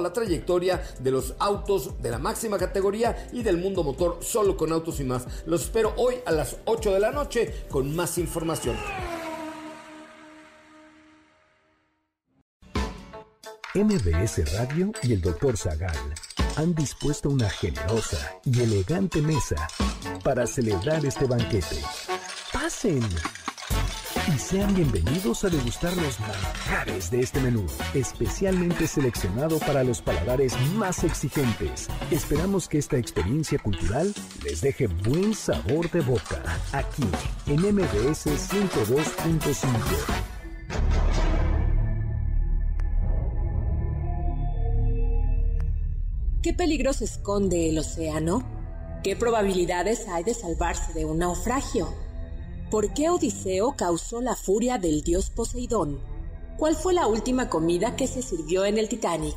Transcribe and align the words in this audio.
la 0.00 0.12
trayectoria 0.12 0.82
de 0.98 1.10
los 1.10 1.34
autos 1.38 2.00
de 2.02 2.10
la 2.10 2.18
máxima 2.18 2.58
categoría 2.58 3.28
y 3.32 3.42
del 3.42 3.58
mundo 3.58 3.82
motor 3.82 4.18
solo 4.22 4.56
con 4.56 4.72
autos 4.72 5.00
y 5.00 5.04
más. 5.04 5.26
Los 5.46 5.62
espero 5.62 5.92
hoy 5.96 6.16
a 6.24 6.32
las 6.32 6.56
8 6.64 6.92
de 6.92 7.00
la 7.00 7.10
noche 7.10 7.64
con 7.70 7.94
más 7.94 8.18
información. 8.18 8.76
MBS 13.74 14.54
Radio 14.54 14.90
y 15.02 15.12
el 15.12 15.20
Dr. 15.20 15.54
Zagal 15.56 16.14
han 16.56 16.74
dispuesto 16.74 17.28
una 17.28 17.50
generosa 17.50 18.40
y 18.44 18.62
elegante 18.62 19.20
mesa 19.20 19.68
para 20.24 20.46
celebrar 20.46 21.04
este 21.04 21.26
banquete. 21.26 21.82
Pasen 22.52 23.02
y 24.28 24.38
sean 24.38 24.74
bienvenidos 24.74 25.44
a 25.44 25.48
degustar 25.48 25.96
los 25.96 26.18
manjares 26.18 27.10
de 27.10 27.20
este 27.20 27.40
menú, 27.40 27.64
especialmente 27.94 28.86
seleccionado 28.86 29.58
para 29.60 29.84
los 29.84 30.02
paladares 30.02 30.58
más 30.74 31.04
exigentes. 31.04 31.88
Esperamos 32.10 32.68
que 32.68 32.78
esta 32.78 32.96
experiencia 32.96 33.58
cultural 33.58 34.12
les 34.42 34.60
deje 34.60 34.88
buen 34.88 35.34
sabor 35.34 35.90
de 35.90 36.00
boca, 36.00 36.42
aquí 36.72 37.04
en 37.46 37.60
MBS 37.60 38.26
102.5. 38.26 39.68
¿Qué 46.42 46.52
peligro 46.52 46.92
se 46.92 47.04
esconde 47.04 47.68
el 47.68 47.78
océano? 47.78 48.44
¿Qué 49.04 49.14
probabilidades 49.14 50.08
hay 50.08 50.24
de 50.24 50.34
salvarse 50.34 50.92
de 50.94 51.04
un 51.04 51.18
naufragio? 51.18 52.05
¿Por 52.70 52.92
qué 52.92 53.10
Odiseo 53.10 53.76
causó 53.76 54.20
la 54.20 54.34
furia 54.34 54.76
del 54.76 55.02
dios 55.02 55.30
Poseidón? 55.30 56.00
¿Cuál 56.58 56.74
fue 56.74 56.94
la 56.94 57.06
última 57.06 57.48
comida 57.48 57.94
que 57.94 58.08
se 58.08 58.22
sirvió 58.22 58.64
en 58.64 58.76
el 58.76 58.88
Titanic? 58.88 59.36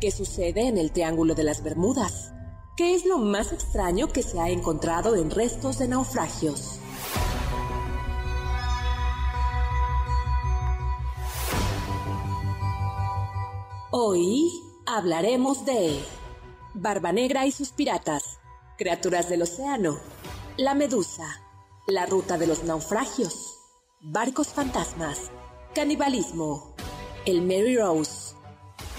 ¿Qué 0.00 0.10
sucede 0.10 0.66
en 0.66 0.78
el 0.78 0.90
Triángulo 0.90 1.34
de 1.34 1.44
las 1.44 1.62
Bermudas? 1.62 2.32
¿Qué 2.74 2.94
es 2.94 3.04
lo 3.04 3.18
más 3.18 3.52
extraño 3.52 4.08
que 4.08 4.22
se 4.22 4.40
ha 4.40 4.48
encontrado 4.48 5.14
en 5.14 5.30
restos 5.30 5.78
de 5.78 5.88
naufragios? 5.88 6.78
Hoy 13.90 14.50
hablaremos 14.86 15.66
de 15.66 16.02
Barba 16.72 17.12
Negra 17.12 17.44
y 17.44 17.52
sus 17.52 17.72
piratas, 17.72 18.38
criaturas 18.78 19.28
del 19.28 19.42
océano, 19.42 19.98
la 20.56 20.74
medusa, 20.74 21.42
la 21.88 22.04
ruta 22.04 22.36
de 22.36 22.46
los 22.46 22.64
naufragios, 22.64 23.56
barcos 24.00 24.48
fantasmas, 24.48 25.30
canibalismo, 25.74 26.74
el 27.24 27.40
Mary 27.40 27.78
Rose. 27.78 28.34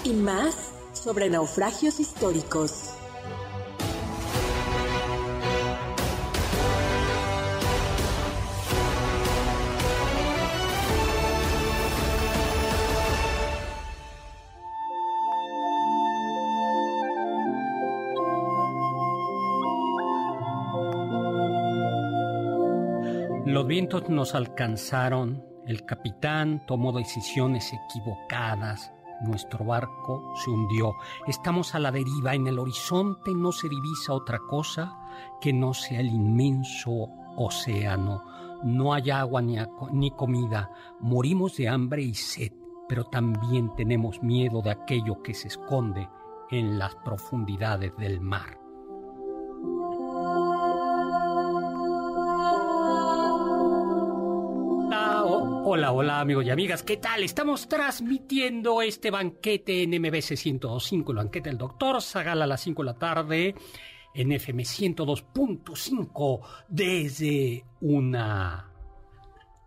Y 0.04 0.14
más 0.14 0.72
sobre 0.94 1.30
naufragios 1.30 2.00
históricos. 2.00 2.98
Vientos 23.89 24.09
nos 24.11 24.35
alcanzaron, 24.35 25.44
el 25.66 25.83
capitán 25.83 26.63
tomó 26.67 26.91
decisiones 26.91 27.73
equivocadas, 27.73 28.94
nuestro 29.22 29.66
barco 29.66 30.31
se 30.35 30.51
hundió, 30.51 30.94
estamos 31.25 31.73
a 31.73 31.79
la 31.79 31.91
deriva, 31.91 32.35
en 32.35 32.45
el 32.45 32.59
horizonte 32.59 33.31
no 33.33 33.51
se 33.51 33.67
divisa 33.67 34.13
otra 34.13 34.38
cosa 34.47 34.95
que 35.41 35.51
no 35.53 35.73
sea 35.73 36.01
el 36.01 36.05
inmenso 36.05 37.09
océano, 37.35 38.23
no 38.63 38.94
hay 38.94 39.09
agua 39.09 39.41
ni, 39.41 39.57
ni 39.91 40.11
comida, 40.11 40.69
morimos 41.00 41.57
de 41.57 41.67
hambre 41.67 42.03
y 42.03 42.13
sed, 42.13 42.51
pero 42.88 43.06
también 43.06 43.73
tenemos 43.75 44.21
miedo 44.21 44.61
de 44.61 44.69
aquello 44.69 45.23
que 45.23 45.33
se 45.33 45.47
esconde 45.47 46.07
en 46.51 46.77
las 46.77 46.94
profundidades 46.97 47.97
del 47.97 48.21
mar. 48.21 48.59
Hola, 55.72 55.91
hola 55.91 56.19
amigos 56.19 56.46
y 56.46 56.50
amigas, 56.50 56.81
¿qué 56.81 56.97
tal? 56.97 57.22
Estamos 57.22 57.68
transmitiendo 57.68 58.81
este 58.81 59.12
banquete 59.12 59.84
en 59.84 59.91
MBC 60.02 60.34
102.5, 60.34 61.12
el 61.12 61.18
banquete 61.18 61.50
del 61.50 61.59
doctor 61.59 62.02
Zagal 62.02 62.41
a 62.41 62.47
las 62.47 62.62
5 62.62 62.81
de 62.81 62.85
la 62.88 62.97
tarde 62.97 63.56
en 64.16 64.31
FM 64.31 64.63
102.5 64.63 66.40
desde 66.69 67.66
una 67.81 68.72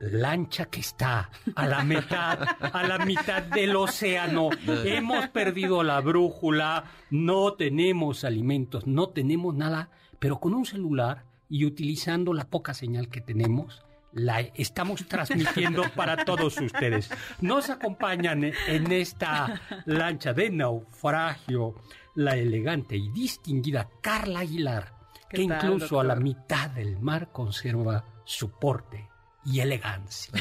lancha 0.00 0.64
que 0.64 0.80
está 0.80 1.30
a 1.54 1.66
la 1.68 1.84
mitad, 1.84 2.48
a 2.60 2.82
la 2.82 2.98
mitad 3.06 3.44
del 3.44 3.76
océano. 3.76 4.50
Hemos 4.84 5.28
perdido 5.28 5.84
la 5.84 6.00
brújula, 6.00 6.82
no 7.10 7.52
tenemos 7.52 8.24
alimentos, 8.24 8.88
no 8.88 9.10
tenemos 9.10 9.54
nada, 9.54 9.88
pero 10.18 10.40
con 10.40 10.52
un 10.52 10.66
celular 10.66 11.26
y 11.48 11.64
utilizando 11.64 12.34
la 12.34 12.50
poca 12.50 12.74
señal 12.74 13.08
que 13.08 13.20
tenemos, 13.20 13.84
la 14.12 14.40
estamos 14.40 15.06
transmitiendo 15.06 15.82
para 15.96 16.24
todos 16.24 16.60
ustedes. 16.60 17.10
Nos 17.40 17.70
acompañan 17.70 18.44
en 18.44 18.92
esta 18.92 19.60
lancha 19.86 20.32
de 20.32 20.50
naufragio 20.50 21.74
la 22.14 22.36
elegante 22.36 22.96
y 22.96 23.08
distinguida 23.10 23.88
Carla 24.00 24.40
Aguilar, 24.40 24.92
que 25.28 25.42
incluso 25.42 26.00
a 26.00 26.04
la 26.04 26.16
mitad 26.16 26.70
del 26.70 26.98
mar 27.00 27.30
conserva 27.32 28.04
su 28.24 28.50
porte 28.50 29.08
y 29.44 29.60
elegancia. 29.60 30.32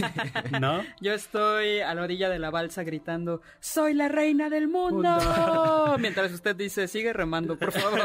¿No? 0.60 0.82
Yo 1.00 1.12
estoy 1.12 1.80
a 1.80 1.94
la 1.94 2.02
orilla 2.02 2.28
de 2.28 2.38
la 2.38 2.50
balsa 2.50 2.82
gritando, 2.82 3.42
¡Soy 3.60 3.94
la 3.94 4.08
reina 4.08 4.48
del 4.48 4.68
mundo! 4.68 5.96
Mientras 5.98 6.32
usted 6.32 6.56
dice, 6.56 6.88
sigue 6.88 7.12
remando, 7.12 7.58
por 7.58 7.72
favor. 7.72 8.00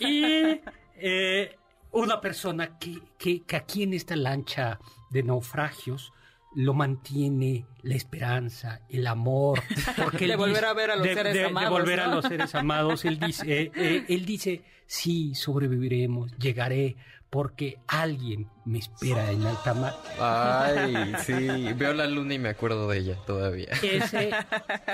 y 0.00 0.60
eh, 0.96 1.56
una 2.02 2.20
persona 2.20 2.78
que, 2.78 2.98
que, 3.18 3.42
que, 3.42 3.56
aquí 3.56 3.82
en 3.82 3.94
esta 3.94 4.16
lancha 4.16 4.78
de 5.10 5.22
naufragios 5.22 6.12
lo 6.54 6.72
mantiene 6.72 7.66
la 7.82 7.94
esperanza, 7.94 8.80
el 8.88 9.06
amor. 9.06 9.62
Porque 10.02 10.26
de 10.26 10.36
volver 10.36 10.64
a 10.64 10.72
ver 10.72 10.90
a 10.90 10.96
los 10.96 11.06
seres 11.06 11.34
de, 11.34 11.44
amados. 11.44 11.70
De 11.70 11.80
volver 11.80 11.98
¿no? 11.98 12.04
a 12.04 12.14
los 12.14 12.24
seres 12.24 12.54
amados. 12.54 13.04
Él 13.04 13.18
dice, 13.18 13.62
eh, 13.62 13.72
eh, 13.74 14.04
él 14.08 14.24
dice, 14.24 14.64
sí, 14.86 15.34
sobreviviremos, 15.34 16.36
llegaré, 16.38 16.96
porque 17.36 17.80
alguien 17.86 18.48
me 18.64 18.78
espera 18.78 19.30
en 19.30 19.42
alta 19.44 19.74
mar. 19.74 19.94
Ay, 20.18 21.12
sí, 21.26 21.70
veo 21.74 21.92
la 21.92 22.06
luna 22.06 22.32
y 22.32 22.38
me 22.38 22.48
acuerdo 22.48 22.88
de 22.88 22.96
ella 22.96 23.16
todavía. 23.26 23.68
Ese 23.82 24.30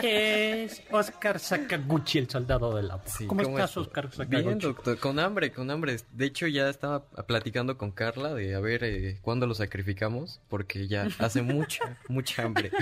es 0.02 0.82
Oscar 0.90 1.38
Sakaguchi, 1.38 2.18
el 2.18 2.28
soldado 2.28 2.74
del 2.74 2.90
agua. 2.90 3.06
Sí, 3.06 3.28
¿Cómo, 3.28 3.44
¿Cómo, 3.44 3.58
estás, 3.58 3.76
Oscar 3.76 4.10
Sakaguchi? 4.10 4.42
Bien, 4.42 4.58
doctor, 4.58 4.98
con 4.98 5.20
hambre, 5.20 5.52
con 5.52 5.70
hambre. 5.70 5.98
De 6.10 6.26
hecho, 6.26 6.48
ya 6.48 6.68
estaba 6.68 7.04
platicando 7.04 7.78
con 7.78 7.92
Carla 7.92 8.34
de 8.34 8.56
a 8.56 8.60
ver 8.60 8.82
eh, 8.82 9.20
cuándo 9.22 9.46
lo 9.46 9.54
sacrificamos, 9.54 10.40
porque 10.48 10.88
ya 10.88 11.06
hace 11.20 11.42
mucha, 11.42 11.96
mucha 12.08 12.42
hambre. 12.42 12.72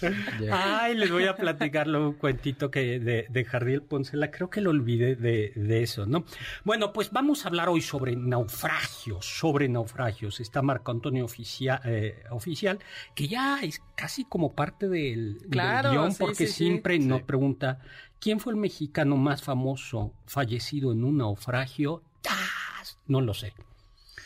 Ay, 0.50 0.94
les 0.94 1.10
voy 1.10 1.26
a 1.26 1.36
platicar 1.36 1.90
un 1.90 2.14
cuentito 2.14 2.70
que 2.70 2.98
de, 3.00 3.26
de 3.28 3.44
Jardiel 3.44 3.82
Poncela, 3.82 4.30
creo 4.30 4.48
que 4.48 4.62
lo 4.62 4.70
olvidé 4.70 5.14
de, 5.14 5.52
de 5.54 5.82
eso, 5.82 6.06
¿no? 6.06 6.24
Bueno, 6.64 6.94
pues 6.94 7.12
vamos 7.12 7.44
a 7.44 7.48
hablar 7.48 7.68
hoy 7.68 7.82
sobre 7.82 7.97
naufragios, 8.16 9.24
sobre 9.26 9.68
naufragios. 9.68 10.40
Está 10.40 10.62
Marco 10.62 10.90
Antonio 10.90 11.24
Oficial, 11.24 11.80
eh, 11.84 12.22
oficial 12.30 12.78
que 13.14 13.28
ya 13.28 13.60
es 13.62 13.80
casi 13.94 14.24
como 14.24 14.52
parte 14.54 14.88
del, 14.88 15.38
claro, 15.50 15.90
del 15.90 15.98
guion, 15.98 16.12
sí, 16.12 16.16
porque 16.20 16.46
sí, 16.46 16.52
siempre 16.52 16.98
sí. 17.00 17.06
nos 17.06 17.22
pregunta, 17.22 17.80
¿quién 18.20 18.40
fue 18.40 18.52
el 18.52 18.58
mexicano 18.58 19.16
más 19.16 19.42
famoso 19.42 20.12
fallecido 20.26 20.92
en 20.92 21.04
un 21.04 21.18
naufragio? 21.18 22.02
No 23.06 23.20
lo 23.20 23.32
sé. 23.34 23.54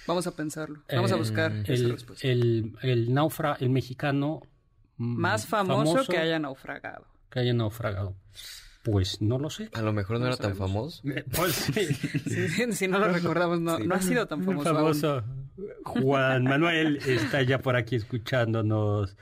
Vamos 0.06 0.26
a 0.26 0.34
pensarlo, 0.34 0.82
vamos 0.92 1.10
Eh, 1.12 1.14
a 1.14 1.16
buscar 1.16 1.52
esa 1.52 1.72
el, 1.72 1.92
respuesta. 1.92 2.26
el, 2.28 2.76
el, 2.82 3.14
naufra, 3.14 3.56
el 3.60 3.70
mexicano 3.70 4.40
Más 4.96 5.46
famoso, 5.46 6.04
que 6.10 6.18
haya 6.18 6.38
naufragado. 6.40 7.06
Que 7.30 7.40
haya 7.40 7.54
naufragado. 7.54 8.16
Pues 8.82 9.22
no 9.22 9.38
lo 9.38 9.48
sé. 9.48 9.70
A 9.74 9.82
lo 9.82 9.92
mejor 9.92 10.18
no, 10.18 10.26
era 10.26 10.36
tan 10.36 10.56
famoso. 10.56 11.02
Eh, 11.08 11.24
pues 11.34 11.54
sí. 11.54 12.72
si 12.72 12.88
no 12.88 12.98
lo 12.98 13.08
recordamos, 13.08 13.60
no, 13.60 13.78
no 13.78 13.94
ha 13.94 14.02
sido 14.02 14.26
tan 14.26 14.42
famoso. 14.42 14.74
famoso. 14.74 15.24
Juan 15.84 16.44
Manuel 16.44 16.96
está 17.06 17.42
ya 17.42 17.58
por 17.58 17.76
aquí 17.76 17.96
escuchándonos. 17.96 19.16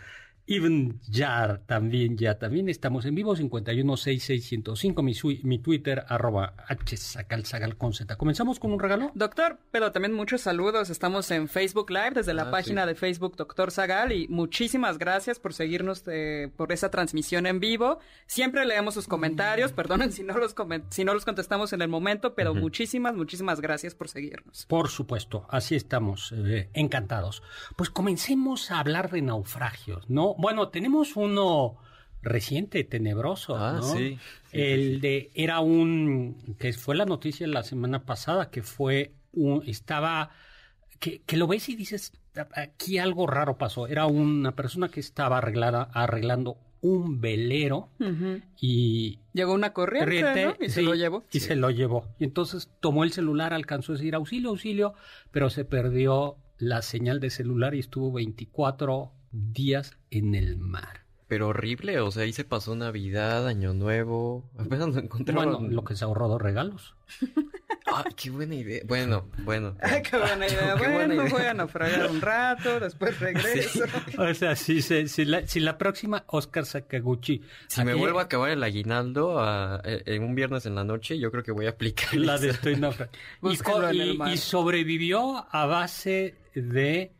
Even 0.52 0.98
Jar 1.08 1.60
también 1.64 2.16
ya, 2.16 2.36
también 2.40 2.68
estamos 2.68 3.04
en 3.04 3.14
vivo, 3.14 3.36
5166105, 3.36 5.00
mi, 5.00 5.14
mi 5.44 5.58
Twitter, 5.60 6.04
arroba 6.08 6.54
z. 6.84 8.16
¿Comenzamos 8.16 8.58
con 8.58 8.72
un 8.72 8.80
regalo? 8.80 9.12
Doctor, 9.14 9.60
pero 9.70 9.92
también 9.92 10.12
muchos 10.12 10.40
saludos, 10.40 10.90
estamos 10.90 11.30
en 11.30 11.46
Facebook 11.46 11.90
Live 11.90 12.14
desde 12.16 12.34
la 12.34 12.48
ah, 12.48 12.50
página 12.50 12.84
de 12.84 12.96
Facebook 12.96 13.36
Doctor 13.36 13.70
Zagal 13.70 14.10
y 14.10 14.26
muchísimas 14.26 14.98
gracias 14.98 15.38
por 15.38 15.54
seguirnos 15.54 16.02
eh, 16.08 16.50
por 16.56 16.72
esa 16.72 16.90
transmisión 16.90 17.46
en 17.46 17.60
vivo. 17.60 18.00
Siempre 18.26 18.66
leemos 18.66 18.94
sus 18.94 19.06
comentarios, 19.06 19.70
perdonen 19.70 20.10
si 20.10 20.24
no 20.24 20.36
los, 20.36 20.56
si 20.88 21.04
no 21.04 21.14
los 21.14 21.24
contestamos 21.24 21.72
en 21.74 21.82
el 21.82 21.88
momento, 21.88 22.34
pero 22.34 22.56
muchísimas, 22.56 23.14
muchísimas 23.14 23.60
gracias 23.60 23.94
por 23.94 24.08
seguirnos. 24.08 24.66
Por 24.66 24.88
supuesto, 24.88 25.46
así 25.48 25.76
estamos, 25.76 26.34
eh, 26.36 26.70
encantados. 26.74 27.44
Pues 27.76 27.88
comencemos 27.88 28.72
a 28.72 28.80
hablar 28.80 29.12
de 29.12 29.22
naufragios, 29.22 30.10
¿no? 30.10 30.34
Bueno, 30.40 30.68
tenemos 30.68 31.16
uno 31.16 31.76
reciente, 32.22 32.84
tenebroso, 32.84 33.56
ah, 33.56 33.80
Sí, 33.82 34.18
el 34.52 35.00
de 35.00 35.30
era 35.34 35.60
un 35.60 36.56
que 36.58 36.72
fue 36.72 36.96
la 36.96 37.06
noticia 37.06 37.46
la 37.46 37.62
semana 37.62 38.04
pasada 38.04 38.50
que 38.50 38.62
fue 38.62 39.12
un 39.32 39.62
estaba 39.66 40.30
que, 40.98 41.22
que 41.22 41.36
lo 41.36 41.46
ves 41.46 41.68
y 41.68 41.76
dices 41.76 42.12
aquí 42.54 42.98
algo 42.98 43.26
raro 43.26 43.58
pasó. 43.58 43.86
Era 43.86 44.06
una 44.06 44.54
persona 44.54 44.88
que 44.88 45.00
estaba 45.00 45.38
arreglada, 45.38 45.88
arreglando 45.92 46.56
un 46.82 47.20
velero 47.20 47.90
y 48.58 49.18
llegó 49.34 49.52
una 49.52 49.74
corriente, 49.74 50.56
y 50.60 50.70
se 50.70 50.80
lo 50.80 50.94
llevó. 50.94 51.24
y 51.30 51.40
se 51.40 51.54
lo 51.54 51.70
llevó. 51.70 52.06
Y 52.18 52.24
entonces 52.24 52.70
tomó 52.80 53.04
el 53.04 53.12
celular 53.12 53.52
alcanzó 53.52 53.92
a 53.92 53.96
decir 53.96 54.14
auxilio 54.14 54.50
auxilio 54.50 54.94
pero 55.30 55.50
se 55.50 55.64
perdió 55.64 56.36
la 56.58 56.82
señal 56.82 57.20
de 57.20 57.30
celular 57.30 57.74
y 57.74 57.80
estuvo 57.80 58.12
24 58.12 59.12
días 59.30 59.96
en 60.10 60.34
el 60.34 60.56
mar. 60.56 61.04
Pero 61.30 61.46
horrible, 61.46 62.00
o 62.00 62.10
sea, 62.10 62.24
ahí 62.24 62.32
se 62.32 62.42
pasó 62.42 62.74
Navidad, 62.74 63.46
Año 63.46 63.72
Nuevo. 63.72 64.50
Apenas 64.58 64.88
lo 64.88 64.98
encontraron. 64.98 65.52
Bueno, 65.52 65.68
lo 65.68 65.84
que 65.84 65.94
se 65.94 66.04
ahorró 66.04 66.26
dos 66.26 66.42
regalos. 66.42 66.96
Ay, 67.86 68.12
qué 68.16 68.30
buena 68.30 68.56
idea. 68.56 68.82
Bueno, 68.84 69.28
bueno. 69.44 69.76
Ay, 69.80 70.02
qué 70.02 70.18
buena 70.18 70.46
idea. 70.48 70.74
bueno, 70.74 71.28
voy 71.30 71.42
a 71.42 71.54
naufragar 71.54 72.10
un 72.10 72.20
rato, 72.20 72.80
después 72.80 73.18
regreso. 73.20 73.84
O 74.18 74.34
sea, 74.34 74.56
si, 74.56 74.82
si, 74.82 75.24
la, 75.24 75.46
si 75.46 75.60
la 75.60 75.78
próxima 75.78 76.24
Oscar 76.26 76.66
Sakaguchi. 76.66 77.42
Si 77.68 77.84
me 77.84 77.94
vuelvo 77.94 78.18
a 78.18 78.22
acabar 78.22 78.50
el 78.50 78.62
aguinaldo 78.64 79.40
e, 79.84 80.02
en 80.06 80.24
un 80.24 80.34
viernes 80.34 80.66
en 80.66 80.74
la 80.74 80.82
noche, 80.82 81.16
yo 81.18 81.30
creo 81.30 81.44
que 81.44 81.52
voy 81.52 81.66
a 81.66 81.70
aplicar. 81.70 82.12
La 82.16 82.38
de 82.38 82.50
estoy 82.50 82.74
naufragando. 82.74 83.92
y, 83.92 84.32
y 84.32 84.36
sobrevivió 84.36 85.46
a 85.48 85.66
base 85.66 86.34
de. 86.54 87.12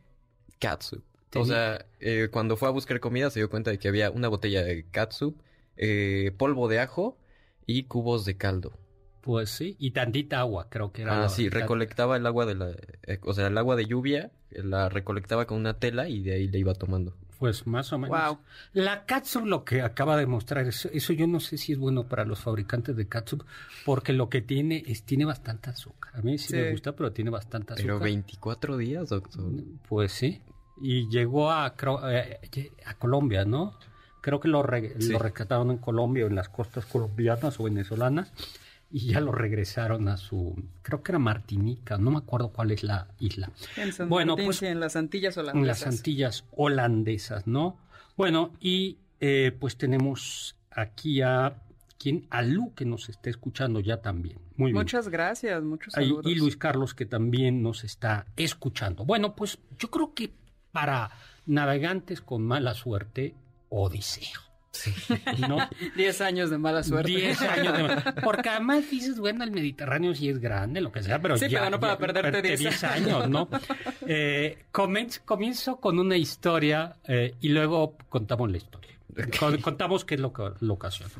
Katsup. 0.59 1.10
O 1.35 1.45
sea, 1.45 1.85
eh, 1.99 2.29
cuando 2.31 2.57
fue 2.57 2.67
a 2.67 2.71
buscar 2.71 2.99
comida 2.99 3.29
se 3.29 3.39
dio 3.39 3.49
cuenta 3.49 3.71
de 3.71 3.79
que 3.79 3.87
había 3.87 4.11
una 4.11 4.27
botella 4.27 4.63
de 4.63 4.85
catsup, 4.89 5.39
eh, 5.77 6.33
polvo 6.37 6.67
de 6.67 6.79
ajo 6.79 7.17
y 7.65 7.83
cubos 7.83 8.25
de 8.25 8.37
caldo. 8.37 8.73
Pues 9.21 9.51
sí, 9.51 9.75
y 9.79 9.91
tantita 9.91 10.39
agua, 10.39 10.67
creo 10.69 10.91
que 10.91 11.03
era. 11.03 11.23
Ah, 11.23 11.29
sí, 11.29 11.47
recolectaba 11.47 12.17
el 12.17 12.25
agua 12.25 12.45
de 12.45 12.55
la, 12.55 12.71
eh, 13.03 13.19
o 13.21 13.33
sea, 13.33 13.47
el 13.47 13.57
agua 13.57 13.75
de 13.75 13.85
lluvia, 13.85 14.31
la 14.49 14.89
recolectaba 14.89 15.45
con 15.45 15.59
una 15.59 15.75
tela 15.75 16.09
y 16.09 16.23
de 16.23 16.33
ahí 16.33 16.47
le 16.47 16.57
iba 16.57 16.73
tomando. 16.73 17.15
Pues 17.37 17.65
más 17.65 17.91
o 17.93 17.97
menos. 17.97 18.19
Wow. 18.19 18.39
La 18.73 19.05
catsup 19.05 19.45
lo 19.45 19.63
que 19.63 19.81
acaba 19.81 20.17
de 20.17 20.25
mostrar, 20.25 20.67
eso, 20.67 20.89
eso, 20.91 21.13
yo 21.13 21.27
no 21.27 21.39
sé 21.39 21.57
si 21.57 21.71
es 21.71 21.77
bueno 21.77 22.07
para 22.07 22.25
los 22.25 22.39
fabricantes 22.39 22.95
de 22.95 23.07
catsup, 23.07 23.43
porque 23.85 24.13
lo 24.13 24.29
que 24.29 24.41
tiene 24.41 24.83
es, 24.85 25.03
tiene 25.03 25.25
bastante 25.25 25.69
azúcar. 25.69 26.15
A 26.15 26.21
mí 26.21 26.37
sí, 26.37 26.55
me 26.55 26.71
gusta, 26.71 26.95
pero 26.95 27.11
tiene 27.11 27.31
bastante 27.31 27.73
azúcar. 27.73 27.95
Pero 27.95 27.99
24 27.99 28.77
días, 28.77 29.09
doctor. 29.09 29.51
Pues 29.87 30.11
sí 30.11 30.41
y 30.79 31.09
llegó 31.09 31.51
a, 31.51 31.75
eh, 32.11 32.71
a 32.85 32.93
Colombia, 32.95 33.45
¿no? 33.45 33.73
Creo 34.21 34.39
que 34.39 34.47
lo, 34.47 34.63
lo 34.63 35.19
rescataron 35.19 35.71
en 35.71 35.77
Colombia, 35.77 36.25
en 36.25 36.35
las 36.35 36.49
costas 36.49 36.85
colombianas 36.85 37.59
o 37.59 37.63
venezolanas, 37.63 38.31
y 38.91 39.07
ya 39.07 39.21
lo 39.21 39.31
regresaron 39.31 40.07
a 40.09 40.17
su, 40.17 40.61
creo 40.81 41.01
que 41.01 41.13
era 41.13 41.19
Martinica, 41.19 41.97
no 41.97 42.11
me 42.11 42.17
acuerdo 42.17 42.49
cuál 42.49 42.71
es 42.71 42.83
la 42.83 43.07
isla. 43.19 43.51
En 43.77 44.09
bueno, 44.09 44.35
pues 44.35 44.61
en 44.63 44.79
las 44.79 44.95
Antillas 44.95 45.37
holandesas. 45.37 45.61
En 45.61 45.67
las 45.67 45.87
Antillas 45.87 46.45
holandesas, 46.51 47.47
¿no? 47.47 47.77
Bueno, 48.17 48.51
y 48.59 48.97
eh, 49.19 49.55
pues 49.57 49.77
tenemos 49.77 50.55
aquí 50.69 51.21
a 51.21 51.55
quien 51.97 52.27
a 52.31 52.41
Lu 52.41 52.73
que 52.73 52.85
nos 52.85 53.09
está 53.09 53.29
escuchando 53.29 53.79
ya 53.79 54.01
también. 54.01 54.39
Muy 54.57 54.71
bien. 54.71 54.75
Muchas 54.75 55.07
gracias, 55.07 55.63
muchos 55.63 55.93
saludos. 55.93 56.25
Y 56.25 56.35
Luis 56.35 56.57
Carlos 56.57 56.93
que 56.93 57.05
también 57.05 57.61
nos 57.63 57.83
está 57.83 58.25
escuchando. 58.35 59.05
Bueno, 59.05 59.35
pues 59.35 59.59
yo 59.77 59.89
creo 59.89 60.13
que 60.13 60.33
para 60.71 61.11
navegantes 61.45 62.21
con 62.21 62.43
mala 62.43 62.73
suerte, 62.73 63.35
Odiseo. 63.69 64.39
Sí. 64.71 64.93
¿No? 65.49 65.57
Diez 65.95 66.21
años 66.21 66.49
de 66.49 66.57
mala 66.57 66.83
suerte. 66.83 67.11
Diez 67.11 67.41
años 67.41 67.75
de 67.75 67.83
mala 67.83 68.15
Porque 68.23 68.49
además 68.49 68.89
dices, 68.89 69.19
bueno, 69.19 69.43
el 69.43 69.51
Mediterráneo 69.51 70.15
sí 70.15 70.29
es 70.29 70.39
grande, 70.39 70.81
lo 70.81 70.91
que 70.91 71.03
sea, 71.03 71.21
pero 71.21 71.37
sí, 71.37 71.49
ya, 71.49 71.59
pero 71.59 71.71
no 71.71 71.79
para 71.79 71.97
perderte 71.97 72.55
diez 72.55 72.83
años, 72.83 73.29
¿no? 73.29 73.49
eh, 74.07 74.65
comienzo, 74.71 75.77
con 75.77 75.99
una 75.99 76.15
historia 76.17 76.97
eh, 77.07 77.35
y 77.41 77.49
luego 77.49 77.97
contamos 78.09 78.49
la 78.49 78.57
historia. 78.57 78.91
Contamos 79.61 80.05
qué 80.05 80.15
es 80.15 80.21
lo 80.21 80.31
que 80.31 80.51
lo 80.61 80.73
ocasiona. 80.73 81.11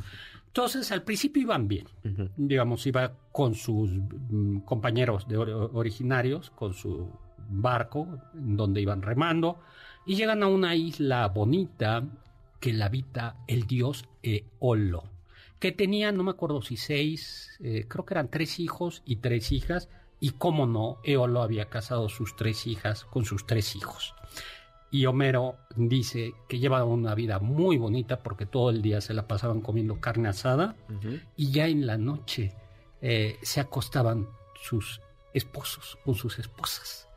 Entonces, 0.47 0.91
al 0.91 1.03
principio 1.03 1.43
iban 1.43 1.67
bien. 1.67 1.87
Digamos, 2.35 2.85
iba 2.85 3.13
con 3.31 3.55
sus 3.55 3.89
mm, 3.89 4.59
compañeros 4.59 5.27
de 5.27 5.37
originarios, 5.37 6.49
con 6.51 6.73
su 6.73 7.09
barco 7.51 8.07
donde 8.33 8.81
iban 8.81 9.01
remando 9.01 9.59
y 10.05 10.15
llegan 10.15 10.43
a 10.43 10.47
una 10.47 10.75
isla 10.75 11.27
bonita 11.27 12.03
que 12.59 12.73
la 12.73 12.85
habita 12.85 13.35
el 13.47 13.67
dios 13.67 14.05
Eolo, 14.23 15.03
que 15.59 15.71
tenía, 15.71 16.11
no 16.11 16.23
me 16.23 16.31
acuerdo 16.31 16.61
si 16.61 16.77
seis, 16.77 17.57
eh, 17.61 17.85
creo 17.87 18.05
que 18.05 18.13
eran 18.13 18.29
tres 18.29 18.59
hijos 18.59 19.01
y 19.05 19.17
tres 19.17 19.51
hijas, 19.51 19.89
y 20.19 20.31
cómo 20.31 20.67
no, 20.67 20.99
Eolo 21.03 21.41
había 21.41 21.69
casado 21.69 22.07
sus 22.07 22.35
tres 22.35 22.67
hijas 22.67 23.05
con 23.05 23.25
sus 23.25 23.47
tres 23.47 23.75
hijos. 23.75 24.13
Y 24.91 25.05
Homero 25.05 25.55
dice 25.75 26.33
que 26.47 26.59
llevaban 26.59 26.89
una 26.89 27.15
vida 27.15 27.39
muy 27.39 27.77
bonita 27.77 28.19
porque 28.19 28.45
todo 28.45 28.69
el 28.69 28.81
día 28.81 29.01
se 29.01 29.13
la 29.13 29.27
pasaban 29.27 29.61
comiendo 29.61 30.01
carne 30.01 30.27
asada 30.27 30.75
y 31.37 31.51
ya 31.51 31.67
en 31.67 31.87
la 31.87 31.97
noche 31.97 32.53
eh, 33.01 33.37
se 33.41 33.61
acostaban 33.61 34.27
sus 34.61 35.01
esposos 35.33 35.97
con 36.03 36.15
sus 36.15 36.39
esposas 36.39 37.07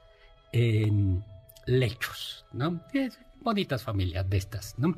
en 0.55 1.25
lechos, 1.67 2.47
¿no? 2.53 2.81
bonitas 3.41 3.83
familias 3.83 4.29
de 4.31 4.39
estas, 4.39 4.79
¿no? 4.79 4.95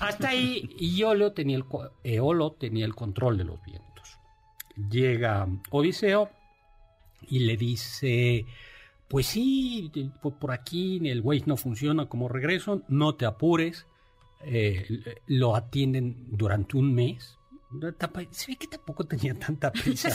Hasta 0.00 0.30
ahí 0.30 0.70
Iolo 0.78 1.32
tenía 1.32 1.56
el, 1.56 1.64
Eolo 2.04 2.52
tenía 2.52 2.86
el 2.86 2.94
control 2.94 3.36
de 3.36 3.44
los 3.44 3.62
vientos. 3.62 4.18
Llega 4.90 5.46
Odiseo 5.70 6.30
y 7.28 7.40
le 7.40 7.56
dice, 7.58 8.46
pues 9.08 9.26
sí, 9.26 9.90
por 10.40 10.52
aquí 10.52 11.00
el 11.06 11.20
Waze 11.20 11.44
no 11.46 11.56
funciona 11.58 12.06
como 12.06 12.28
regreso, 12.28 12.82
no 12.88 13.16
te 13.16 13.26
apures, 13.26 13.86
eh, 14.44 14.86
lo 15.26 15.54
atienden 15.54 16.28
durante 16.30 16.78
un 16.78 16.94
mes, 16.94 17.38
se 18.30 18.52
ve 18.52 18.56
que 18.56 18.66
tampoco 18.66 19.04
tenía 19.04 19.34
tanta 19.34 19.72
prisa, 19.72 20.10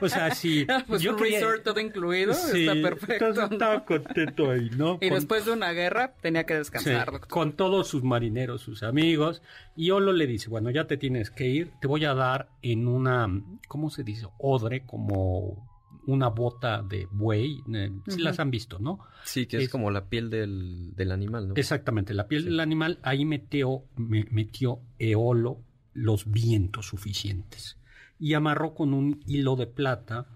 o 0.00 0.08
sea, 0.08 0.34
sí. 0.34 0.66
pues 0.86 1.02
yo 1.02 1.12
un 1.12 1.18
resort 1.18 1.62
todo 1.62 1.80
incluido, 1.80 2.32
está 2.32 2.72
perfecto. 2.74 3.28
Estaba 3.28 3.84
contento 3.84 4.50
ahí, 4.50 4.70
¿no? 4.76 4.98
Y 5.00 5.10
después 5.10 5.44
de 5.44 5.52
una 5.52 5.72
guerra 5.72 6.14
tenía 6.20 6.44
que 6.44 6.54
descansar. 6.54 7.20
con 7.28 7.52
todos 7.52 7.88
sus 7.88 8.02
marineros, 8.02 8.62
sus 8.62 8.82
amigos. 8.82 9.42
Y 9.76 9.90
Olo 9.90 10.12
le 10.12 10.26
dice, 10.26 10.48
bueno, 10.48 10.70
ya 10.70 10.86
te 10.86 10.96
tienes 10.96 11.30
que 11.30 11.48
ir, 11.48 11.72
te 11.80 11.86
voy 11.86 12.04
a 12.04 12.14
dar 12.14 12.48
en 12.62 12.86
una, 12.86 13.28
¿cómo 13.68 13.90
se 13.90 14.04
dice? 14.04 14.26
Odre, 14.38 14.84
como 14.84 15.68
una 16.06 16.28
bota 16.28 16.82
de 16.82 17.08
buey, 17.10 17.62
eh, 17.72 17.90
si 18.08 18.20
las 18.20 18.38
han 18.38 18.50
visto, 18.50 18.78
¿no? 18.78 19.00
Sí, 19.24 19.46
que 19.46 19.58
es, 19.58 19.68
como 19.68 19.90
la 19.90 20.06
piel 20.06 20.30
del, 20.30 20.94
del, 20.94 21.12
animal, 21.12 21.48
¿no? 21.48 21.54
Exactamente, 21.56 22.12
la 22.14 22.28
piel 22.28 22.44
del 22.44 22.60
animal, 22.60 22.98
ahí 23.02 23.24
metió, 23.24 23.84
metió 23.96 24.80
Eolo 24.98 25.62
los 25.94 26.30
vientos 26.30 26.86
suficientes. 26.86 27.78
Y 28.18 28.34
amarró 28.34 28.74
con 28.74 28.94
un 28.94 29.22
hilo 29.26 29.56
de 29.56 29.66
plata 29.66 30.26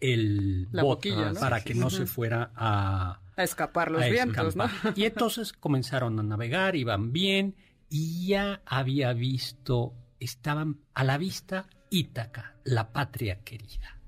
el 0.00 0.68
bote 0.72 1.12
para 1.38 1.62
que 1.62 1.74
no 1.74 1.90
se 1.90 2.06
fuera 2.06 2.50
a, 2.54 3.20
a 3.36 3.42
escapar 3.42 3.90
los 3.90 4.08
vientos, 4.08 4.56
¿no? 4.56 4.68
Y 4.96 5.04
entonces 5.04 5.52
comenzaron 5.60 6.18
a 6.18 6.22
navegar, 6.22 6.76
iban 6.76 7.12
bien, 7.12 7.54
y 7.88 8.28
ya 8.28 8.62
había 8.66 9.12
visto, 9.12 9.94
estaban 10.18 10.80
a 10.94 11.04
la 11.04 11.18
vista 11.18 11.66
Ítaca, 11.90 12.56
la 12.64 12.92
patria 12.92 13.40
querida. 13.42 13.98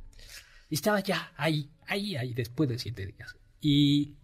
Estaba 0.70 1.00
ya 1.00 1.32
ahí, 1.36 1.70
ahí, 1.86 2.16
ahí, 2.16 2.32
después 2.32 2.68
de 2.68 2.78
siete 2.78 3.06
días. 3.06 3.36
Y 3.60 4.14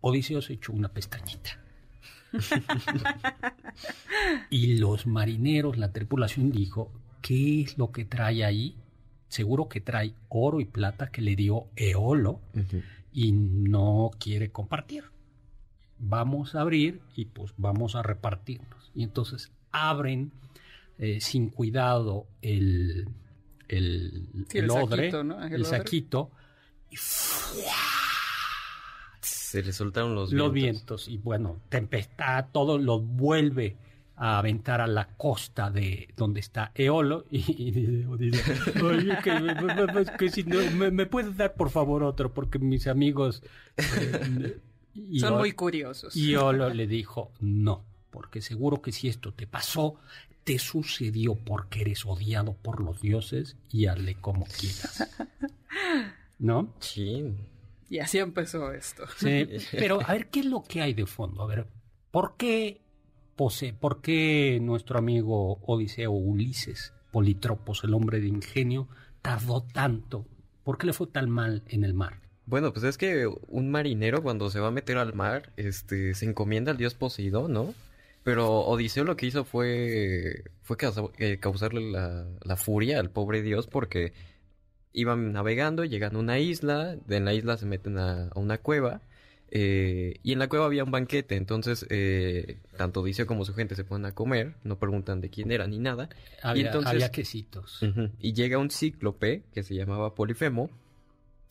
Odiseo 0.00 0.40
se 0.40 0.54
echó 0.54 0.72
una 0.72 0.88
pestañita. 0.88 1.62
Y 4.50 4.76
los 4.78 5.06
marineros, 5.06 5.78
la 5.78 5.92
tripulación 5.92 6.50
dijo, 6.50 6.92
¿qué 7.22 7.62
es 7.62 7.78
lo 7.78 7.90
que 7.92 8.04
trae 8.04 8.44
ahí? 8.44 8.76
Seguro 9.28 9.68
que 9.68 9.80
trae 9.80 10.14
oro 10.28 10.60
y 10.60 10.64
plata 10.64 11.10
que 11.10 11.22
le 11.22 11.36
dio 11.36 11.66
Eolo 11.76 12.40
y 13.12 13.32
no 13.32 14.10
quiere 14.18 14.50
compartir. 14.50 15.04
Vamos 15.98 16.54
a 16.54 16.60
abrir 16.60 17.00
y 17.16 17.26
pues 17.26 17.52
vamos 17.56 17.94
a 17.94 18.02
repartirnos. 18.02 18.90
Y 18.94 19.02
entonces 19.02 19.50
abren 19.70 20.32
eh, 20.98 21.20
sin 21.20 21.50
cuidado 21.50 22.26
el, 22.42 23.08
el, 23.68 24.46
el, 24.52 24.70
odre, 24.70 25.12
el, 25.50 25.64
saquito, 25.64 26.30
y 26.90 26.96
se 29.48 29.62
le 29.62 29.72
soltaron 29.72 30.14
los, 30.14 30.30
los 30.30 30.52
vientos. 30.52 31.08
Y 31.08 31.16
bueno, 31.16 31.58
tempestad, 31.70 32.48
todo 32.52 32.76
lo 32.76 33.00
vuelve 33.00 33.78
a 34.14 34.38
aventar 34.38 34.82
a 34.82 34.86
la 34.86 35.08
costa 35.16 35.70
de 35.70 36.12
donde 36.18 36.40
está 36.40 36.70
Eolo 36.74 37.24
y, 37.30 37.70
dice, 37.70 38.06
Oye, 38.82 39.16
que, 40.18 40.28
si 40.28 40.42
no, 40.42 40.58
me, 40.90 41.06
puedes 41.06 41.34
dar 41.38 41.54
por 41.54 41.70
favor 41.70 42.02
otro 42.02 42.34
porque 42.34 42.58
mis 42.58 42.86
amigos 42.88 43.42
eh, 43.78 44.60
son 45.18 45.38
muy 45.38 45.52
curiosos. 45.52 46.14
Y 46.14 46.34
Eolo 46.34 46.68
le 46.68 46.86
dijo, 46.86 47.32
no, 47.40 47.86
porque 48.10 48.42
seguro 48.42 48.82
que 48.82 48.92
si 48.92 49.08
esto 49.08 49.32
te 49.32 49.46
pasó, 49.46 49.94
te 50.44 50.58
sucedió 50.58 51.36
porque 51.36 51.80
eres 51.80 52.04
odiado 52.04 52.52
por 52.52 52.82
los 52.82 53.00
dioses 53.00 53.56
y 53.70 53.86
hazle 53.86 54.14
como 54.14 54.44
quieras. 54.44 55.08
¿No? 56.38 56.74
Sí. 56.80 57.34
Y 57.88 57.98
así 58.00 58.18
empezó 58.18 58.72
esto. 58.72 59.04
Sí, 59.16 59.48
pero 59.72 60.00
a 60.04 60.12
ver, 60.12 60.28
¿qué 60.28 60.40
es 60.40 60.46
lo 60.46 60.62
que 60.62 60.82
hay 60.82 60.94
de 60.94 61.06
fondo? 61.06 61.42
A 61.42 61.46
ver, 61.46 61.66
¿por 62.10 62.36
qué 62.36 62.80
posee, 63.36 63.72
por 63.72 64.00
qué 64.00 64.58
nuestro 64.60 64.98
amigo 64.98 65.58
Odiseo 65.62 66.12
Ulises, 66.12 66.92
Politropos, 67.10 67.84
el 67.84 67.94
hombre 67.94 68.20
de 68.20 68.28
ingenio, 68.28 68.88
tardó 69.22 69.62
tanto? 69.62 70.26
¿Por 70.64 70.76
qué 70.76 70.86
le 70.86 70.92
fue 70.92 71.06
tan 71.06 71.30
mal 71.30 71.62
en 71.68 71.84
el 71.84 71.94
mar? 71.94 72.20
Bueno, 72.44 72.72
pues 72.72 72.84
es 72.84 72.98
que 72.98 73.26
un 73.48 73.70
marinero 73.70 74.22
cuando 74.22 74.50
se 74.50 74.60
va 74.60 74.68
a 74.68 74.72
meter 74.72 74.98
al 74.98 75.14
mar, 75.14 75.52
este, 75.56 76.14
se 76.14 76.24
encomienda 76.24 76.72
al 76.72 76.78
dios 76.78 76.94
Poseidón, 76.94 77.52
¿no? 77.52 77.74
Pero 78.22 78.60
Odiseo 78.60 79.04
lo 79.04 79.16
que 79.16 79.26
hizo 79.26 79.44
fue, 79.44 80.44
fue 80.62 80.76
eh, 81.18 81.38
causarle 81.38 81.90
la, 81.90 82.26
la 82.42 82.56
furia 82.56 83.00
al 83.00 83.10
pobre 83.10 83.42
dios 83.42 83.66
porque 83.66 84.12
iban 84.92 85.32
navegando, 85.32 85.84
llegan 85.84 86.16
a 86.16 86.18
una 86.18 86.38
isla, 86.38 86.96
en 87.08 87.24
la 87.24 87.34
isla 87.34 87.56
se 87.56 87.66
meten 87.66 87.98
a, 87.98 88.30
una 88.34 88.58
cueva, 88.58 89.00
eh, 89.50 90.18
y 90.22 90.32
en 90.32 90.38
la 90.38 90.48
cueva 90.48 90.66
había 90.66 90.84
un 90.84 90.90
banquete, 90.90 91.36
entonces 91.36 91.86
eh, 91.88 92.58
tanto 92.76 93.00
Odiseo 93.00 93.26
como 93.26 93.44
su 93.44 93.54
gente 93.54 93.74
se 93.74 93.84
ponen 93.84 94.06
a 94.06 94.14
comer, 94.14 94.54
no 94.64 94.78
preguntan 94.78 95.20
de 95.20 95.30
quién 95.30 95.50
era 95.50 95.66
ni 95.66 95.78
nada. 95.78 96.08
Había, 96.42 96.62
y 96.62 96.66
entonces, 96.66 96.92
había 96.92 97.10
quesitos. 97.10 97.80
y 98.20 98.32
llega 98.32 98.58
un 98.58 98.70
cíclope 98.70 99.42
que 99.52 99.62
se 99.62 99.74
llamaba 99.74 100.14
Polifemo, 100.14 100.70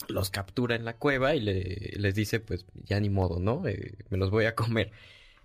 los 0.08 0.30
captura 0.30 0.76
en 0.76 0.86
la 0.86 0.96
cueva 0.96 1.36
y 1.36 1.40
le, 1.42 1.94
les 1.98 2.16
dice, 2.16 2.40
pues 2.40 2.66
ya 2.86 3.00
ni 3.00 3.10
modo, 3.10 3.40
¿no? 3.40 3.68
Eh, 3.68 3.96
me 4.10 4.18
los 4.18 4.30
voy 4.30 4.46
a 4.46 4.56
comer. 4.56 4.92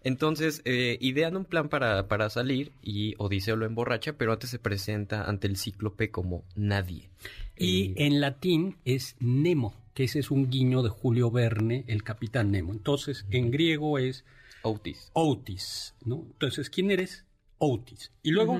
Entonces, 0.05 0.63
eh, 0.65 0.99
idean 1.01 1.37
un 1.37 1.45
plan 1.45 1.69
para, 1.69 2.09
para 2.09 2.29
salir 2.31 2.73
y 2.83 3.15
Odiseo 3.19 3.57
lo 3.57 3.67
emborracha, 3.67 4.15
pero 4.15 4.33
antes 4.33 4.51
se 4.51 4.59
presenta 4.59 5.25
ante 5.25 5.47
el 5.47 5.57
cíclope 5.57 6.11
como 6.11 6.45
nadie. 6.57 7.11
Y 7.57 7.95
en 7.97 8.21
latín 8.21 8.77
es 8.85 9.17
Nemo, 9.21 9.75
que 9.95 10.05
ese 10.05 10.19
es 10.19 10.31
un 10.31 10.51
guiño 10.51 10.83
de 10.83 10.89
Julio 10.89 11.31
Verne, 11.31 11.85
el 11.87 12.03
capitán 12.03 12.51
Nemo. 12.51 12.73
Entonces, 12.73 13.27
en 13.31 13.51
griego 13.51 13.99
es... 13.99 14.25
Outis. 14.63 15.11
Outis, 15.15 15.95
¿no? 16.05 16.25
Entonces, 16.33 16.71
¿quién 16.71 16.91
eres? 16.91 17.27
Outis. 17.59 18.13
Y 18.23 18.31
luego... 18.31 18.59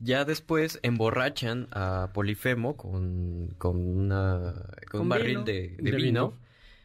Ya 0.00 0.24
después 0.24 0.80
emborrachan 0.82 1.68
a 1.70 2.10
Polifemo 2.12 2.76
con, 2.76 3.54
con, 3.56 3.76
una, 3.76 4.54
con, 4.90 5.02
un 5.02 5.08
barril 5.08 5.44
de, 5.44 5.76
vino. 5.78 6.36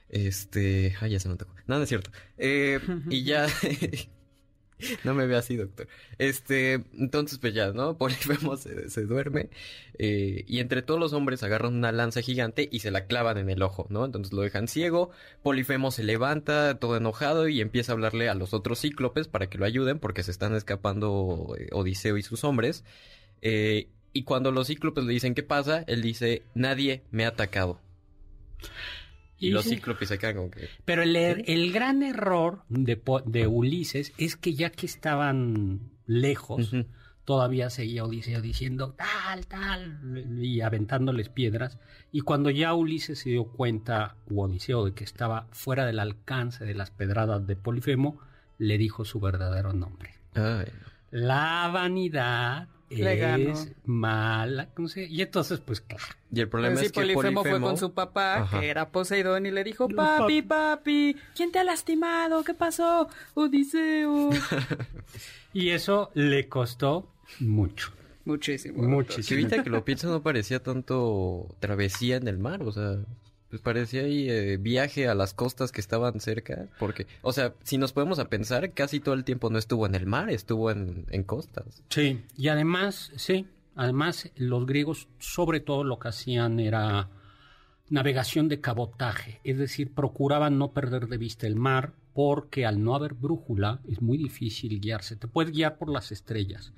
Este, 0.09 0.95
ay, 0.99 1.11
ya 1.11 1.19
se 1.19 1.29
me 1.29 1.35
tocó. 1.35 1.53
No, 1.67 1.77
no 1.77 1.83
es 1.83 1.89
cierto. 1.89 2.11
Eh, 2.37 2.79
y 3.09 3.23
ya, 3.23 3.47
no 5.03 5.13
me 5.13 5.27
ve 5.27 5.35
así, 5.35 5.55
doctor. 5.55 5.87
Este, 6.17 6.83
entonces 6.97 7.37
pues 7.37 7.53
ya, 7.53 7.71
¿no? 7.71 7.97
Polifemo 7.97 8.57
se, 8.57 8.89
se 8.89 9.05
duerme 9.05 9.49
eh, 9.97 10.45
y 10.47 10.59
entre 10.59 10.81
todos 10.81 10.99
los 10.99 11.13
hombres 11.13 11.43
agarran 11.43 11.75
una 11.75 11.91
lanza 11.91 12.21
gigante 12.21 12.67
y 12.71 12.79
se 12.79 12.91
la 12.91 13.05
clavan 13.05 13.37
en 13.37 13.49
el 13.49 13.61
ojo, 13.61 13.85
¿no? 13.89 14.03
Entonces 14.03 14.33
lo 14.33 14.41
dejan 14.41 14.67
ciego, 14.67 15.11
Polifemo 15.43 15.91
se 15.91 16.03
levanta 16.03 16.79
todo 16.79 16.97
enojado 16.97 17.47
y 17.47 17.61
empieza 17.61 17.91
a 17.91 17.95
hablarle 17.95 18.29
a 18.29 18.35
los 18.35 18.53
otros 18.53 18.81
cíclopes 18.81 19.27
para 19.27 19.47
que 19.47 19.57
lo 19.57 19.65
ayuden 19.65 19.99
porque 19.99 20.23
se 20.23 20.31
están 20.31 20.55
escapando 20.55 21.55
eh, 21.57 21.69
Odiseo 21.71 22.17
y 22.17 22.23
sus 22.23 22.43
hombres. 22.43 22.83
y 23.41 24.23
cuando 24.23 24.51
los 24.51 24.67
cíclopes 24.67 25.03
le 25.03 25.13
dicen 25.13 25.35
qué 25.35 25.43
pasa, 25.43 25.83
él 25.87 26.01
dice, 26.01 26.43
nadie 26.55 27.03
me 27.11 27.25
ha 27.25 27.29
atacado. 27.29 27.79
Y 29.39 29.51
los 29.51 29.65
cíclopes 29.65 30.09
se 30.09 30.17
quedan 30.17 30.51
que... 30.51 30.69
Pero 30.85 31.03
el, 31.03 31.15
er, 31.15 31.43
el 31.47 31.71
gran 31.71 32.03
error 32.03 32.63
de, 32.69 33.01
de, 33.25 33.47
Ulises 33.47 34.13
es 34.17 34.35
que 34.35 34.53
ya 34.53 34.69
que 34.69 34.85
estaban 34.85 35.79
lejos, 36.05 36.71
todavía 37.23 37.69
seguía 37.69 38.03
Odiseo 38.03 38.41
diciendo 38.41 38.95
tal, 38.97 39.45
tal, 39.47 40.25
y 40.43 40.61
aventándoles 40.61 41.29
piedras. 41.29 41.77
Y 42.11 42.21
cuando 42.21 42.49
ya 42.49 42.73
Ulises 42.73 43.19
se 43.19 43.29
dio 43.29 43.45
cuenta, 43.45 44.15
o 44.29 44.43
Odiseo, 44.43 44.85
de 44.85 44.93
que 44.93 45.03
estaba 45.03 45.47
fuera 45.51 45.85
del 45.85 45.99
alcance 45.99 46.65
de 46.65 46.73
las 46.73 46.91
pedradas 46.91 47.45
de 47.47 47.55
Polifemo, 47.55 48.19
le 48.57 48.77
dijo 48.77 49.05
su 49.05 49.19
verdadero 49.19 49.73
nombre. 49.73 50.15
La 51.11 51.69
vanidad 51.73 52.67
es 52.89 53.71
mala. 53.85 54.69
Y 54.95 55.21
entonces, 55.21 55.59
pues 55.59 55.81
claro. 55.81 56.03
Y 56.31 56.39
el 56.41 56.49
problema 56.49 56.81
es 56.81 56.91
que 56.91 57.01
Polifemo, 57.01 57.43
fue 57.43 57.59
con 57.59 57.77
su 57.77 57.93
papá, 57.93 58.47
que 58.51 58.69
era 58.69 58.89
Poseidón, 58.89 59.45
y 59.45 59.51
le 59.51 59.63
dijo, 59.63 59.87
papi, 59.87 60.41
papi, 60.41 61.15
¿quién 61.35 61.51
te 61.51 61.59
ha 61.59 61.63
lastimado? 61.63 62.43
¿Qué 62.43 62.53
pasó? 62.53 63.07
Odiseo. 63.33 64.29
y 65.53 65.69
eso 65.69 66.11
le 66.13 66.47
costó 66.47 67.11
mucho. 67.39 67.91
Muchísimo. 68.25 68.83
Muchísimo. 68.83 69.23
Si 69.23 69.33
ahorita 69.33 69.63
que 69.63 69.69
lo 69.69 69.83
pienso 69.83 70.09
no 70.09 70.21
parecía 70.21 70.61
tanto 70.61 71.55
travesía 71.59 72.17
en 72.17 72.27
el 72.27 72.37
mar, 72.37 72.61
o 72.61 72.71
sea 72.71 72.99
pues 73.49 73.61
parecía 73.61 74.01
ahí 74.01 74.29
eh, 74.29 74.57
viaje 74.57 75.07
a 75.07 75.15
las 75.15 75.33
costas 75.33 75.71
que 75.71 75.81
estaban 75.81 76.19
cerca, 76.19 76.67
porque, 76.79 77.07
o 77.21 77.33
sea, 77.33 77.53
si 77.63 77.77
nos 77.77 77.93
podemos 77.93 78.19
a 78.19 78.29
pensar, 78.29 78.73
casi 78.73 78.99
todo 78.99 79.15
el 79.15 79.23
tiempo 79.23 79.49
no 79.49 79.57
estuvo 79.57 79.85
en 79.85 79.95
el 79.95 80.05
mar, 80.05 80.29
estuvo 80.29 80.69
en, 80.71 81.05
en 81.09 81.23
costas. 81.23 81.83
Sí, 81.89 82.21
y 82.37 82.49
además, 82.49 83.11
sí, 83.15 83.47
además 83.75 84.29
los 84.35 84.65
griegos 84.65 85.07
sobre 85.17 85.59
todo 85.59 85.83
lo 85.83 85.97
que 85.97 86.09
hacían 86.09 86.59
era 86.59 87.09
navegación 87.89 88.47
de 88.49 88.61
cabotaje, 88.61 89.39
es 89.43 89.57
decir, 89.57 89.93
procuraban 89.93 90.59
no 90.59 90.71
perder 90.71 91.07
de 91.07 91.17
vista 91.17 91.47
el 91.47 91.55
mar, 91.55 91.93
porque 92.13 92.67
al 92.67 92.83
no 92.83 92.95
haber 92.95 93.13
brújula 93.15 93.79
es 93.87 94.01
muy 94.01 94.17
difícil 94.17 94.79
guiarse, 94.79 95.15
te 95.15 95.27
puedes 95.27 95.51
guiar 95.51 95.77
por 95.77 95.89
las 95.89 96.11
estrellas 96.11 96.71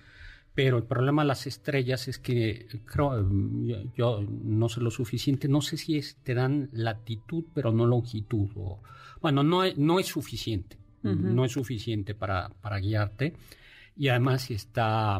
pero 0.54 0.78
el 0.78 0.84
problema 0.84 1.22
de 1.22 1.30
las 1.30 1.48
estrellas 1.48 2.08
es 2.08 2.20
que 2.20 2.68
creo, 2.86 3.26
yo, 3.96 4.22
no 4.22 4.68
sé 4.68 4.82
lo 4.82 4.92
suficiente, 4.92 5.48
no 5.48 5.62
sé 5.62 5.78
si 5.78 5.98
es, 5.98 6.18
te 6.24 6.34
dan 6.34 6.70
latitud 6.74 7.46
pero 7.54 7.72
no 7.72 7.86
longitud. 7.86 8.50
O, 8.56 8.82
bueno, 9.22 9.44
no, 9.44 9.64
no 9.78 10.00
es 10.00 10.08
suficiente, 10.08 10.78
no 11.04 11.46
es 11.46 11.54
suficiente 11.54 12.16
para, 12.16 12.50
para 12.62 12.80
guiarte. 12.80 13.34
Y 13.96 14.10
además 14.10 14.44
si 14.44 14.56
está 14.56 15.20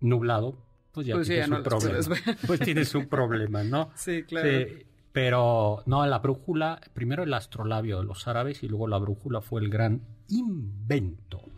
nublado, 0.00 0.56
pues 0.92 1.06
ya 1.06 1.14
pues 1.14 1.28
tienes 1.28 1.48
un 1.50 1.62
problema. 1.62 2.16
Pues 2.46 2.60
tienes 2.60 2.94
un 2.94 3.06
problema, 3.06 3.64
¿no? 3.64 3.90
Sí, 3.96 4.22
claro. 4.22 4.48
pero 5.12 5.82
no, 5.84 6.06
la 6.06 6.20
brújula, 6.20 6.80
primero 6.94 7.22
el 7.22 7.34
astrolabio 7.34 7.98
de 7.98 8.06
los 8.06 8.26
árabes 8.26 8.62
y 8.62 8.68
luego 8.68 8.88
la 8.88 8.96
brújula 8.96 9.42
fue 9.42 9.60
el 9.60 9.68
gran 9.68 10.00
invento 10.28 11.49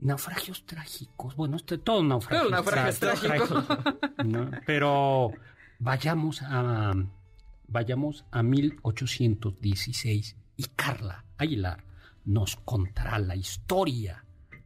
naufragios 0.00 0.64
trágicos. 0.66 1.36
Bueno, 1.36 1.56
este, 1.56 1.78
todo 1.78 2.02
naufragio. 2.02 2.50
naufragios 2.50 2.98
trágicos. 2.98 3.64
Pero 4.66 5.32
vayamos 5.78 6.42
a, 6.42 6.94
vayamos 7.66 8.24
a 8.30 8.42
1816 8.42 10.36
y 10.56 10.64
Carla 10.76 11.24
Aguilar 11.36 11.84
nos 12.24 12.56
contará 12.56 13.18
la 13.18 13.36
historia 13.36 14.24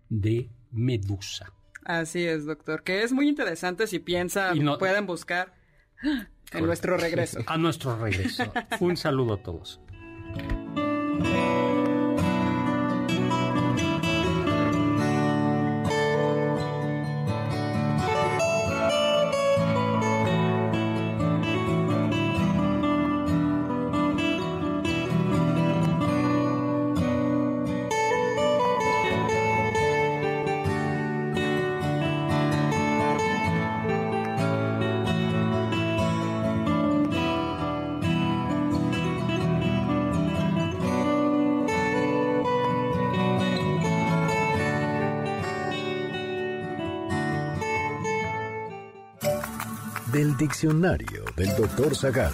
de 0.08 0.50
Medusa. 0.72 1.52
Así 1.84 2.24
es, 2.24 2.46
doctor, 2.46 2.82
que 2.82 3.02
es 3.02 3.12
muy 3.12 3.28
interesante 3.28 3.86
si 3.86 3.98
piensan, 3.98 4.64
no, 4.64 4.78
pueden 4.78 5.06
buscar 5.06 5.54
en 6.52 6.66
nuestro 6.66 6.96
regreso. 6.96 7.40
A 7.46 7.56
nuestro 7.58 7.96
regreso. 7.96 8.52
Un 8.80 8.96
saludo 8.96 9.34
a 9.34 9.42
todos. 9.42 9.80
Diccionario 50.42 51.22
del 51.36 51.54
Dr. 51.54 51.94
Zagal. 51.94 52.32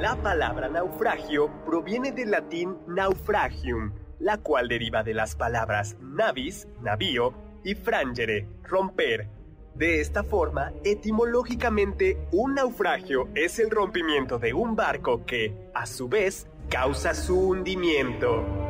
La 0.00 0.16
palabra 0.20 0.68
naufragio 0.68 1.48
proviene 1.64 2.10
del 2.10 2.32
latín 2.32 2.76
naufragium, 2.88 3.92
la 4.18 4.38
cual 4.38 4.66
deriva 4.66 5.04
de 5.04 5.14
las 5.14 5.36
palabras 5.36 5.96
navis, 6.00 6.66
navío, 6.80 7.32
y 7.62 7.76
frangere, 7.76 8.48
romper. 8.64 9.28
De 9.76 10.00
esta 10.00 10.24
forma, 10.24 10.72
etimológicamente, 10.82 12.18
un 12.32 12.54
naufragio 12.54 13.28
es 13.36 13.60
el 13.60 13.70
rompimiento 13.70 14.40
de 14.40 14.52
un 14.54 14.74
barco 14.74 15.24
que, 15.24 15.70
a 15.72 15.86
su 15.86 16.08
vez, 16.08 16.48
causa 16.68 17.14
su 17.14 17.38
hundimiento. 17.38 18.69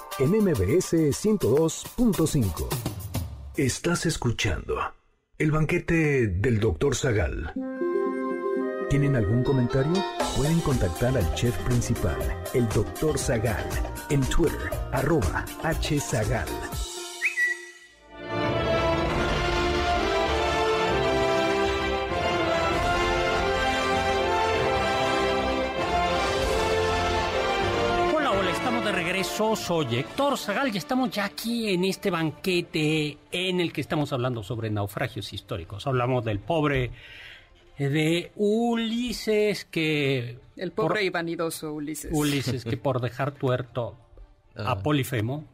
en 0.21 0.29
MBS 0.29 0.93
102.5. 0.93 2.67
Estás 3.57 4.05
escuchando 4.05 4.77
el 5.39 5.49
banquete 5.49 6.27
del 6.27 6.59
Dr. 6.59 6.95
Zagal. 6.95 7.51
¿Tienen 8.87 9.15
algún 9.15 9.43
comentario? 9.43 9.93
Pueden 10.37 10.59
contactar 10.59 11.17
al 11.17 11.33
chef 11.33 11.57
principal, 11.63 12.19
el 12.53 12.69
Dr. 12.69 13.17
Zagal, 13.17 13.67
en 14.11 14.21
Twitter, 14.21 14.69
arroba 14.91 15.43
hzagal. 15.63 16.47
Soy 29.37 29.95
Héctor 29.95 30.37
Zagal 30.37 30.73
y 30.73 30.77
estamos 30.77 31.09
ya 31.09 31.25
aquí 31.25 31.69
en 31.69 31.85
este 31.85 32.11
banquete 32.11 33.17
en 33.31 33.61
el 33.61 33.71
que 33.71 33.81
estamos 33.81 34.11
hablando 34.11 34.43
sobre 34.43 34.69
naufragios 34.69 35.31
históricos. 35.31 35.87
Hablamos 35.87 36.25
del 36.25 36.39
pobre 36.39 36.91
de 37.77 38.31
Ulises 38.35 39.65
que... 39.65 40.37
El 40.57 40.71
pobre 40.71 41.03
y 41.05 41.09
vanidoso 41.09 41.73
Ulises. 41.73 42.11
Ulises 42.13 42.65
que 42.65 42.77
por 42.77 42.99
dejar 42.99 43.31
tuerto 43.31 43.95
a 44.55 44.71
ah. 44.71 44.83
Polifemo 44.83 45.45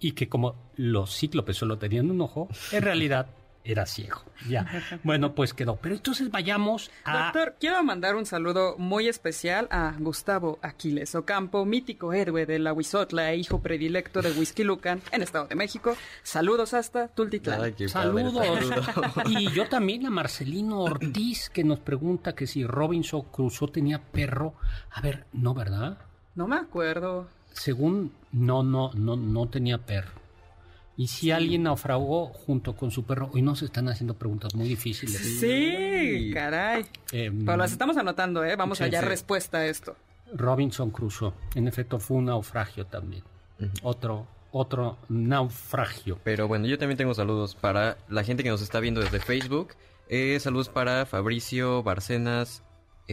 y 0.00 0.12
que 0.12 0.28
como 0.28 0.56
los 0.76 1.16
cíclopes 1.16 1.56
solo 1.56 1.78
tenían 1.78 2.10
un 2.10 2.20
ojo, 2.20 2.48
en 2.72 2.82
realidad 2.82 3.28
era 3.64 3.86
ciego. 3.86 4.22
Ya. 4.48 4.66
Bueno, 5.02 5.34
pues 5.34 5.52
quedó. 5.54 5.76
Pero 5.76 5.94
entonces 5.94 6.30
vayamos 6.30 6.90
a. 7.04 7.24
Doctor, 7.24 7.56
quiero 7.60 7.82
mandar 7.84 8.16
un 8.16 8.26
saludo 8.26 8.76
muy 8.78 9.08
especial 9.08 9.68
a 9.70 9.94
Gustavo 9.98 10.58
Aquiles 10.62 11.14
Ocampo, 11.14 11.64
mítico 11.64 12.12
héroe 12.12 12.46
de 12.46 12.58
la 12.58 12.72
Huizotla 12.72 13.32
e 13.32 13.36
hijo 13.36 13.60
predilecto 13.60 14.22
de 14.22 14.32
Whisky 14.32 14.64
Lucan 14.64 15.02
en 15.12 15.22
Estado 15.22 15.46
de 15.46 15.54
México. 15.54 15.96
Saludos 16.22 16.74
hasta 16.74 17.08
Tultitlán. 17.08 17.74
Saludos. 17.88 18.46
y 19.26 19.50
yo 19.52 19.68
también 19.68 20.06
a 20.06 20.10
Marcelino 20.10 20.80
Ortiz, 20.80 21.50
que 21.50 21.64
nos 21.64 21.80
pregunta 21.80 22.34
que 22.34 22.46
si 22.46 22.64
Robinson 22.64 23.22
Crusoe 23.30 23.70
tenía 23.70 24.02
perro. 24.02 24.54
A 24.90 25.00
ver, 25.00 25.26
no, 25.32 25.54
¿verdad? 25.54 25.98
No 26.34 26.46
me 26.46 26.56
acuerdo. 26.56 27.28
Según, 27.52 28.12
no, 28.32 28.62
no, 28.62 28.92
no, 28.94 29.16
no 29.16 29.48
tenía 29.48 29.78
perro. 29.78 30.19
Y 30.96 31.06
si 31.06 31.30
alguien 31.30 31.62
naufragó 31.62 32.26
junto 32.26 32.76
con 32.76 32.90
su 32.90 33.04
perro, 33.04 33.30
hoy 33.32 33.42
nos 33.42 33.62
están 33.62 33.88
haciendo 33.88 34.14
preguntas 34.14 34.54
muy 34.54 34.68
difíciles. 34.68 35.16
Sí, 35.40 36.30
caray. 36.34 36.84
Em, 37.12 37.44
Pero 37.44 37.56
las 37.56 37.72
estamos 37.72 37.96
anotando, 37.96 38.44
¿eh? 38.44 38.56
Vamos 38.56 38.80
a 38.80 38.84
hallar 38.84 39.06
respuesta 39.06 39.58
a 39.58 39.66
esto. 39.66 39.96
Robinson 40.32 40.90
Crusoe, 40.90 41.32
en 41.54 41.68
efecto, 41.68 41.98
fue 41.98 42.18
un 42.18 42.26
naufragio 42.26 42.86
también. 42.86 43.22
Otro, 43.82 44.26
otro 44.52 44.98
naufragio. 45.08 46.18
Pero 46.24 46.48
bueno, 46.48 46.66
yo 46.66 46.78
también 46.78 46.98
tengo 46.98 47.14
saludos 47.14 47.54
para 47.54 47.98
la 48.08 48.24
gente 48.24 48.42
que 48.42 48.50
nos 48.50 48.62
está 48.62 48.80
viendo 48.80 49.00
desde 49.00 49.20
Facebook. 49.20 49.74
Eh, 50.08 50.38
saludos 50.40 50.68
para 50.68 51.06
Fabricio 51.06 51.82
Barcenas, 51.82 52.62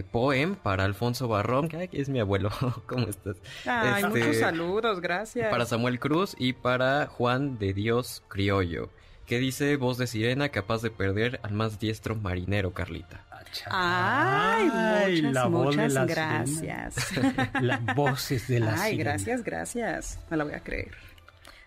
poem 0.04 0.56
para 0.56 0.84
Alfonso 0.84 1.28
Barrón, 1.28 1.70
que 1.70 1.90
es 1.92 2.10
mi 2.10 2.20
abuelo. 2.20 2.50
¿Cómo 2.88 3.08
estás? 3.08 3.38
Ay, 3.66 4.04
este, 4.04 4.20
muchos 4.20 4.38
saludos, 4.38 5.02
gracias. 5.02 5.50
Para 5.50 5.66
Samuel 5.66 6.00
Cruz 6.00 6.36
y 6.38 6.54
para 6.54 7.08
Juan 7.08 7.58
de 7.58 7.74
Dios 7.74 8.24
Criollo, 8.28 8.90
que 9.26 9.40
dice 9.40 9.76
voz 9.78 9.98
de 9.98 10.08
sirena 10.08 10.50
capaz 10.50 10.82
de 10.82 10.92
perder 10.92 11.40
al 11.44 11.54
más 11.54 11.80
diestro 11.80 12.16
marinero, 12.16 12.74
Carlita. 12.74 13.26
Ay, 13.70 15.22
muchas, 15.22 15.50
muchas 15.50 16.08
gracias. 16.08 16.96
Las 17.62 17.96
voces 17.96 18.48
de 18.48 18.60
la 18.60 18.82
Ay, 18.82 18.98
gracias, 18.98 19.44
gracias. 19.44 20.20
No 20.30 20.38
la 20.38 20.44
voy 20.44 20.54
a 20.54 20.60
creer. 20.60 21.07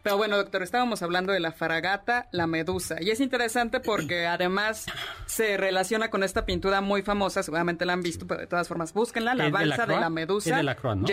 Pero 0.02 0.16
bueno, 0.16 0.36
doctor, 0.36 0.62
estábamos 0.62 1.02
hablando 1.02 1.32
de 1.32 1.40
la 1.40 1.52
faragata, 1.52 2.28
la 2.32 2.46
medusa. 2.46 2.96
Y 3.00 3.10
es 3.10 3.20
interesante 3.20 3.80
porque 3.80 4.26
además 4.26 4.86
se 5.26 5.56
relaciona 5.56 6.10
con 6.10 6.22
esta 6.22 6.46
pintura 6.46 6.80
muy 6.80 7.02
famosa, 7.02 7.42
seguramente 7.42 7.84
la 7.84 7.92
han 7.92 8.02
visto, 8.02 8.26
pero 8.26 8.40
de 8.40 8.46
todas 8.46 8.68
formas, 8.68 8.92
búsquenla, 8.92 9.34
la 9.34 9.50
balsa 9.50 9.86
de, 9.86 10.00
la 10.00 10.10
medusa. 10.10 10.56
de 10.56 10.62
la 10.62 10.76
¿no? 10.82 11.06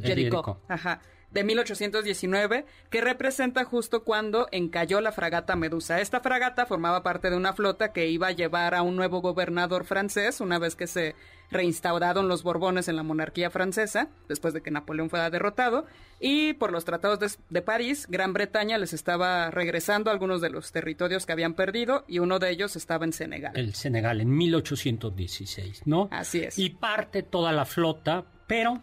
Jericho. 0.00 0.60
Ajá 0.68 1.00
de 1.34 1.42
1819, 1.42 2.64
que 2.90 3.00
representa 3.00 3.64
justo 3.64 4.04
cuando 4.04 4.46
encalló 4.52 5.00
la 5.00 5.10
fragata 5.10 5.56
Medusa. 5.56 6.00
Esta 6.00 6.20
fragata 6.20 6.64
formaba 6.64 7.02
parte 7.02 7.28
de 7.28 7.36
una 7.36 7.52
flota 7.52 7.92
que 7.92 8.06
iba 8.06 8.28
a 8.28 8.32
llevar 8.32 8.74
a 8.74 8.82
un 8.82 8.94
nuevo 8.94 9.20
gobernador 9.20 9.84
francés 9.84 10.40
una 10.40 10.60
vez 10.60 10.76
que 10.76 10.86
se 10.86 11.16
reinstauraron 11.50 12.28
los 12.28 12.42
Borbones 12.42 12.88
en 12.88 12.96
la 12.96 13.02
monarquía 13.02 13.50
francesa, 13.50 14.08
después 14.28 14.54
de 14.54 14.62
que 14.62 14.70
Napoleón 14.70 15.10
fuera 15.10 15.30
derrotado, 15.30 15.86
y 16.20 16.54
por 16.54 16.72
los 16.72 16.84
tratados 16.84 17.18
de, 17.20 17.30
de, 17.50 17.62
París, 17.62 18.06
Gran 18.08 18.32
Bretaña 18.32 18.78
les 18.78 18.92
estaba 18.92 19.50
regresando 19.50 20.10
algunos 20.10 20.40
de 20.40 20.50
los 20.50 20.72
territorios 20.72 21.26
que 21.26 21.32
habían 21.32 21.54
perdido 21.54 22.04
y 22.08 22.18
uno 22.18 22.38
de 22.38 22.50
ellos 22.50 22.76
estaba 22.76 23.04
en 23.04 23.12
Senegal. 23.12 23.52
El 23.56 23.74
Senegal 23.74 24.20
en 24.20 24.30
1816, 24.30 25.82
¿no? 25.86 26.08
Así 26.10 26.40
es. 26.40 26.58
Y 26.58 26.70
parte 26.70 27.22
toda 27.22 27.52
la 27.52 27.64
flota, 27.64 28.24
pero 28.46 28.80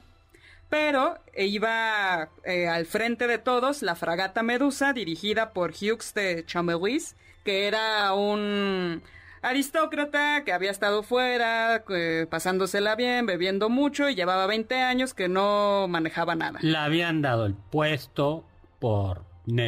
pero 0.71 1.17
iba 1.36 2.30
eh, 2.45 2.69
al 2.69 2.86
frente 2.86 3.28
de 3.28 3.38
todos 3.38 3.82
la 3.82 3.95
fragata 3.95 4.41
Medusa, 4.41 4.93
dirigida 4.93 5.52
por 5.52 5.71
Hughes 5.71 6.13
de 6.13 6.45
Chameris, 6.45 7.17
que 7.43 7.67
era 7.67 8.13
un 8.13 9.04
aristócrata 9.41 10.43
que 10.43 10.54
había 10.54 10.71
estado 10.71 11.04
fuera, 11.04 11.84
pasándosela 12.30 12.95
bien, 12.95 13.25
bebiendo 13.25 13.69
mucho 13.69 14.10
y 14.10 14.15
llevaba 14.15 14.47
20 14.47 14.75
años 14.75 15.13
que 15.13 15.27
no 15.27 15.88
manejaba 15.88 16.36
nada. 16.36 16.60
Le 16.62 16.77
habían 16.77 17.21
dado 17.21 17.45
el 17.45 17.56
puesto 17.56 18.45
por 18.80 19.23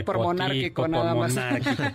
por 0.05 0.17
monárquico, 0.17 0.87
nada 0.87 1.15
más. 1.15 1.35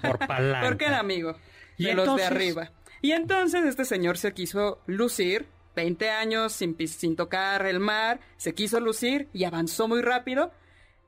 por 0.03 0.19
palanca. 0.27 0.67
Porque 0.67 0.85
era 0.87 0.99
amigo 0.99 1.37
de 1.79 1.95
los 1.95 2.17
de 2.17 2.25
arriba. 2.25 2.73
Y 3.01 3.13
entonces 3.13 3.65
este 3.65 3.85
señor 3.85 4.19
se 4.19 4.35
quiso 4.35 4.81
lucir 4.87 5.47
20 5.77 6.11
años 6.11 6.53
sin, 6.53 6.77
sin 6.89 7.15
tocar 7.15 7.65
el 7.67 7.79
mar, 7.79 8.19
se 8.37 8.53
quiso 8.55 8.81
lucir 8.81 9.29
y 9.33 9.45
avanzó 9.45 9.87
muy 9.87 10.03
rápido 10.03 10.51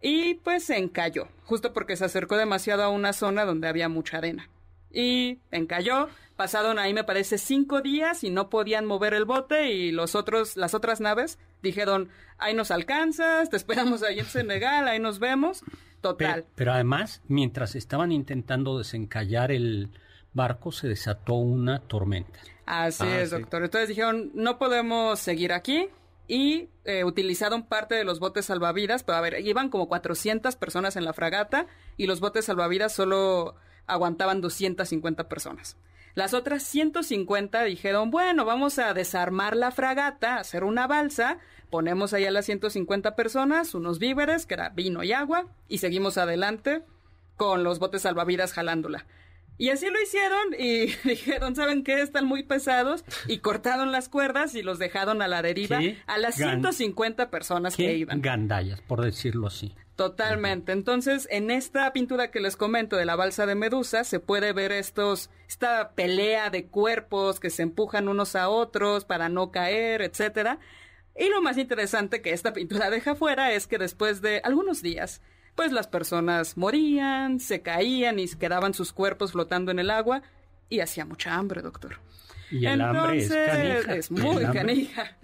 y 0.00 0.34
pues 0.34 0.64
se 0.64 0.78
encalló, 0.78 1.28
justo 1.44 1.72
porque 1.72 1.96
se 1.96 2.04
acercó 2.04 2.36
demasiado 2.36 2.84
a 2.84 2.88
una 2.88 3.12
zona 3.12 3.44
donde 3.44 3.66
había 3.66 3.88
mucha 3.88 4.18
arena. 4.18 4.48
Y 4.92 5.38
encalló, 5.50 6.08
pasaron 6.36 6.78
ahí 6.78 6.94
me 6.94 7.04
parece 7.04 7.38
cinco 7.38 7.80
días 7.80 8.24
y 8.24 8.30
no 8.30 8.48
podían 8.48 8.86
mover 8.86 9.14
el 9.14 9.24
bote 9.24 9.72
y 9.72 9.92
los 9.92 10.14
otros, 10.14 10.56
las 10.56 10.74
otras 10.74 11.00
naves 11.00 11.38
dijeron, 11.62 12.08
ahí 12.38 12.54
nos 12.54 12.70
alcanzas, 12.70 13.50
te 13.50 13.56
esperamos 13.56 14.02
ahí 14.02 14.18
en 14.18 14.26
Senegal, 14.26 14.88
ahí 14.88 14.98
nos 14.98 15.18
vemos. 15.18 15.62
Total. 16.00 16.46
pero 16.54 16.72
además, 16.72 17.20
mientras 17.28 17.74
estaban 17.74 18.10
intentando 18.10 18.78
desencallar 18.78 19.52
el 19.52 19.90
barco, 20.32 20.72
se 20.72 20.88
desató 20.88 21.34
una 21.34 21.80
tormenta. 21.80 22.40
Así 22.64 23.04
ah, 23.04 23.20
es, 23.20 23.30
doctor. 23.30 23.64
Entonces 23.64 23.88
dijeron, 23.88 24.30
no 24.34 24.56
podemos 24.56 25.18
seguir 25.18 25.52
aquí 25.52 25.88
y 26.26 26.68
eh, 26.84 27.04
utilizaron 27.04 27.64
parte 27.64 27.96
de 27.96 28.04
los 28.04 28.20
botes 28.20 28.46
salvavidas, 28.46 29.02
pero 29.02 29.18
a 29.18 29.20
ver, 29.20 29.44
iban 29.44 29.68
como 29.68 29.88
400 29.88 30.56
personas 30.56 30.96
en 30.96 31.04
la 31.04 31.12
fragata 31.12 31.66
y 31.96 32.06
los 32.06 32.20
botes 32.20 32.44
salvavidas 32.44 32.94
solo 32.94 33.56
aguantaban 33.86 34.40
250 34.40 35.28
personas. 35.28 35.76
Las 36.14 36.34
otras 36.34 36.62
150 36.64 37.62
dijeron, 37.64 38.10
bueno, 38.10 38.44
vamos 38.44 38.78
a 38.78 38.92
desarmar 38.94 39.56
la 39.56 39.70
fragata, 39.70 40.36
hacer 40.36 40.64
una 40.64 40.86
balsa, 40.86 41.38
ponemos 41.70 42.12
ahí 42.12 42.24
a 42.24 42.30
las 42.30 42.46
150 42.46 43.14
personas, 43.14 43.74
unos 43.74 43.98
víveres, 43.98 44.46
que 44.46 44.54
era 44.54 44.70
vino 44.70 45.04
y 45.04 45.12
agua, 45.12 45.46
y 45.68 45.78
seguimos 45.78 46.18
adelante 46.18 46.82
con 47.36 47.62
los 47.62 47.78
botes 47.78 48.02
salvavidas 48.02 48.52
jalándola. 48.52 49.06
Y 49.56 49.68
así 49.68 49.90
lo 49.90 50.00
hicieron 50.00 50.54
y 50.58 50.86
dijeron, 51.08 51.54
¿saben 51.54 51.84
qué? 51.84 52.00
Están 52.00 52.24
muy 52.24 52.42
pesados 52.42 53.04
y 53.28 53.38
cortaron 53.38 53.92
las 53.92 54.08
cuerdas 54.08 54.54
y 54.54 54.62
los 54.62 54.78
dejaron 54.78 55.20
a 55.20 55.28
la 55.28 55.42
deriva 55.42 55.80
a 56.06 56.18
las 56.18 56.36
150 56.36 57.30
personas 57.30 57.76
que 57.76 57.94
iban. 57.94 58.22
Gandallas, 58.22 58.80
por 58.80 59.02
decirlo 59.02 59.46
así. 59.46 59.74
Totalmente. 60.00 60.72
Entonces, 60.72 61.28
en 61.30 61.50
esta 61.50 61.92
pintura 61.92 62.30
que 62.30 62.40
les 62.40 62.56
comento 62.56 62.96
de 62.96 63.04
la 63.04 63.16
balsa 63.16 63.44
de 63.44 63.54
Medusa, 63.54 64.02
se 64.02 64.18
puede 64.18 64.54
ver 64.54 64.72
estos, 64.72 65.28
esta 65.46 65.90
pelea 65.90 66.48
de 66.48 66.68
cuerpos 66.68 67.38
que 67.38 67.50
se 67.50 67.64
empujan 67.64 68.08
unos 68.08 68.34
a 68.34 68.48
otros 68.48 69.04
para 69.04 69.28
no 69.28 69.50
caer, 69.50 70.00
etcétera. 70.00 70.58
Y 71.14 71.28
lo 71.28 71.42
más 71.42 71.58
interesante 71.58 72.22
que 72.22 72.32
esta 72.32 72.54
pintura 72.54 72.88
deja 72.88 73.14
fuera 73.14 73.52
es 73.52 73.66
que 73.66 73.76
después 73.76 74.22
de 74.22 74.40
algunos 74.42 74.80
días, 74.80 75.20
pues 75.54 75.70
las 75.70 75.86
personas 75.86 76.56
morían, 76.56 77.38
se 77.38 77.60
caían 77.60 78.18
y 78.18 78.26
quedaban 78.26 78.72
sus 78.72 78.94
cuerpos 78.94 79.32
flotando 79.32 79.70
en 79.70 79.80
el 79.80 79.90
agua 79.90 80.22
y 80.70 80.80
hacía 80.80 81.04
mucha 81.04 81.34
hambre, 81.34 81.60
doctor. 81.60 81.98
Y 82.50 82.64
el 82.64 82.80
hambre 82.80 83.18
es 83.18 83.28
canija. 83.28 83.94
Es 83.96 84.10
muy 84.10 84.44
canija. 84.46 85.16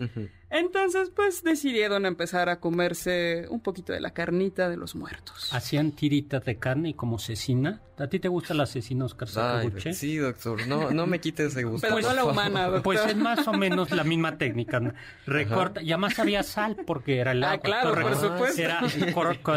Entonces, 0.59 1.11
pues 1.15 1.43
decidieron 1.43 2.07
empezar 2.07 2.49
a 2.49 2.61
comerse 2.61 3.47
un 3.51 3.61
poquito 3.61 3.93
de 3.93 4.01
la 4.01 4.13
carnita 4.13 4.69
de 4.69 4.77
los 4.77 4.95
muertos. 4.95 5.53
Hacían 5.53 5.93
tiritas 5.93 6.45
de 6.45 6.57
carne 6.57 6.91
y 6.91 6.95
como 6.95 7.19
cecina. 7.19 7.83
¿A 7.99 8.09
ti 8.09 8.21
te 8.21 8.29
gusta 8.29 8.53
la 8.53 8.67
cecina, 8.67 9.07
Oscar 9.07 9.29
Sí, 9.95 10.17
doctor. 10.17 10.67
No, 10.67 10.91
no 10.91 11.07
me 11.07 11.19
quites 11.19 11.53
ese 11.53 11.65
gusto. 11.65 11.87
Pero 11.87 12.01
no 12.01 12.13
la 12.13 12.25
humana, 12.25 12.65
doctor. 12.65 12.83
Pues 12.83 13.07
es 13.07 13.17
más 13.17 13.47
o 13.49 13.55
menos 13.55 13.91
la 13.91 14.05
misma 14.05 14.37
técnica. 14.37 14.95
Recorta. 15.27 15.81
Y 15.83 15.93
además 15.93 16.19
había 16.19 16.43
sal 16.43 16.77
porque 16.87 17.19
era 17.19 17.33
el 17.33 17.43
agua. 17.43 17.57
Ah, 17.57 17.61
claro, 17.61 17.95
por 17.95 18.17
supuesto. 18.17 18.61
Era 18.61 18.83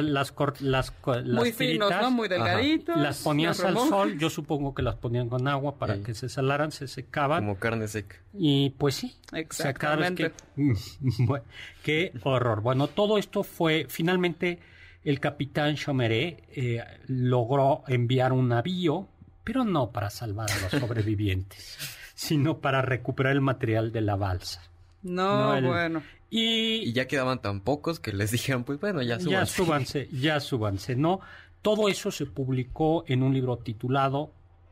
las, 0.01 0.33
las, 0.61 0.93
Muy 1.25 1.51
finos, 1.51 1.91
¿no? 1.91 2.11
Muy 2.11 2.29
delgaditos. 2.29 2.95
Las 2.97 3.19
ponías 3.23 3.59
al 3.61 3.77
sol. 3.77 4.17
Yo 4.17 4.29
supongo 4.29 4.73
que 4.73 4.83
las 4.83 4.95
ponían 4.95 5.27
con 5.27 5.47
agua 5.47 5.77
para 5.77 5.97
que 5.97 6.13
se 6.13 6.29
salaran, 6.29 6.71
se 6.71 6.87
secaban. 6.87 7.43
Como 7.43 7.59
carne 7.59 7.87
seca. 7.89 8.17
Y 8.33 8.71
pues 8.71 8.95
sí. 8.95 9.15
Exactamente. 9.33 10.31
qué 11.83 12.13
horror. 12.23 12.61
Bueno, 12.61 12.87
todo 12.87 13.17
esto 13.17 13.43
fue 13.43 13.87
finalmente 13.89 14.59
el 15.03 15.19
capitán 15.19 15.75
Chomeré 15.75 16.43
eh, 16.49 16.83
logró 17.07 17.83
enviar 17.87 18.33
un 18.33 18.49
navío, 18.49 19.07
pero 19.43 19.63
no 19.63 19.91
para 19.91 20.09
salvar 20.09 20.49
a 20.51 20.57
los 20.59 20.71
sobrevivientes, 20.81 21.77
sino 22.13 22.59
para 22.59 22.81
recuperar 22.81 23.33
el 23.33 23.41
material 23.41 23.91
de 23.91 24.01
la 24.01 24.15
balsa. 24.15 24.61
No, 25.01 25.61
bueno. 25.61 26.03
Y, 26.29 26.91
ya 26.93 27.07
quedaban 27.07 27.41
tan 27.41 27.61
pocos 27.61 27.99
que 27.99 28.13
les 28.13 28.31
dijeron, 28.31 28.63
pues 28.63 28.79
bueno, 28.79 29.01
ya 29.01 29.19
súbanse. 29.19 29.31
Ya 29.31 29.45
súbanse, 29.45 30.09
ya 30.11 30.39
súbanse, 30.39 30.95
¿no? 30.95 31.21
Todo 31.61 31.89
eso 31.89 32.11
se 32.11 32.25
publicó 32.25 33.03
en 33.07 33.23
un 33.23 33.33
libro 33.33 33.57
titulado 33.57 34.31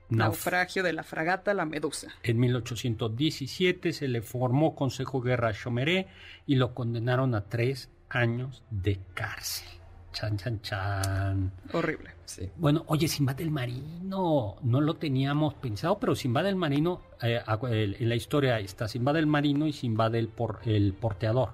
Naufragio 0.10 0.84
de 0.84 0.94
la 0.94 1.04
fragata 1.04 1.54
La 1.54 1.66
Medusa. 1.66 2.08
En 2.24 2.40
1817 2.40 3.94
se 3.94 4.08
le 4.08 4.22
formó 4.22 4.76
Consejo 4.76 5.22
Guerra 5.22 5.50
a 5.50 5.54
Chomeré 5.54 6.08
y 6.46 6.56
lo 6.56 6.74
condenaron 6.74 7.36
a 7.36 7.46
tres 7.46 7.90
años 8.10 8.64
de 8.70 9.00
cárcel. 9.14 9.68
Chan, 10.14 10.38
chan, 10.38 10.62
chan. 10.62 11.52
Horrible. 11.74 12.12
Sí. 12.26 12.50
Bueno, 12.56 12.84
oye, 12.88 13.08
Simba 13.08 13.34
del 13.34 13.52
Marino, 13.52 14.56
no 14.64 14.82
lo 14.82 14.96
teníamos 14.96 15.54
pensado, 15.56 16.00
pero 16.00 16.16
Simba 16.16 16.42
del 16.42 16.56
Marino, 16.56 17.02
eh, 17.22 17.42
en 17.70 18.10
la 18.10 18.16
historia 18.16 18.60
está 18.60 18.88
Simba 18.88 19.14
del 19.14 19.28
Marino 19.28 19.68
y 19.68 19.74
Simba 19.74 20.10
del 20.10 20.28
por, 20.30 20.62
el 20.66 20.94
porteador. 20.94 21.50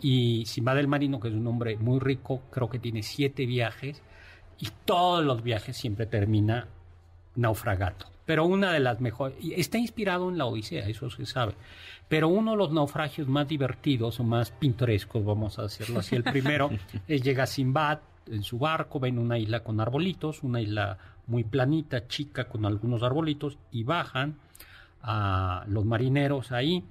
Y 0.00 0.44
Simba 0.46 0.74
del 0.74 0.88
Marino, 0.88 1.20
que 1.20 1.28
es 1.28 1.34
un 1.34 1.46
hombre 1.46 1.76
muy 1.76 2.00
rico, 2.00 2.42
creo 2.50 2.68
que 2.68 2.80
tiene 2.80 3.04
siete 3.04 3.46
viajes, 3.46 4.02
y 4.58 4.68
todos 4.84 5.24
los 5.24 5.42
viajes 5.44 5.76
siempre 5.76 6.06
termina 6.06 6.66
naufragato. 7.34 8.06
Pero 8.24 8.44
una 8.44 8.72
de 8.72 8.80
las 8.80 9.00
mejores, 9.00 9.36
está 9.56 9.78
inspirado 9.78 10.28
en 10.30 10.38
la 10.38 10.46
Odisea, 10.46 10.88
eso 10.88 11.10
se 11.10 11.26
sabe. 11.26 11.54
Pero 12.08 12.28
uno 12.28 12.52
de 12.52 12.56
los 12.56 12.72
naufragios 12.72 13.26
más 13.26 13.48
divertidos 13.48 14.20
o 14.20 14.24
más 14.24 14.50
pintorescos, 14.50 15.24
vamos 15.24 15.58
a 15.58 15.62
decirlo 15.62 16.00
así, 16.00 16.14
el 16.16 16.22
primero 16.22 16.70
es 17.08 17.22
llega 17.22 17.46
Simbad 17.46 17.98
en 18.26 18.42
su 18.42 18.58
barco, 18.58 19.00
ven 19.00 19.18
una 19.18 19.38
isla 19.38 19.64
con 19.64 19.80
arbolitos, 19.80 20.42
una 20.42 20.60
isla 20.60 20.98
muy 21.26 21.44
planita, 21.44 22.06
chica, 22.06 22.48
con 22.48 22.64
algunos 22.64 23.02
arbolitos, 23.02 23.58
y 23.70 23.82
bajan 23.84 24.38
a 25.02 25.64
los 25.68 25.84
marineros 25.84 26.52
ahí. 26.52 26.84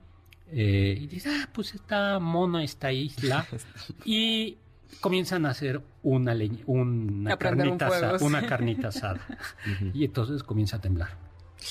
Eh, 0.51 0.97
y 0.99 1.07
dicen, 1.07 1.33
ah, 1.41 1.49
pues 1.53 1.73
está 1.73 2.19
mona 2.19 2.63
esta 2.63 2.91
isla. 2.91 3.45
y 4.05 4.57
comienzan 4.99 5.45
a 5.45 5.49
hacer 5.49 5.81
una, 6.03 6.35
una, 6.65 7.37
carnita, 7.37 7.87
asada, 7.87 8.25
una 8.25 8.45
carnita 8.45 8.89
asada. 8.89 9.19
y 9.93 10.05
entonces 10.05 10.43
comienza 10.43 10.77
a 10.77 10.81
temblar, 10.81 11.17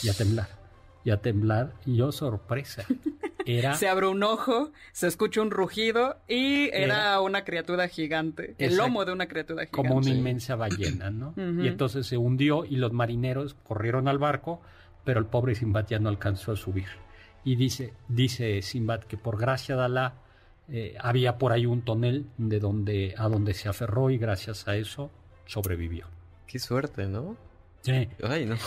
y 0.03 0.09
a 0.09 0.15
temblar, 0.15 0.49
y 1.05 1.11
a 1.11 1.17
temblar. 1.21 1.75
Y 1.87 1.97
yo, 1.97 2.13
sorpresa, 2.13 2.85
era... 3.45 3.75
Se 3.75 3.89
abre 3.89 4.07
un 4.07 4.23
ojo, 4.23 4.73
se 4.93 5.07
escucha 5.07 5.43
un 5.43 5.51
rugido 5.51 6.19
y 6.29 6.71
era, 6.73 7.21
una 7.21 7.45
criatura 7.45 7.89
gigante. 7.89 8.55
El 8.59 8.77
lomo 8.77 9.05
de 9.05 9.13
una 9.13 9.27
criatura 9.27 9.67
gigante. 9.67 9.77
Como 9.77 9.97
una 9.97 10.11
inmensa 10.11 10.57
ballena, 10.57 11.11
¿no? 11.11 11.35
Y 11.63 11.69
entonces 11.69 12.07
se 12.07 12.17
hundió 12.17 12.65
y 12.65 12.77
los 12.77 12.93
marineros 12.93 13.55
corrieron 13.55 14.09
al 14.09 14.19
barco, 14.19 14.61
pero 15.05 15.21
el 15.21 15.27
pobre 15.27 15.55
Simbad 15.55 15.87
ya 15.87 15.99
no 15.99 16.09
alcanzó 16.09 16.53
a 16.53 16.57
subir. 16.57 16.89
Y 17.45 17.57
dice, 17.57 17.95
dice 18.09 18.61
Simbad 18.63 19.01
que 19.01 19.17
por 19.17 19.39
gracia 19.39 19.77
de 19.77 19.85
Alá 19.85 20.15
eh, 20.71 20.97
había 21.01 21.39
por 21.39 21.53
ahí 21.53 21.67
un 21.67 21.83
tonel 21.83 22.27
de 22.39 22.61
donde, 22.61 23.15
a 23.17 23.29
donde 23.29 23.55
se 23.55 23.69
aferró 23.69 24.11
y 24.11 24.19
gracias 24.19 24.69
a 24.69 24.77
eso 24.77 25.11
sobrevivió. 25.47 26.07
Qué 26.47 26.59
suerte, 26.59 27.07
¿no? 27.07 27.37
Sí. 27.83 28.09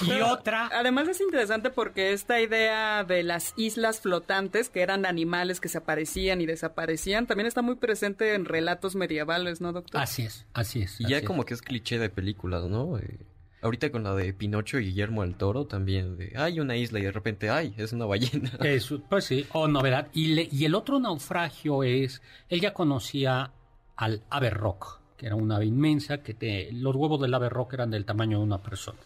Y 0.02 0.22
otra. 0.22 0.70
Además 0.74 1.08
es 1.08 1.22
interesante 1.22 1.70
porque 1.70 2.14
esta 2.14 2.42
idea 2.42 3.04
de 3.04 3.24
las 3.24 3.54
islas 3.58 4.00
flotantes, 4.00 4.70
que 4.70 4.82
eran 4.82 5.06
animales 5.06 5.60
que 5.60 5.70
se 5.70 5.78
aparecían 5.78 6.42
y 6.42 6.46
desaparecían, 6.46 7.28
también 7.28 7.48
está 7.48 7.62
muy 7.62 7.76
presente 7.76 8.34
en 8.34 8.46
relatos 8.46 8.96
medievales, 8.96 9.62
¿no, 9.62 9.72
doctor? 9.72 10.02
Así 10.02 10.24
es, 10.24 10.48
así 10.54 10.82
es. 10.82 11.00
Y 11.00 11.08
ya 11.08 11.24
como 11.24 11.46
que 11.46 11.54
es 11.54 11.62
cliché 11.62 12.00
de 12.00 12.10
películas, 12.10 12.64
¿no? 12.66 12.98
Eh, 12.98 13.20
Ahorita 13.64 13.92
con 13.92 14.04
la 14.04 14.14
de 14.14 14.34
Pinocho 14.34 14.78
y 14.78 14.86
Guillermo 14.86 15.22
del 15.22 15.36
Toro 15.36 15.66
también, 15.66 16.18
de 16.18 16.34
hay 16.36 16.60
una 16.60 16.76
isla 16.76 17.00
y 17.00 17.04
de 17.04 17.12
repente, 17.12 17.50
ay, 17.50 17.74
es 17.78 17.94
una 17.94 18.06
ballena. 18.06 18.52
pues 19.10 19.26
sí, 19.26 19.46
o 19.54 19.68
novedad. 19.68 20.10
Y, 20.14 20.56
y 20.56 20.66
el 20.66 20.76
otro 20.76 21.00
naufragio 21.00 21.84
es, 21.84 22.22
él 22.50 22.62
ya 22.62 22.74
conocía 22.74 23.52
al 23.96 24.24
ave 24.30 24.50
rock, 24.50 25.00
que 25.18 25.28
era 25.28 25.36
una 25.36 25.56
ave 25.56 25.66
inmensa, 25.66 26.20
que 26.20 26.70
los 26.74 26.96
huevos 26.96 27.22
del 27.22 27.34
ave 27.34 27.50
eran 27.72 27.90
del 27.90 28.06
tamaño 28.06 28.40
de 28.40 28.44
una 28.44 28.62
persona. 28.62 29.00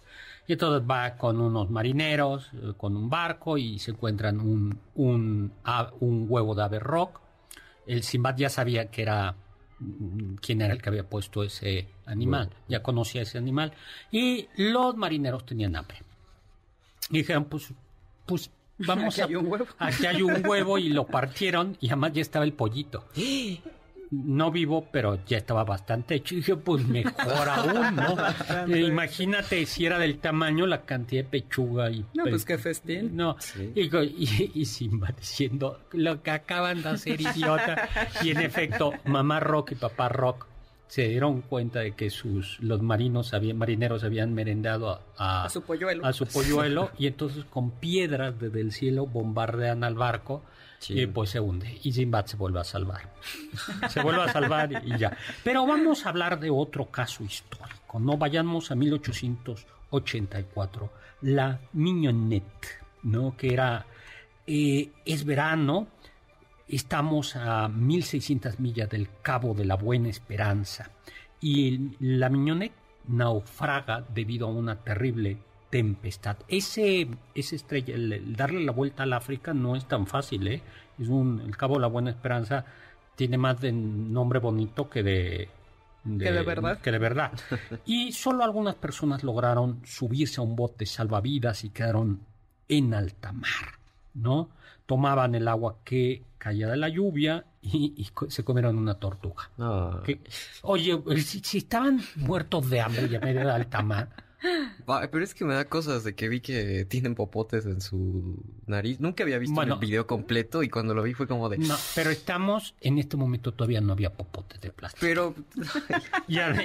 Y 0.47 0.53
entonces 0.53 0.89
va 0.89 1.15
con 1.17 1.39
unos 1.41 1.69
marineros, 1.69 2.49
eh, 2.53 2.73
con 2.77 2.95
un 2.95 3.09
barco 3.09 3.57
y 3.57 3.79
se 3.79 3.91
encuentran 3.91 4.39
un, 4.39 4.79
un, 4.95 5.51
un 5.99 6.25
huevo 6.29 6.55
de 6.55 6.63
ave. 6.63 6.79
El 7.85 8.03
Simbad 8.03 8.37
ya 8.37 8.49
sabía 8.49 8.89
que 8.89 9.01
era 9.01 9.35
quién 10.41 10.61
era 10.61 10.73
el 10.73 10.81
que 10.81 10.89
había 10.89 11.07
puesto 11.07 11.43
ese 11.43 11.87
animal. 12.05 12.49
Ya 12.67 12.81
conocía 12.81 13.21
ese 13.21 13.37
animal. 13.37 13.73
Y 14.11 14.47
los 14.57 14.95
marineros 14.95 15.45
tenían 15.45 15.75
hambre. 15.75 15.97
Y 17.09 17.19
dijeron, 17.19 17.45
pues, 17.45 17.73
pues 18.25 18.49
vamos 18.79 19.19
aquí 19.19 19.21
a... 19.21 19.25
Hay 19.25 19.35
un 19.35 19.47
huevo. 19.47 19.67
Aquí 19.77 20.05
hay 20.05 20.21
un 20.21 20.45
huevo 20.45 20.77
y 20.77 20.89
lo 20.89 21.05
partieron 21.05 21.77
y 21.79 21.87
además 21.87 22.13
ya 22.13 22.21
estaba 22.21 22.45
el 22.45 22.53
pollito. 22.53 23.05
no 24.11 24.51
vivo, 24.51 24.87
pero 24.91 25.19
ya 25.25 25.37
estaba 25.37 25.63
bastante 25.63 26.15
hecho. 26.15 26.35
Y 26.35 26.37
dije, 26.37 26.55
pues 26.55 26.85
mejor 26.87 27.49
aún, 27.49 27.95
¿no? 27.95 28.15
Eh, 28.73 28.81
imagínate 28.81 29.65
si 29.65 29.85
era 29.85 29.99
del 29.99 30.19
tamaño 30.19 30.65
la 30.65 30.83
cantidad 30.83 31.23
de 31.23 31.29
pechuga 31.29 31.89
y... 31.91 32.05
No, 32.13 32.23
pues 32.23 32.45
qué 32.45 32.57
festín. 32.57 33.15
No, 33.15 33.35
y, 33.75 33.89
y, 34.53 34.65
Simba 34.65 35.09
diciendo 35.17 35.81
lo 35.91 36.21
que 36.23 36.31
acaban 36.31 36.81
de 36.81 36.89
hacer, 36.89 37.19
idiota. 37.19 37.89
Y 38.23 38.31
en 38.31 38.41
efecto, 38.41 38.93
mamá 39.05 39.39
Rock 39.39 39.73
y 39.73 39.75
papá 39.75 40.09
Rock 40.09 40.47
se 40.87 41.09
dieron 41.09 41.41
cuenta 41.41 41.81
de 41.81 41.91
que 41.91 42.09
sus 42.09 42.59
los 42.61 42.81
marinos 42.81 43.33
habían, 43.33 43.57
marineros 43.57 44.05
habían 44.05 44.33
merendado 44.33 45.01
a, 45.17 45.43
a, 45.43 45.49
su 45.49 45.61
polluelo. 45.61 46.05
A 46.05 46.13
su 46.13 46.25
polluelo 46.25 46.91
y 46.97 47.07
entonces 47.07 47.43
con 47.43 47.71
piedras 47.71 48.39
desde 48.39 48.61
el 48.61 48.71
cielo 48.71 49.05
bombardean 49.05 49.83
al 49.83 49.95
barco 49.95 50.43
y 50.89 51.07
pues 51.07 51.31
se 51.31 51.39
hunde. 51.39 51.79
Y 51.83 51.91
Simbad 51.91 52.25
se 52.25 52.37
vuelve 52.37 52.59
a 52.59 52.63
salvar. 52.63 53.13
se 53.89 54.01
vuelve 54.01 54.23
a 54.23 54.31
salvar 54.31 54.83
y 54.85 54.97
ya. 54.97 55.17
Pero 55.43 55.65
vamos 55.65 56.05
a 56.05 56.09
hablar 56.09 56.39
de 56.39 56.49
otro 56.49 56.89
caso 56.91 57.23
histórico. 57.23 57.99
No 57.99 58.17
vayamos 58.17 58.71
a 58.71 58.75
1884. 58.75 60.89
La 61.21 61.59
Mignonette, 61.73 62.79
¿no? 63.03 63.35
Que 63.35 63.53
era. 63.53 63.85
Eh, 64.45 64.91
es 65.05 65.25
verano. 65.25 65.87
Estamos 66.67 67.35
a 67.35 67.67
1600 67.69 68.59
millas 68.59 68.89
del 68.89 69.09
Cabo 69.21 69.53
de 69.53 69.65
la 69.65 69.75
Buena 69.75 70.09
Esperanza. 70.09 70.91
Y 71.39 71.91
la 71.99 72.29
Mignonette 72.29 72.73
naufraga 73.07 74.03
debido 74.13 74.47
a 74.47 74.51
una 74.51 74.75
terrible 74.75 75.37
tempestad. 75.69 76.37
Ese, 76.47 77.07
ese 77.35 77.55
estrella, 77.55 77.95
el, 77.95 78.35
darle 78.35 78.63
la 78.63 78.71
vuelta 78.71 79.03
al 79.03 79.13
África 79.13 79.53
no 79.53 79.75
es 79.75 79.85
tan 79.87 80.07
fácil, 80.07 80.47
¿eh? 80.47 80.61
Es 80.99 81.09
un, 81.09 81.41
el 81.41 81.55
Cabo 81.57 81.75
de 81.75 81.81
la 81.81 81.87
Buena 81.87 82.09
Esperanza 82.09 82.65
tiene 83.15 83.37
más 83.37 83.59
de 83.59 83.71
nombre 83.71 84.39
bonito 84.39 84.89
que 84.89 85.03
de, 85.03 85.49
que 86.03 86.31
de 86.31 86.43
verdad. 86.43 86.79
Que 86.79 86.91
de 86.91 86.99
verdad. 86.99 87.31
y 87.85 88.11
solo 88.11 88.43
algunas 88.43 88.75
personas 88.75 89.23
lograron 89.23 89.81
subirse 89.83 90.39
a 90.39 90.43
un 90.43 90.55
bote 90.55 90.85
salvavidas 90.85 91.63
y 91.63 91.69
quedaron 91.69 92.21
en 92.69 92.93
alta 92.93 93.31
mar, 93.31 93.79
¿no? 94.13 94.49
Tomaban 94.85 95.35
el 95.35 95.47
agua 95.47 95.77
que 95.83 96.23
caía 96.37 96.67
de 96.67 96.77
la 96.77 96.87
lluvia 96.87 97.45
y, 97.61 98.07
se 98.29 98.43
comieron 98.43 98.77
una 98.77 98.95
tortuga. 98.95 99.49
oye, 100.61 101.01
si, 101.17 101.57
estaban 101.57 102.01
muertos 102.15 102.69
de 102.69 102.79
hambre 102.81 103.07
y 103.11 103.15
a 103.15 103.19
medio 103.19 103.41
de 103.41 103.51
alta 103.51 103.81
mar, 103.81 104.09
pero 104.85 105.23
es 105.23 105.33
que 105.33 105.45
me 105.45 105.53
da 105.53 105.65
cosas 105.65 106.03
de 106.03 106.15
que 106.15 106.29
vi 106.29 106.41
que 106.41 106.85
tienen 106.85 107.15
popotes 107.15 107.65
en 107.65 107.81
su 107.81 108.35
nariz. 108.65 108.99
Nunca 108.99 109.23
había 109.23 109.37
visto 109.39 109.61
el 109.61 109.75
video 109.77 110.05
completo 110.07 110.63
y 110.63 110.69
cuando 110.69 110.93
lo 110.93 111.03
vi 111.03 111.13
fue 111.13 111.27
como 111.27 111.49
de... 111.49 111.57
No, 111.57 111.75
pero 111.95 112.09
estamos, 112.09 112.75
en 112.81 112.97
este 112.99 113.17
momento 113.17 113.53
todavía 113.53 113.81
no 113.81 113.93
había 113.93 114.13
popotes 114.13 114.61
de 114.61 114.71
plástico. 114.71 114.99
Pero... 115.01 115.35
ya, 116.27 116.55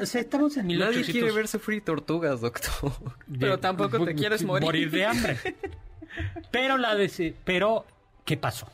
o 0.00 0.06
sea, 0.06 0.20
estamos 0.20 0.56
en 0.56 0.66
1800... 0.66 1.00
Nadie 1.00 1.12
quiere 1.12 1.32
ver 1.32 1.48
sufrir 1.48 1.84
tortugas, 1.84 2.40
doctor. 2.40 2.92
pero 3.38 3.58
tampoco 3.58 4.04
te 4.04 4.14
quieres 4.14 4.42
morir. 4.42 4.64
Morir 4.64 4.90
de 4.90 5.04
hambre. 5.04 5.38
pero 6.50 6.76
la 6.76 6.94
de... 6.94 7.34
Pero, 7.44 7.86
¿qué 8.24 8.36
pasó? 8.36 8.66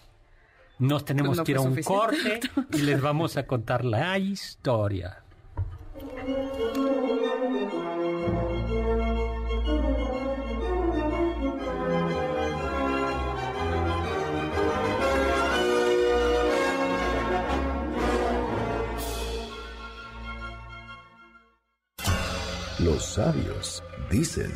Nos 0.79 1.05
tenemos 1.05 1.41
que 1.41 1.53
ir 1.53 1.59
a 1.59 1.63
un 1.63 1.83
corte 1.83 2.41
y 2.73 2.79
les 2.79 3.01
vamos 3.01 3.37
a 3.37 3.47
contar 3.47 3.85
la 3.85 4.19
historia. 4.19 5.23
Los 22.79 23.07
sabios 23.07 23.83
dicen. 24.11 24.53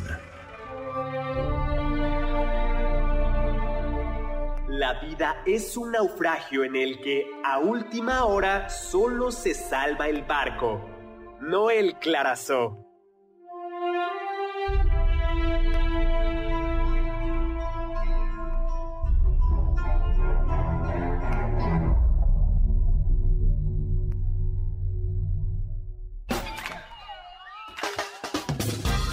La 4.67 4.99
vida 5.01 5.41
es 5.47 5.75
un 5.75 5.91
naufragio 5.91 6.63
en 6.63 6.75
el 6.75 7.01
que 7.01 7.25
a 7.43 7.57
última 7.57 8.25
hora 8.25 8.69
solo 8.69 9.31
se 9.31 9.55
salva 9.55 10.07
el 10.07 10.21
barco, 10.21 10.87
no 11.39 11.71
el 11.71 11.95
clarazó. 11.97 12.90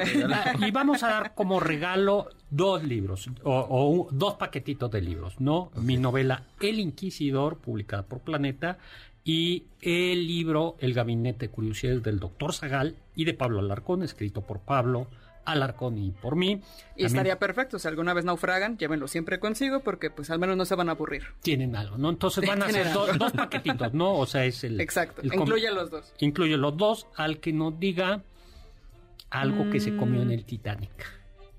Y 0.66 0.70
vamos 0.70 1.02
a 1.02 1.08
dar 1.08 1.34
como 1.34 1.60
regalo 1.60 2.28
dos 2.50 2.82
libros 2.82 3.28
o, 3.42 4.08
dos 4.10 4.34
paquetitos 4.34 4.90
de 4.90 5.00
libros, 5.00 5.40
¿no? 5.40 5.70
Mi 5.76 5.96
novela 5.96 6.44
El 6.60 6.78
Inquisidor, 6.78 7.58
publicada 7.58 8.04
por 8.04 8.20
Planeta, 8.20 8.78
y 9.26 9.64
el 9.82 10.24
libro 10.28 10.76
El 10.78 10.94
Gabinete 10.94 11.46
de 11.46 11.50
Curiosidades 11.50 12.00
del 12.04 12.20
Doctor 12.20 12.54
Zagal 12.54 12.94
y 13.16 13.24
de 13.24 13.34
Pablo 13.34 13.58
Alarcón, 13.58 14.04
escrito 14.04 14.42
por 14.42 14.60
Pablo 14.60 15.08
Alarcón 15.44 15.98
y 15.98 16.12
por 16.12 16.36
mí. 16.36 16.62
Y 16.94 17.04
estaría 17.04 17.36
perfecto, 17.36 17.80
si 17.80 17.88
alguna 17.88 18.14
vez 18.14 18.24
naufragan, 18.24 18.78
llévenlo 18.78 19.08
siempre 19.08 19.40
consigo 19.40 19.80
porque 19.80 20.10
pues 20.10 20.30
al 20.30 20.38
menos 20.38 20.56
no 20.56 20.64
se 20.64 20.76
van 20.76 20.88
a 20.90 20.92
aburrir. 20.92 21.24
Tienen 21.42 21.74
algo, 21.74 21.98
¿no? 21.98 22.08
Entonces 22.08 22.46
van 22.46 22.62
a 22.62 22.70
ser 22.70 22.92
dos 22.92 23.32
paquetitos, 23.32 23.92
¿no? 23.92 24.14
O 24.14 24.26
sea, 24.26 24.44
es 24.44 24.62
el... 24.62 24.80
Exacto, 24.80 25.22
incluye 25.24 25.72
los 25.72 25.90
dos. 25.90 26.14
Incluye 26.20 26.56
los 26.56 26.76
dos 26.76 27.08
al 27.16 27.40
que 27.40 27.52
nos 27.52 27.80
diga 27.80 28.22
algo 29.30 29.68
que 29.70 29.80
se 29.80 29.96
comió 29.96 30.22
en 30.22 30.30
el 30.30 30.44
Titanic. 30.44 30.92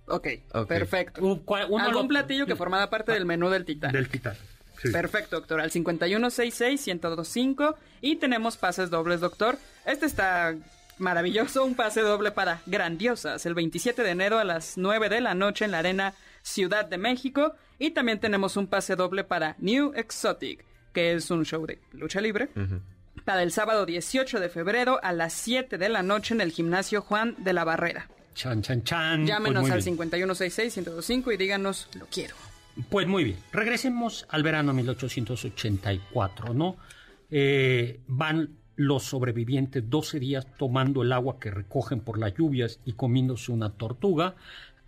Ok, 0.08 0.28
perfecto. 0.70 1.42
¿Algún 1.78 2.08
platillo 2.08 2.46
que 2.46 2.56
formaba 2.56 2.90
parte 2.90 3.12
del 3.12 3.26
menú 3.26 3.50
del 3.50 3.66
Titanic? 3.66 3.94
Del 3.94 4.08
Titanic. 4.08 4.57
Perfecto, 4.92 5.38
doctor. 5.38 5.62
Al 5.62 5.72
5166-1025. 5.72 7.76
Y 8.02 8.18
tenemos 8.18 8.58
pases 8.58 8.90
dobles, 8.90 9.22
doctor. 9.22 9.58
Este 9.86 10.06
está 10.06 10.54
maravilloso. 10.98 11.66
Un 11.66 11.76
pase 11.76 12.02
doble 12.02 12.32
para 12.32 12.62
Grandiosas. 12.66 13.46
El 13.46 13.54
27 13.54 14.04
de 14.04 14.10
enero 14.10 14.40
a 14.40 14.44
las 14.44 14.78
9 14.78 15.10
de 15.10 15.22
la 15.22 15.34
noche 15.34 15.66
en 15.66 15.72
la 15.72 15.80
Arena 15.80 16.14
Ciudad 16.42 16.86
de 16.86 16.98
México. 16.98 17.54
Y 17.80 17.92
también 17.92 18.20
tenemos 18.20 18.58
un 18.58 18.68
pase 18.68 18.96
doble 18.96 19.24
para 19.24 19.56
New 19.60 19.94
Exotic, 19.96 20.64
que 20.94 21.14
es 21.14 21.30
un 21.30 21.46
show 21.46 21.66
de 21.66 21.80
lucha 21.94 22.22
libre. 22.22 22.50
Para 23.26 23.44
el 23.44 23.52
sábado 23.52 23.86
18 23.86 24.40
de 24.40 24.50
febrero 24.50 25.00
a 25.04 25.12
las 25.12 25.34
7 25.34 25.78
de 25.78 25.90
la 25.90 26.02
noche 26.02 26.34
en 26.34 26.42
el 26.42 26.52
gimnasio 26.52 27.02
Juan 27.02 27.36
de 27.38 27.54
la 27.54 27.64
Barrera. 27.64 28.08
Chan, 28.34 28.62
chan, 28.62 28.84
chan. 28.84 29.26
Llámenos 29.26 29.68
pues 29.68 29.74
al 29.74 29.82
5166-1025 29.82 31.34
y 31.34 31.38
díganos, 31.38 31.90
lo 31.96 32.06
quiero. 32.06 32.36
Pues 32.90 33.08
muy 33.08 33.24
bien, 33.24 33.38
regresemos 33.52 34.26
al 34.30 34.44
verano 34.44 34.74
1884, 34.74 36.54
¿no? 36.54 36.78
Eh, 37.30 38.00
van 38.08 38.58
los 38.76 39.04
sobrevivientes 39.04 39.90
12 39.90 40.20
días 40.20 40.48
tomando 40.58 41.02
el 41.02 41.12
agua 41.12 41.40
que 41.40 41.52
recogen 41.52 42.00
por 42.00 42.20
las 42.20 42.34
lluvias 42.36 42.80
y 42.86 42.94
comiéndose 42.94 43.52
una 43.52 43.72
tortuga. 43.72 44.36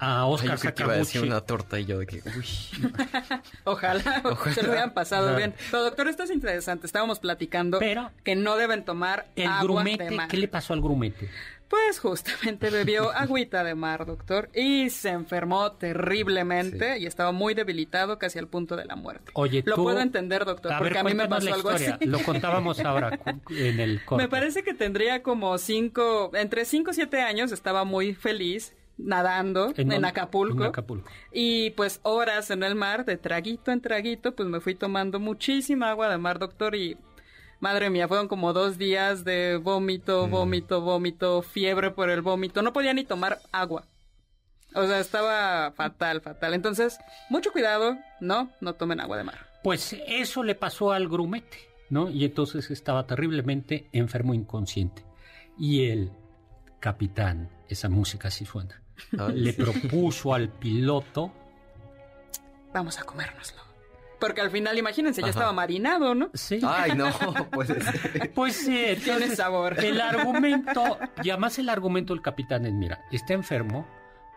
A 0.02 0.26
Oscar 0.28 0.58
Sakaguchi. 0.58 1.18
una 1.18 1.42
torta 1.42 1.78
y 1.78 1.84
yo 1.84 2.00
de 2.00 2.08
que, 2.08 2.22
Ojalá, 3.66 4.24
se 4.54 4.64
lo 4.64 4.70
hubieran 4.70 4.94
pasado 4.94 5.36
bien. 5.36 5.54
Pero 5.70 5.84
doctor, 5.84 6.08
esto 6.08 6.24
es 6.24 6.32
interesante. 6.32 6.86
Estábamos 6.86 7.20
platicando 7.20 7.80
que 8.24 8.36
no 8.38 8.56
deben 8.56 8.86
tomar 8.86 9.28
el 9.36 9.48
agua 9.48 9.64
grumete. 9.64 10.06
de 10.06 10.12
mar. 10.12 10.30
¿Qué 10.30 10.38
le 10.38 10.48
pasó 10.48 10.72
al 10.72 10.80
grumete? 10.80 11.30
Pues 11.70 12.00
justamente 12.00 12.70
bebió 12.70 13.12
agüita 13.16 13.64
de 13.64 13.76
mar, 13.76 14.06
doctor, 14.06 14.50
y 14.54 14.90
se 14.90 15.10
enfermó 15.10 15.74
terriblemente 15.74 16.98
y 16.98 17.06
estaba 17.06 17.32
muy 17.32 17.54
debilitado, 17.54 18.18
casi 18.18 18.40
al 18.40 18.48
punto 18.48 18.76
de 18.76 18.86
la 18.86 18.96
muerte. 18.96 19.32
Oye, 19.36 19.64
lo 19.66 19.76
puedo 19.76 20.00
entender, 20.00 20.46
doctor, 20.46 20.74
porque 20.80 20.98
a 20.98 21.04
mí 21.04 21.14
me 21.14 21.28
pasó 21.28 21.54
algo 21.54 21.70
así. 21.70 21.92
Lo 22.02 22.22
contábamos 22.24 22.80
ahora 22.80 23.20
en 23.50 23.80
el 23.80 24.04
corte. 24.04 24.24
Me 24.24 24.30
parece 24.30 24.64
que 24.64 24.74
tendría 24.74 25.22
como 25.22 25.58
cinco, 25.58 26.32
entre 26.34 26.66
cinco 26.66 26.92
o 26.92 26.94
siete 26.94 27.22
años, 27.22 27.52
estaba 27.52 27.84
muy 27.84 28.14
feliz 28.16 28.74
nadando 29.00 29.74
en, 29.78 30.06
Acapulco, 30.06 30.64
en, 30.64 30.70
Acapulco, 30.70 31.10
Y 31.32 31.72
pues 31.72 32.00
horas 32.04 32.52
en 32.52 32.64
el 32.64 32.76
mar, 32.76 33.06
de 33.06 33.18
traguito 33.18 33.72
en 33.72 33.82
traguito, 33.82 34.36
pues 34.36 34.48
me 34.50 34.60
fui 34.60 34.76
tomando 34.76 35.20
muchísima 35.20 35.90
agua 35.90 36.10
de 36.10 36.18
mar, 36.18 36.40
doctor, 36.40 36.76
y 36.76 36.98
madre 37.60 37.90
mía, 37.90 38.08
fueron 38.08 38.28
como 38.28 38.54
dos 38.54 38.78
días 38.78 39.24
de 39.24 39.58
vómito, 39.58 40.28
mm. 40.28 40.32
vómito, 40.32 40.82
vómito, 40.82 41.42
fiebre 41.42 41.92
por 41.92 42.10
el 42.10 42.22
vómito. 42.22 42.62
No 42.62 42.74
podía 42.74 42.94
ni 42.94 43.04
tomar 43.04 43.40
agua. 43.52 43.84
O 44.76 44.86
sea, 44.86 45.00
estaba 45.00 45.72
fatal, 45.72 46.22
fatal. 46.22 46.54
Entonces, 46.54 47.00
mucho 47.30 47.52
cuidado, 47.52 47.98
no, 48.20 48.52
no 48.62 48.74
tomen 48.74 49.00
agua 49.00 49.18
de 49.18 49.24
mar. 49.24 49.48
Pues 49.64 49.96
eso 50.08 50.44
le 50.44 50.56
pasó 50.56 50.92
al 50.92 51.10
grumete, 51.10 51.58
¿no? 51.90 52.10
Y 52.10 52.26
entonces 52.26 52.70
estaba 52.72 53.06
terriblemente 53.06 53.90
enfermo 53.92 54.34
inconsciente. 54.34 55.04
Y 55.58 55.90
el 55.90 56.12
capitán, 56.80 57.50
esa 57.68 57.90
música 57.90 58.32
sí 58.32 58.46
suena, 58.46 58.82
le 59.34 59.54
propuso 59.54 60.34
al 60.34 60.50
piloto... 60.50 61.34
Vamos 62.74 63.00
a 63.00 63.04
comérnoslo. 63.04 63.69
Porque 64.20 64.42
al 64.42 64.52
final, 64.52 64.78
imagínense, 64.78 65.22
ya 65.22 65.30
estaba 65.30 65.54
marinado, 65.54 66.14
¿no? 66.14 66.30
Sí. 66.34 66.60
Ay, 66.64 66.92
no, 66.96 67.10
pues... 67.52 67.72
pues 68.36 68.56
sí, 68.56 68.98
tiene 69.04 69.36
sabor. 69.36 69.84
El 69.84 70.02
argumento, 70.02 70.98
y 71.24 71.30
además 71.30 71.58
el 71.60 71.70
argumento 71.70 72.14
del 72.14 72.22
capitán 72.22 72.66
es, 72.66 72.74
mira, 72.74 73.06
está 73.12 73.34
enfermo, 73.34 73.88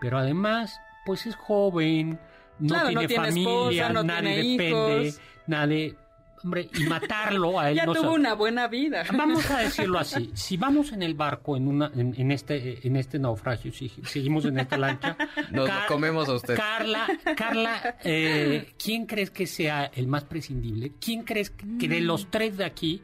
pero 0.00 0.18
además, 0.18 0.80
pues 1.04 1.26
es 1.26 1.34
joven, 1.34 2.20
no 2.58 2.86
tiene 2.86 3.08
familia, 3.08 3.92
nadie 3.92 4.56
depende, 4.56 5.14
nadie 5.46 5.96
hombre, 6.44 6.68
y 6.74 6.84
matarlo 6.84 7.58
a 7.58 7.70
él. 7.70 7.76
ya 7.76 7.86
tuvo 7.86 8.14
una 8.14 8.34
buena 8.34 8.68
vida. 8.68 9.04
Vamos 9.12 9.50
a 9.50 9.58
decirlo 9.62 9.98
así, 9.98 10.30
si 10.34 10.56
vamos 10.56 10.92
en 10.92 11.02
el 11.02 11.14
barco 11.14 11.56
en 11.56 11.68
una, 11.68 11.90
en, 11.94 12.30
este, 12.30 12.86
en 12.86 12.96
este 12.96 13.18
naufragio, 13.18 13.72
si 13.72 13.88
seguimos 13.88 14.44
en 14.44 14.58
esta 14.58 14.76
lancha, 14.76 15.16
nos 15.50 15.68
comemos 15.88 16.28
a 16.28 16.34
usted. 16.34 16.56
Carla, 16.56 17.06
Carla, 17.36 17.96
eh, 18.04 18.74
¿quién 18.82 19.06
crees 19.06 19.30
que 19.30 19.46
sea 19.46 19.90
el 19.94 20.06
más 20.06 20.24
prescindible? 20.24 20.92
¿Quién 21.00 21.22
crees 21.22 21.50
que 21.50 21.88
de 21.88 22.00
los 22.00 22.30
tres 22.30 22.56
de 22.56 22.64
aquí 22.64 23.02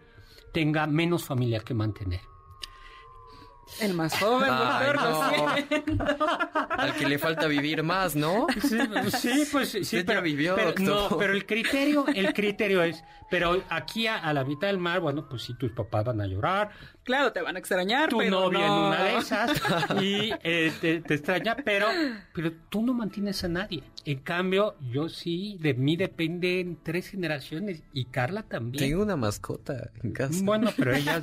tenga 0.52 0.86
menos 0.86 1.24
familia 1.24 1.60
que 1.60 1.74
mantener? 1.74 2.20
El 3.80 3.94
más 3.94 4.18
joven, 4.18 4.50
Al 4.50 4.94
que 6.94 7.06
le 7.06 7.18
falta 7.18 7.46
vivir 7.46 7.82
más, 7.82 8.16
¿no? 8.16 8.46
Sí, 9.18 9.44
pues 9.50 9.76
sí, 9.82 10.04
pero, 10.04 10.22
vivió, 10.22 10.56
no, 10.78 11.08
pero 11.18 11.32
el 11.32 11.46
criterio, 11.46 12.06
el 12.14 12.32
criterio 12.32 12.82
es, 12.82 13.02
pero 13.30 13.62
aquí 13.68 14.06
a, 14.06 14.32
la 14.32 14.44
mitad 14.44 14.68
del 14.68 14.78
mar, 14.78 15.00
bueno, 15.00 15.28
pues 15.28 15.42
si 15.42 15.54
tus 15.54 15.72
papás 15.72 16.04
van 16.04 16.20
a 16.20 16.26
llorar. 16.26 16.70
Claro, 17.04 17.32
te 17.32 17.40
van 17.40 17.56
a 17.56 17.58
extrañar, 17.58 18.10
tu 18.10 18.18
pero 18.18 18.30
novia 18.30 18.66
en 18.66 18.72
una 18.72 19.04
de 19.04 19.16
esas 19.16 19.50
y 20.02 20.32
eh, 20.42 20.72
te, 20.80 20.96
extraña, 21.14 21.56
pero, 21.64 21.86
pero 22.34 22.52
tú 22.68 22.82
no 22.82 22.94
mantienes 22.94 23.42
a 23.44 23.48
nadie. 23.48 23.82
En 24.04 24.18
cambio, 24.18 24.76
yo 24.90 25.08
sí, 25.08 25.56
de 25.60 25.74
mí 25.74 25.96
dependen 25.96 26.78
tres 26.82 27.08
generaciones 27.08 27.82
y 27.92 28.06
Carla 28.06 28.42
también. 28.42 28.90
Tengo 28.90 29.02
una 29.02 29.16
mascota 29.16 29.90
en 30.02 30.12
casa. 30.12 30.40
Bueno, 30.42 30.70
pero 30.76 30.94
ella... 30.94 31.20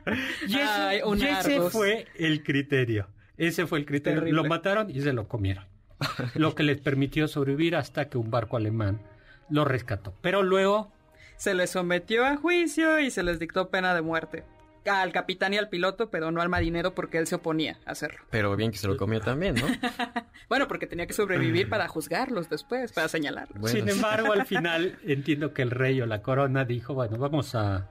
y, 0.48 1.24
ese 1.24 1.60
fue 1.70 2.06
el 2.16 2.42
criterio. 2.42 3.08
Ese 3.36 3.66
fue 3.66 3.78
el 3.78 3.86
criterio. 3.86 4.32
Lo 4.32 4.44
mataron 4.44 4.90
y 4.90 5.00
se 5.00 5.12
lo 5.12 5.28
comieron. 5.28 5.64
lo 6.34 6.54
que 6.54 6.62
les 6.62 6.80
permitió 6.80 7.28
sobrevivir 7.28 7.76
hasta 7.76 8.08
que 8.08 8.18
un 8.18 8.30
barco 8.30 8.56
alemán 8.56 9.00
lo 9.48 9.64
rescató. 9.64 10.14
Pero 10.20 10.42
luego... 10.42 10.92
Se 11.36 11.54
les 11.54 11.70
sometió 11.70 12.24
a 12.24 12.36
juicio 12.36 13.00
y 13.00 13.10
se 13.10 13.24
les 13.24 13.40
dictó 13.40 13.68
pena 13.68 13.94
de 13.94 14.02
muerte 14.02 14.44
al 14.90 15.12
capitán 15.12 15.54
y 15.54 15.58
al 15.58 15.68
piloto, 15.68 16.10
pero 16.10 16.30
no 16.30 16.40
al 16.40 16.48
marinero 16.48 16.94
porque 16.94 17.18
él 17.18 17.26
se 17.26 17.36
oponía 17.36 17.78
a 17.86 17.92
hacerlo. 17.92 18.20
Pero 18.30 18.56
bien 18.56 18.70
que 18.70 18.78
se 18.78 18.88
lo 18.88 18.96
comió 18.96 19.20
también, 19.20 19.54
¿no? 19.54 19.66
bueno, 20.48 20.68
porque 20.68 20.86
tenía 20.86 21.06
que 21.06 21.12
sobrevivir 21.12 21.68
para 21.68 21.88
juzgarlos 21.88 22.48
después, 22.48 22.92
para 22.92 23.08
señalarlos. 23.08 23.70
Sin 23.70 23.88
embargo, 23.88 24.32
al 24.32 24.46
final 24.46 24.98
entiendo 25.04 25.52
que 25.52 25.62
el 25.62 25.70
rey 25.70 26.00
o 26.00 26.06
la 26.06 26.22
corona 26.22 26.64
dijo, 26.64 26.94
bueno, 26.94 27.18
vamos 27.18 27.54
a, 27.54 27.88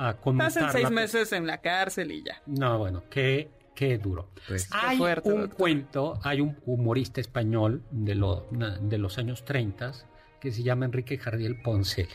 a 0.00 0.16
Pasen 0.16 0.70
seis 0.72 0.90
meses 0.90 1.32
en 1.32 1.46
la 1.46 1.58
cárcel 1.58 2.10
y 2.10 2.22
ya. 2.24 2.40
No, 2.46 2.78
bueno, 2.78 3.04
qué, 3.10 3.50
qué 3.74 3.98
duro. 3.98 4.30
Pues, 4.48 4.68
hay 4.72 4.98
un 5.24 5.48
cuento, 5.48 6.18
hay 6.22 6.40
un 6.40 6.56
humorista 6.64 7.20
español 7.20 7.82
de, 7.90 8.14
lo, 8.14 8.46
de 8.80 8.96
los 8.96 9.18
años 9.18 9.44
30 9.44 9.92
que 10.40 10.52
se 10.52 10.62
llama 10.62 10.86
Enrique 10.86 11.18
Jardiel 11.18 11.60
Ponce 11.60 12.08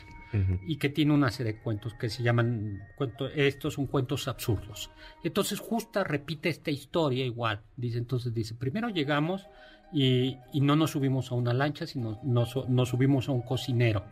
y 0.68 0.76
que 0.80 0.90
tiene 0.90 1.14
una 1.14 1.32
serie 1.32 1.54
de 1.54 1.60
cuentos 1.62 1.94
que 1.94 2.10
se 2.10 2.22
llaman, 2.22 2.82
cuento, 2.98 3.28
estos 3.30 3.76
son 3.76 3.86
cuentos 3.86 4.28
absurdos. 4.28 4.90
Entonces 5.24 5.60
Justa 5.60 6.04
repite 6.04 6.50
esta 6.50 6.72
historia 6.72 7.24
igual, 7.24 7.62
dice 7.78 8.00
entonces, 8.00 8.34
dice, 8.34 8.54
primero 8.54 8.90
llegamos 8.90 9.48
y, 9.94 10.38
no 10.56 10.76
nos 10.76 10.92
subimos 10.92 11.32
a 11.32 11.36
una 11.36 11.54
lancha, 11.54 11.88
sino 11.88 12.20
nos, 12.24 12.68
nos 12.68 12.90
subimos 12.90 13.30
a 13.30 13.32
un 13.32 13.44
cocinero 13.44 14.04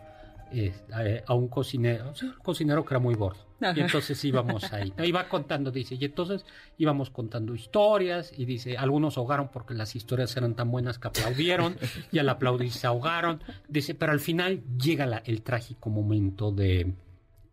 a, 1.26 1.34
un 1.34 1.48
cocinero, 1.48 2.14
un 2.22 2.34
cocinero 2.42 2.86
que 2.86 2.94
era 2.94 3.00
muy 3.00 3.16
gordo. 3.16 3.40
Y 3.76 3.80
entonces 3.80 4.24
íbamos 4.26 4.72
ahí. 4.74 4.94
Iba 5.04 5.30
contando, 5.30 5.72
dice, 5.72 5.96
y 5.96 6.06
entonces 6.06 6.46
íbamos 6.78 7.10
contando 7.10 7.56
historias 7.56 8.32
y 8.36 8.46
dice, 8.46 8.78
algunos 8.78 9.18
ahogaron 9.18 9.50
porque 9.50 9.74
las 9.74 9.96
historias 9.96 10.36
eran 10.36 10.56
tan 10.56 10.72
buenas 10.72 11.00
que 11.00 11.08
aplaudieron 11.08 11.78
y 12.12 12.20
al 12.20 12.30
aplaudir 12.30 12.72
se 12.72 12.88
ahogaron. 12.88 13.42
Dice, 13.68 13.96
pero 13.96 14.12
al 14.12 14.20
final 14.20 14.62
llega 14.78 15.22
el 15.26 15.42
trágico 15.42 15.90
momento 15.90 16.52
de, 16.52 16.94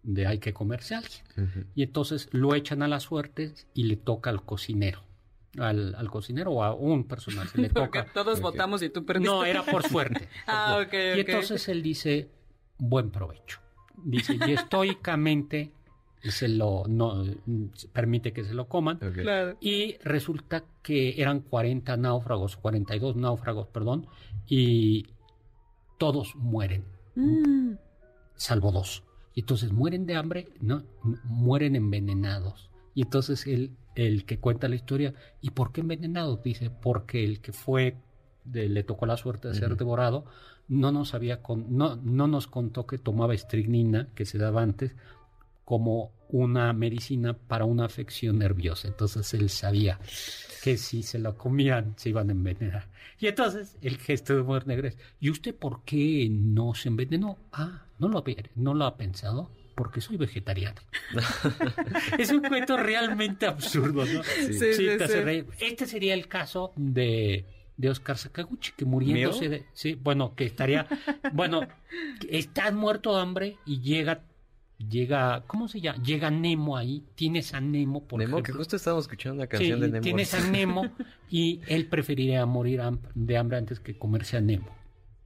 de 0.03 0.27
hay 0.27 0.39
que 0.39 0.53
comerse 0.53 0.95
a 0.95 0.99
alguien. 0.99 1.67
Y 1.75 1.83
entonces 1.83 2.29
lo 2.33 2.55
echan 2.55 2.83
a 2.83 2.89
la 2.89 3.01
suerte 3.01 3.53
y 3.75 3.85
le 3.85 3.97
toca 3.97 4.31
al 4.31 4.45
cocinero. 4.45 5.03
Al, 5.59 5.97
al, 5.97 6.09
cocinero 6.11 6.53
o 6.53 6.63
a 6.63 6.75
un 6.75 7.05
personaje. 7.05 7.61
Le 7.61 7.69
toca. 7.71 8.07
todos 8.15 8.41
votamos 8.41 8.83
y 8.83 8.89
tú 8.89 9.05
perdiste. 9.05 9.29
No, 9.29 9.45
era 9.45 9.65
por 9.65 9.83
suerte. 9.89 10.29
ah, 10.47 10.81
ok, 10.87 10.93
Y 11.17 11.21
entonces 11.21 11.69
él 11.69 11.83
dice, 11.83 12.31
buen 12.79 13.11
provecho. 13.11 13.59
Dice, 13.97 14.39
y 14.47 14.53
estoicamente 14.53 15.73
se 16.23 16.49
lo 16.49 16.85
no, 16.87 17.25
permite 17.93 18.33
que 18.33 18.45
se 18.45 18.55
lo 18.55 18.69
coman. 18.69 18.99
Y 19.61 19.97
resulta 20.05 20.65
que 20.83 21.21
eran 21.21 21.41
40 21.41 21.97
náufragos, 21.97 22.57
42 22.57 23.17
náufragos, 23.17 23.69
perdón, 23.69 24.07
y 24.47 25.07
todos 25.99 26.35
mueren, 26.37 26.85
mm. 27.15 27.73
salvo 28.35 28.73
dos. 28.73 29.05
Y 29.35 29.41
entonces 29.41 29.73
mueren 29.73 30.07
de 30.07 30.17
hambre, 30.17 30.49
no, 30.61 30.83
mueren 31.25 31.77
envenenados. 31.77 32.71
Y 32.95 33.03
entonces 33.03 33.47
el, 33.47 33.71
el 33.95 34.25
que 34.25 34.39
cuenta 34.39 34.69
la 34.69 34.75
historia, 34.75 35.15
¿y 35.41 35.51
por 35.51 35.73
qué 35.73 35.81
envenenados? 35.81 36.43
Dice, 36.43 36.71
porque 36.71 37.25
el 37.25 37.41
que 37.41 37.53
fue, 37.53 37.97
le 38.53 38.83
tocó 38.83 39.07
la 39.07 39.17
suerte 39.17 39.49
de 39.49 39.55
ser 39.55 39.77
devorado, 39.77 40.25
no 40.69 40.93
nos, 40.93 41.15
había 41.15 41.41
no, 41.69 41.97
no 41.97 42.29
nos 42.29 42.47
contó 42.47 42.87
que 42.87 42.97
tomaba 42.97 43.35
estricnina, 43.35 44.09
que 44.15 44.25
se 44.25 44.39
daba 44.39 44.63
antes, 44.63 44.95
como 45.71 46.11
una 46.31 46.73
medicina 46.73 47.33
para 47.33 47.65
una 47.65 47.85
afección 47.85 48.41
nerviosa. 48.41 48.89
Entonces 48.89 49.33
él 49.35 49.49
sabía 49.51 50.01
que 50.65 50.77
si 50.77 51.05
se 51.05 51.21
lo 51.21 51.39
comían 51.39 51.95
se 51.97 52.09
iban 52.09 52.29
a 52.29 52.33
envenenar. 52.33 52.89
Y 53.21 53.29
entonces 53.29 53.77
el 53.81 53.97
gesto 53.97 54.35
de 54.35 54.41
humor 54.41 54.67
negro 54.67 54.89
es, 54.89 54.99
¿y 55.21 55.31
usted 55.31 55.55
por 55.55 55.85
qué 55.85 56.27
no 56.29 56.75
se 56.75 56.89
envenenó? 56.89 57.39
Ah, 57.53 57.87
no 58.01 58.09
lo, 58.09 58.25
no 58.57 58.75
lo 58.75 58.85
ha 58.85 58.97
pensado 58.97 59.49
porque 59.77 60.01
soy 60.01 60.17
vegetariano. 60.17 60.81
es 62.19 62.33
un 62.33 62.41
cuento 62.41 62.77
realmente 62.77 63.47
absurdo, 63.47 64.05
¿no? 64.07 64.25
Sí, 64.25 64.53
sí, 64.55 64.75
sí, 64.75 64.89
Este 65.61 65.87
sería 65.87 66.15
el 66.15 66.27
caso 66.27 66.73
de 66.75 67.47
de 67.81 67.89
Oscar 67.89 68.19
Sakaguchi, 68.19 68.73
que 68.73 68.85
muriéndose 68.85 69.49
de... 69.49 69.65
Sí, 69.73 69.95
bueno, 69.95 70.35
que 70.35 70.45
estaría... 70.45 70.87
bueno, 71.33 71.63
está 72.29 72.71
muerto 72.73 73.17
de 73.17 73.23
hambre 73.23 73.57
y 73.65 73.81
llega... 73.81 74.23
Llega, 74.89 75.45
¿cómo 75.47 75.69
se 75.69 75.81
llama? 75.81 76.03
Llega 76.03 76.31
Nemo 76.31 76.77
ahí, 76.77 77.05
tienes 77.15 77.53
a 77.53 77.61
Nemo, 77.61 78.05
por 78.05 78.19
Nemo, 78.19 78.43
que 78.43 78.53
justo 78.53 78.77
estábamos 78.77 79.05
escuchando 79.05 79.37
una 79.37 79.47
canción 79.47 79.81
de 79.81 79.89
Nemo. 79.89 80.03
tienes 80.03 80.33
a 80.33 80.41
Nemo 80.51 80.91
y 81.29 81.61
él 81.67 81.87
preferiría 81.87 82.47
morir 82.47 82.81
de 83.15 83.37
hambre 83.37 83.59
antes 83.59 83.79
que 83.79 83.99
comerse 83.99 84.39
a 84.39 84.41
Nemo. 84.41 84.69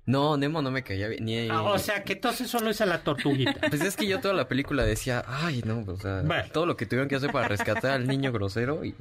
No, 0.06 0.36
Nemo 0.36 0.60
no 0.60 0.70
me 0.70 0.82
caía 0.82 1.08
bien. 1.08 1.24
Ni... 1.24 1.48
Ah, 1.48 1.62
o 1.62 1.78
sea, 1.78 2.02
que 2.02 2.14
entonces 2.14 2.50
solo 2.50 2.68
es 2.70 2.80
a 2.80 2.86
la 2.86 3.02
tortuguita. 3.02 3.54
Pues 3.70 3.80
es 3.80 3.96
que 3.96 4.06
yo 4.06 4.20
toda 4.20 4.34
la 4.34 4.48
película 4.48 4.84
decía, 4.84 5.24
ay, 5.26 5.62
no, 5.64 5.84
o 5.86 5.96
sea, 5.96 6.22
todo 6.52 6.66
lo 6.66 6.76
que 6.76 6.84
tuvieron 6.86 7.08
que 7.08 7.14
hacer 7.14 7.32
para 7.32 7.48
rescatar 7.48 7.92
al 7.92 8.06
niño 8.06 8.32
grosero 8.32 8.84
y 8.84 8.94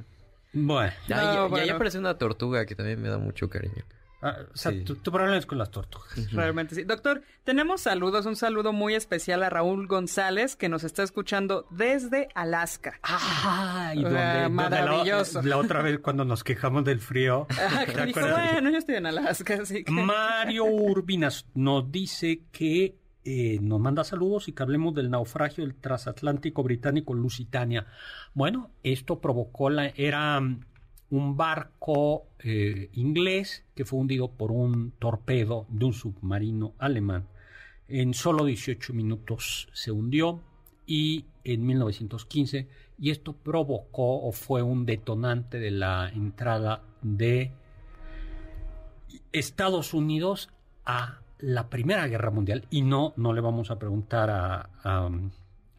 bueno. 0.54 0.94
Ya, 1.08 1.50
ya, 1.66 1.78
parece 1.78 1.98
una 1.98 2.18
tortuga 2.18 2.66
que 2.66 2.76
también 2.76 3.02
me 3.02 3.10
da 3.10 3.18
mucho 3.18 3.50
cariño. 3.50 3.84
Ah, 4.26 4.38
o 4.54 4.56
sea, 4.56 4.72
tu, 4.86 4.96
problema 4.96 5.36
es 5.36 5.46
con 5.46 5.58
las 5.58 5.70
tortugas. 5.70 6.32
Realmente 6.32 6.76
sí. 6.76 6.84
Doctor, 6.86 7.24
tenemos 7.44 7.82
saludos, 7.82 8.26
un 8.26 8.38
saludo 8.38 8.72
muy 8.72 8.96
especial 8.96 9.44
a 9.44 9.50
Raúl 9.50 9.86
González 9.86 10.56
que 10.56 10.70
nos 10.70 10.86
está 10.86 11.04
escuchando 11.04 11.68
desde 11.72 12.30
Alaska. 12.34 13.02
Ah, 13.04 13.92
y 13.94 14.02
maravilloso. 14.50 15.42
la, 15.42 15.58
otra 15.58 15.82
vez 15.82 16.00
cuando 16.00 16.24
nos 16.24 16.46
quejamos 16.46 16.86
del 16.86 17.00
frío. 17.00 17.48
Ah, 17.74 18.06
dijo, 18.06 18.20
bueno, 18.20 18.70
yo 18.70 18.78
estoy 18.78 18.96
en 18.96 19.06
Alaska, 19.06 19.60
así 19.62 19.84
que... 19.84 19.92
Mario 19.92 20.66
Urbinas 20.66 21.48
nos 21.56 21.92
dice 21.92 22.42
que 22.52 22.96
eh, 23.24 23.58
nos 23.62 23.80
manda 23.80 24.04
saludos 24.04 24.48
y 24.48 24.54
que 24.54 24.64
hablemos 24.64 24.94
del 24.94 25.10
naufragio 25.10 25.64
del 25.64 25.76
transatlántico 25.76 26.62
británico 26.62 27.14
Lusitania. 27.14 27.88
Bueno, 28.34 28.70
esto 28.84 29.20
provocó 29.20 29.70
la... 29.70 29.88
era 29.88 30.42
un 31.14 31.38
barco 31.38 32.26
eh, 32.40 32.90
inglés 32.94 33.64
que 33.76 33.86
fue 33.86 34.00
hundido 34.00 34.32
por 34.32 34.52
un 34.52 34.94
torpedo 34.98 35.68
de 35.70 35.86
un 35.86 35.94
submarino 35.94 36.74
alemán. 36.80 37.28
En 37.88 38.16
solo 38.16 38.46
18 38.46 38.94
minutos 38.94 39.70
se 39.74 39.92
hundió 39.92 40.42
y 40.88 41.26
en 41.44 41.68
1915 41.68 42.68
y 42.98 43.12
esto 43.12 43.34
provocó 43.34 44.24
o 44.24 44.32
fue 44.32 44.64
un 44.64 44.88
detonante 44.88 45.60
de 45.60 45.70
la 45.70 46.10
entrada 46.10 46.82
de 47.04 47.52
Estados 49.32 49.94
Unidos 49.94 50.50
a 50.84 51.20
la 51.38 51.70
Primera 51.70 52.08
Guerra 52.08 52.32
Mundial 52.32 52.66
y 52.72 52.82
no 52.82 53.14
no 53.18 53.34
le 53.34 53.42
vamos 53.42 53.70
a 53.70 53.78
preguntar 53.78 54.32
a 54.32 54.70
a 54.84 55.12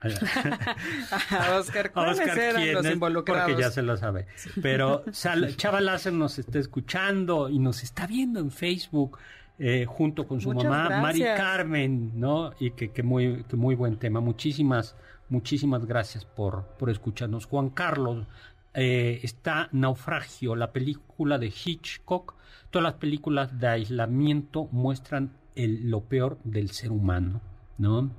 Oscar, 1.58 1.92
¿cuáles 1.92 2.20
eran 2.20 2.72
los 2.72 2.86
involucrados? 2.86 3.44
Porque 3.44 3.60
ya 3.60 3.70
se 3.70 3.82
lo 3.82 3.96
sabe. 3.96 4.26
Pero 4.62 5.04
Chava 5.56 5.80
Láser 5.80 6.12
nos 6.12 6.38
está 6.38 6.58
escuchando 6.58 7.48
y 7.48 7.58
nos 7.58 7.82
está 7.82 8.06
viendo 8.06 8.40
en 8.40 8.50
Facebook. 8.50 9.18
Eh, 9.56 9.86
junto 9.86 10.26
con 10.26 10.40
su 10.40 10.52
mamá 10.52 11.00
Mari 11.00 11.20
Carmen, 11.20 12.18
¿no? 12.18 12.52
Y 12.58 12.72
que, 12.72 13.02
muy, 13.04 13.44
muy 13.52 13.76
buen 13.76 13.98
tema. 13.98 14.18
Muchísimas, 14.18 14.96
muchísimas 15.28 15.86
gracias 15.86 16.24
por, 16.24 16.64
por 16.76 16.90
escucharnos. 16.90 17.46
Juan 17.46 17.70
Carlos, 17.70 18.26
eh, 18.74 19.20
está 19.22 19.68
Naufragio, 19.70 20.56
la 20.56 20.72
película 20.72 21.38
de 21.38 21.46
Hitchcock. 21.46 22.34
Todas 22.70 22.82
las 22.82 22.94
películas 22.94 23.56
de 23.60 23.68
aislamiento 23.68 24.68
muestran 24.72 25.30
el, 25.54 25.88
lo 25.88 26.00
peor 26.00 26.38
del 26.42 26.70
ser 26.70 26.90
humano, 26.90 27.40
¿no? 27.78 28.10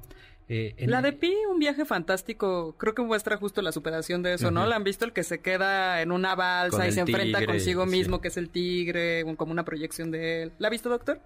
Eh, 0.48 0.76
la 0.88 1.02
de 1.02 1.12
Pi, 1.12 1.34
un 1.50 1.58
viaje 1.58 1.86
fantástico, 1.86 2.76
creo 2.78 2.94
que 2.94 3.02
muestra 3.02 3.38
justo 3.38 3.64
la 3.64 3.72
superación 3.72 4.22
de 4.22 4.36
eso, 4.36 4.52
¿no? 4.52 4.66
¿La 4.68 4.76
han 4.76 4.84
visto? 4.84 5.06
El 5.06 5.12
que 5.12 5.24
se 5.24 5.40
queda 5.40 6.02
en 6.02 6.12
una 6.12 6.36
balsa 6.36 6.88
y 6.88 6.92
se 6.92 7.02
enfrenta 7.02 7.46
consigo 7.46 7.86
mismo, 7.86 8.22
que 8.22 8.28
es 8.28 8.38
el 8.38 8.50
tigre, 8.50 9.26
como 9.38 9.52
una 9.52 9.66
proyección 9.66 10.12
de 10.12 10.44
él. 10.44 10.52
¿La 10.60 10.68
ha 10.68 10.72
visto, 10.72 10.90
doctor? 10.90 11.20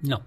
No. 0.00 0.22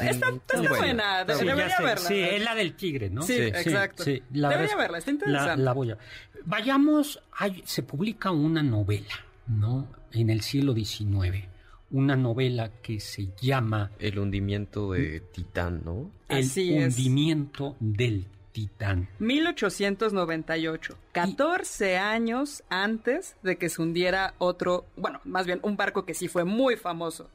Está, 0.00 0.30
buena, 0.68 1.24
debería 1.24 1.54
verla. 1.54 1.96
Sí, 1.96 2.20
es 2.20 2.42
la 2.42 2.54
del 2.54 2.74
tigre, 2.74 3.10
¿no? 3.10 3.22
Sí, 3.22 3.34
exacto. 3.34 4.04
debería 4.04 4.76
verla, 4.76 4.98
está 4.98 5.10
interesante. 5.10 5.62
La, 5.62 5.72
voy 5.72 5.92
a... 5.92 5.98
Vayamos, 6.44 7.20
se 7.64 7.82
publica 7.82 8.30
una 8.30 8.62
novela, 8.62 9.14
¿no? 9.46 9.88
En 10.12 10.30
el 10.30 10.42
siglo 10.42 10.74
XIX 10.74 11.55
una 11.90 12.16
novela 12.16 12.70
que 12.82 13.00
se 13.00 13.28
llama... 13.40 13.90
El 13.98 14.18
hundimiento 14.18 14.92
de 14.92 15.20
Titán, 15.20 15.82
¿no? 15.84 16.10
El 16.28 16.46
hundimiento 16.84 17.76
del 17.80 18.26
Titán. 18.52 19.08
1898, 19.18 20.96
14 21.12 21.98
años 21.98 22.64
antes 22.68 23.36
de 23.42 23.56
que 23.58 23.68
se 23.68 23.82
hundiera 23.82 24.34
otro, 24.38 24.86
bueno, 24.96 25.20
más 25.24 25.46
bien 25.46 25.60
un 25.62 25.76
barco 25.76 26.04
que 26.04 26.14
sí 26.14 26.26
fue 26.28 26.44
muy 26.44 26.76
famoso, 26.76 27.28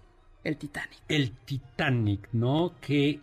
el 0.44 0.58
Titanic. 0.58 1.00
El 1.08 1.32
Titanic, 1.32 2.28
¿no? 2.32 2.74
Que 2.82 3.20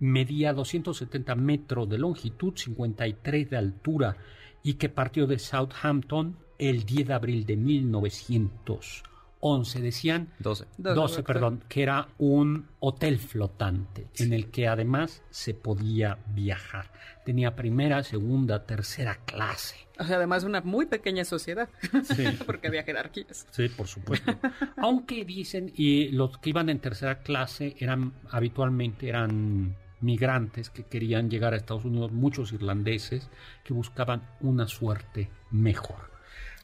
medía 0.00 0.52
270 0.52 1.34
metros 1.36 1.88
de 1.88 1.98
longitud, 1.98 2.54
53 2.56 3.50
de 3.50 3.56
altura 3.56 4.16
y 4.64 4.74
que 4.74 4.88
partió 4.88 5.26
de 5.26 5.38
Southampton 5.38 6.36
el 6.58 6.84
10 6.84 7.08
de 7.08 7.14
abril 7.14 7.46
de 7.46 7.56
1900 7.56 9.04
11, 9.44 9.80
decían 9.80 10.28
12. 10.38 10.66
12, 10.78 11.24
perdón, 11.24 11.64
que 11.68 11.82
era 11.82 12.06
un 12.18 12.68
hotel 12.78 13.18
flotante 13.18 14.06
en 14.18 14.32
el 14.32 14.52
que 14.52 14.68
además 14.68 15.24
se 15.30 15.52
podía 15.52 16.18
viajar. 16.28 16.92
Tenía 17.24 17.56
primera, 17.56 18.04
segunda, 18.04 18.66
tercera 18.66 19.16
clase. 19.24 19.74
O 19.98 20.04
sea, 20.04 20.16
además 20.16 20.44
una 20.44 20.60
muy 20.60 20.86
pequeña 20.86 21.24
sociedad, 21.24 21.68
sí. 22.04 22.24
porque 22.46 22.68
había 22.68 22.84
jerarquías. 22.84 23.48
Sí, 23.50 23.68
por 23.68 23.88
supuesto. 23.88 24.32
Aunque 24.76 25.24
dicen, 25.24 25.72
y 25.74 26.10
los 26.10 26.38
que 26.38 26.50
iban 26.50 26.68
en 26.68 26.78
tercera 26.78 27.18
clase 27.22 27.74
eran 27.80 28.12
habitualmente 28.30 29.08
eran 29.08 29.76
migrantes 30.00 30.70
que 30.70 30.84
querían 30.84 31.28
llegar 31.28 31.52
a 31.52 31.56
Estados 31.56 31.84
Unidos, 31.84 32.12
muchos 32.12 32.52
irlandeses 32.52 33.28
que 33.64 33.74
buscaban 33.74 34.22
una 34.40 34.68
suerte 34.68 35.30
mejor. 35.50 36.12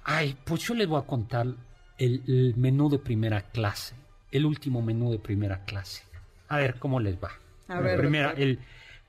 Ay, 0.04 0.36
pues 0.44 0.62
yo 0.62 0.74
les 0.74 0.86
voy 0.86 1.00
a 1.00 1.06
contar 1.06 1.56
el, 1.98 2.54
menú 2.56 2.88
de 2.88 2.98
primera 2.98 3.42
clase, 3.42 3.94
el 4.30 4.46
último 4.46 4.82
menú 4.82 5.10
de 5.10 5.18
primera 5.18 5.64
clase. 5.64 6.02
A 6.48 6.56
ver 6.56 6.78
cómo 6.78 7.00
les 7.00 7.16
va. 7.16 7.30
A 7.68 7.80
ver, 7.80 7.98
primera, 7.98 8.32
el 8.32 8.60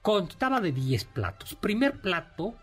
constaba 0.02 0.60
de 0.60 0.72
10 0.72 1.06
platos. 1.06 1.56
Primer 1.56 2.02
plato, 2.02 2.56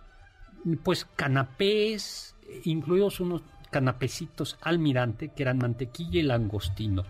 pues 0.82 1.06
canapés, 1.16 2.34
incluidos 2.64 3.20
unos 3.20 3.42
canapecitos 3.70 4.58
almirante 4.60 5.28
que 5.28 5.42
eran 5.42 5.58
mantequilla 5.58 6.20
y 6.20 6.22
langostino. 6.22 7.04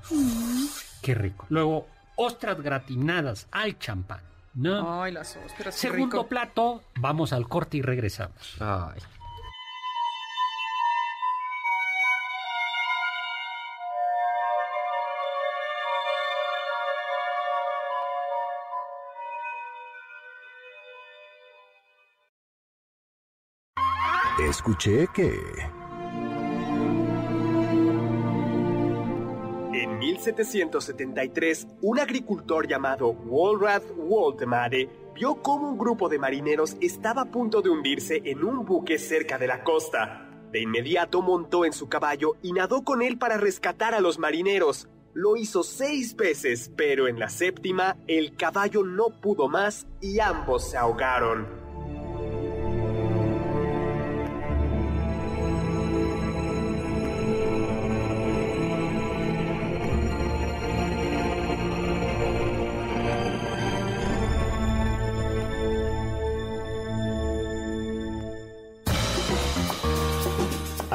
Qué 1.03 1.15
rico. 1.15 1.47
Luego, 1.49 1.89
ostras 2.17 2.61
gratinadas 2.61 3.49
al 3.51 3.79
champán. 3.79 4.21
¿no? 4.57 5.03
Ay, 5.03 5.13
las 5.13 5.37
ostras. 5.37 5.75
Segundo 5.75 6.27
plato, 6.27 6.83
vamos 6.97 7.33
al 7.33 7.47
corte 7.49 7.77
y 7.77 7.83
regresamos. 7.83 8.57
Ay. 8.61 9.01
Escuché 24.49 25.09
que... 25.13 25.43
En 29.75 29.99
1773, 29.99 31.67
un 31.83 31.99
agricultor 31.99 32.69
llamado 32.69 33.09
Walrath 33.09 33.83
Waltemare 33.97 34.89
vio 35.17 35.43
cómo 35.43 35.69
un 35.69 35.77
grupo 35.77 36.09
de 36.09 36.21
marineros 36.21 36.77
estaba 36.81 37.23
a 37.23 37.31
punto 37.33 37.61
de 37.61 37.71
hundirse 37.71 38.23
en 38.25 38.45
un 38.45 38.65
buque 38.65 39.01
cerca 39.01 39.37
de 39.37 39.49
la 39.49 39.65
costa. 39.65 40.31
De 40.53 40.61
inmediato 40.61 41.23
montó 41.23 41.65
en 41.65 41.73
su 41.73 41.89
caballo 41.89 42.37
y 42.41 42.53
nadó 42.53 42.85
con 42.85 43.03
él 43.03 43.19
para 43.19 43.39
rescatar 43.39 43.95
a 43.95 44.01
los 44.01 44.21
marineros. 44.21 44.89
Lo 45.13 45.37
hizo 45.37 45.65
seis 45.65 46.15
veces, 46.15 46.71
pero 46.77 47.09
en 47.09 47.19
la 47.19 47.31
séptima 47.31 47.97
el 48.07 48.37
caballo 48.37 48.85
no 48.85 49.11
pudo 49.21 49.49
más 49.49 49.89
y 50.01 50.21
ambos 50.21 50.71
se 50.71 50.77
ahogaron. 50.77 51.66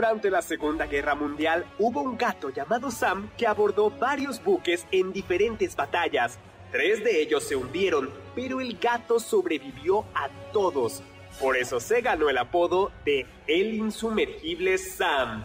Durante 0.00 0.30
la 0.30 0.40
Segunda 0.40 0.86
Guerra 0.86 1.14
Mundial 1.14 1.66
hubo 1.78 2.00
un 2.00 2.16
gato 2.16 2.48
llamado 2.48 2.90
Sam 2.90 3.28
que 3.36 3.46
abordó 3.46 3.90
varios 3.90 4.42
buques 4.42 4.86
en 4.90 5.12
diferentes 5.12 5.76
batallas. 5.76 6.38
Tres 6.72 7.04
de 7.04 7.20
ellos 7.20 7.44
se 7.44 7.54
hundieron, 7.54 8.08
pero 8.34 8.62
el 8.62 8.78
gato 8.78 9.20
sobrevivió 9.20 10.06
a 10.14 10.30
todos. 10.54 11.02
Por 11.38 11.54
eso 11.54 11.80
se 11.80 12.00
ganó 12.00 12.30
el 12.30 12.38
apodo 12.38 12.90
de 13.04 13.26
El 13.46 13.74
Insumergible 13.74 14.78
Sam. 14.78 15.44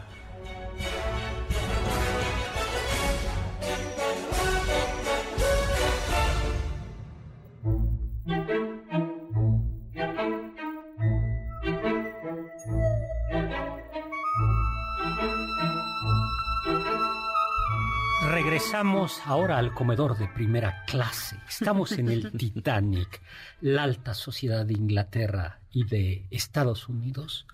Regresamos 18.65 19.21
ahora 19.27 19.59
al 19.59 19.75
comedor 19.75 20.17
de 20.17 20.27
primera 20.27 20.83
clase. 20.87 21.37
Estamos 21.47 21.91
en 21.91 22.09
el 22.09 22.31
Titanic, 22.35 23.21
la 23.61 23.83
alta 23.83 24.15
sociedad 24.15 24.65
de 24.65 24.73
Inglaterra 24.73 25.59
y 25.71 25.83
de 25.85 26.25
Estados 26.31 26.89
Unidos, 26.89 27.45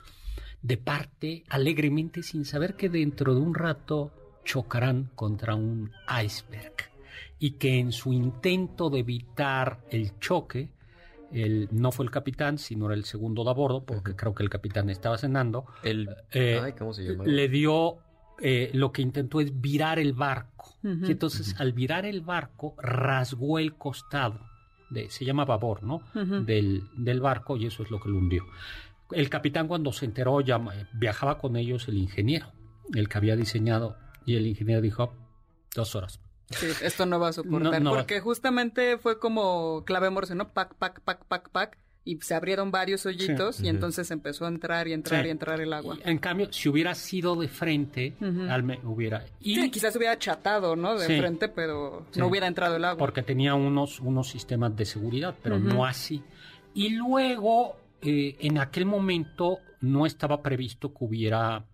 de 0.62 0.78
parte 0.78 1.43
alegremente 1.49 2.24
sin 2.24 2.45
saber 2.45 2.76
que 2.76 2.88
dentro 2.88 3.36
de 3.36 3.41
un 3.41 3.53
rato 3.55 4.14
chocarán 4.45 5.12
contra 5.14 5.53
un 5.55 5.91
iceberg 6.24 6.76
y 7.39 7.51
que 7.57 7.78
en 7.78 7.91
su 7.91 8.14
intento 8.14 8.89
de 8.89 8.99
evitar 8.99 9.82
el 9.89 10.18
choque, 10.20 10.70
el, 11.34 11.68
no 11.72 11.91
fue 11.91 12.05
el 12.05 12.12
capitán, 12.12 12.57
sino 12.57 12.86
era 12.86 12.95
el 12.95 13.03
segundo 13.03 13.43
de 13.43 13.49
a 13.49 13.53
bordo, 13.53 13.84
porque 13.84 14.16
creo 14.16 14.34
que 14.34 14.43
el 14.43 14.49
capitán 14.49 14.89
estaba 14.89 15.18
cenando, 15.18 15.66
El... 15.84 16.09
eh, 16.32 16.62
Ay, 16.64 16.72
¿cómo 16.72 16.93
se 16.93 17.03
llama? 17.03 17.26
le 17.26 17.49
dio, 17.49 17.97
eh, 18.41 18.71
lo 18.73 18.91
que 18.91 19.01
intentó 19.01 19.39
es 19.39 19.61
virar 19.61 19.99
el 19.99 20.13
barco. 20.13 20.75
Y 20.83 21.11
entonces 21.11 21.55
al 21.59 21.73
virar 21.73 22.05
el 22.05 22.21
barco 22.21 22.75
rasgó 22.79 23.59
el 23.59 23.75
costado, 23.75 24.39
de, 24.89 25.09
se 25.09 25.23
llama 25.25 25.45
babor, 25.45 25.83
¿no? 25.83 26.01
Del, 26.13 26.83
del 26.97 27.21
barco 27.21 27.55
y 27.57 27.67
eso 27.67 27.83
es 27.83 27.91
lo 27.91 27.99
que 28.01 28.09
lo 28.09 28.17
hundió. 28.17 28.45
El 29.11 29.29
capitán 29.29 29.67
cuando 29.67 29.91
se 29.93 30.05
enteró, 30.05 30.41
llama- 30.41 30.73
viajaba 30.93 31.37
con 31.37 31.55
ellos 31.55 31.87
el 31.87 31.97
ingeniero, 31.97 32.47
el 32.95 33.07
que 33.09 33.17
había 33.17 33.35
diseñado, 33.35 33.95
y 34.25 34.35
el 34.37 34.47
ingeniero 34.47 34.81
dijo, 34.81 35.13
dos 35.75 35.95
horas. 35.95 36.19
Sí, 36.49 36.65
esto 36.83 37.05
no 37.05 37.19
va 37.19 37.29
a 37.29 37.33
soportar. 37.33 37.73
No, 37.73 37.79
no 37.79 37.91
va. 37.91 37.97
porque 37.97 38.19
justamente 38.19 38.97
fue 38.97 39.19
como 39.19 39.83
clave 39.85 40.09
morse, 40.09 40.33
¿no? 40.35 40.49
Pac, 40.49 40.73
pac, 40.75 40.99
pac, 41.01 41.23
pac, 41.25 41.49
pac. 41.49 41.77
Y 42.03 42.19
se 42.21 42.33
abrieron 42.33 42.71
varios 42.71 43.05
hoyitos 43.05 43.61
y 43.61 43.67
entonces 43.69 44.09
empezó 44.09 44.45
a 44.45 44.47
entrar 44.47 44.87
y 44.87 44.93
entrar 44.93 45.21
Sí. 45.21 45.27
y 45.27 45.31
entrar 45.31 45.61
el 45.61 45.71
agua. 45.71 45.97
En 46.03 46.17
cambio, 46.17 46.51
si 46.51 46.67
hubiera 46.67 46.95
sido 46.95 47.35
de 47.35 47.47
frente, 47.47 48.15
al 48.49 48.63
me- 48.63 48.79
hubiera... 48.83 49.23
Y 49.39 49.55
Sí, 49.61 49.69
quizás 49.69 49.95
hubiera 49.95 50.17
chatado, 50.17 50.75
¿no? 50.75 50.95
De 50.97 51.05
Sí. 51.05 51.19
frente, 51.19 51.47
pero 51.47 52.07
Sí. 52.09 52.19
no 52.19 52.25
hubiera 52.27 52.47
entrado 52.47 52.75
el 52.77 52.85
agua. 52.85 52.97
porque 52.97 53.21
tenía 53.21 53.53
unos, 53.53 53.99
unos 53.99 54.29
sistemas 54.29 54.75
de 54.75 54.85
seguridad, 54.85 55.35
pero 55.43 55.59
no 55.59 55.85
así. 55.85 56.23
Y 56.73 56.89
luego, 56.95 57.75
eh, 58.01 58.35
en 58.39 58.57
aquel 58.57 58.85
momento, 58.87 59.59
no 59.81 60.07
estaba 60.07 60.41
previsto 60.41 60.89
que 60.93 61.03
hubiera 61.05 61.65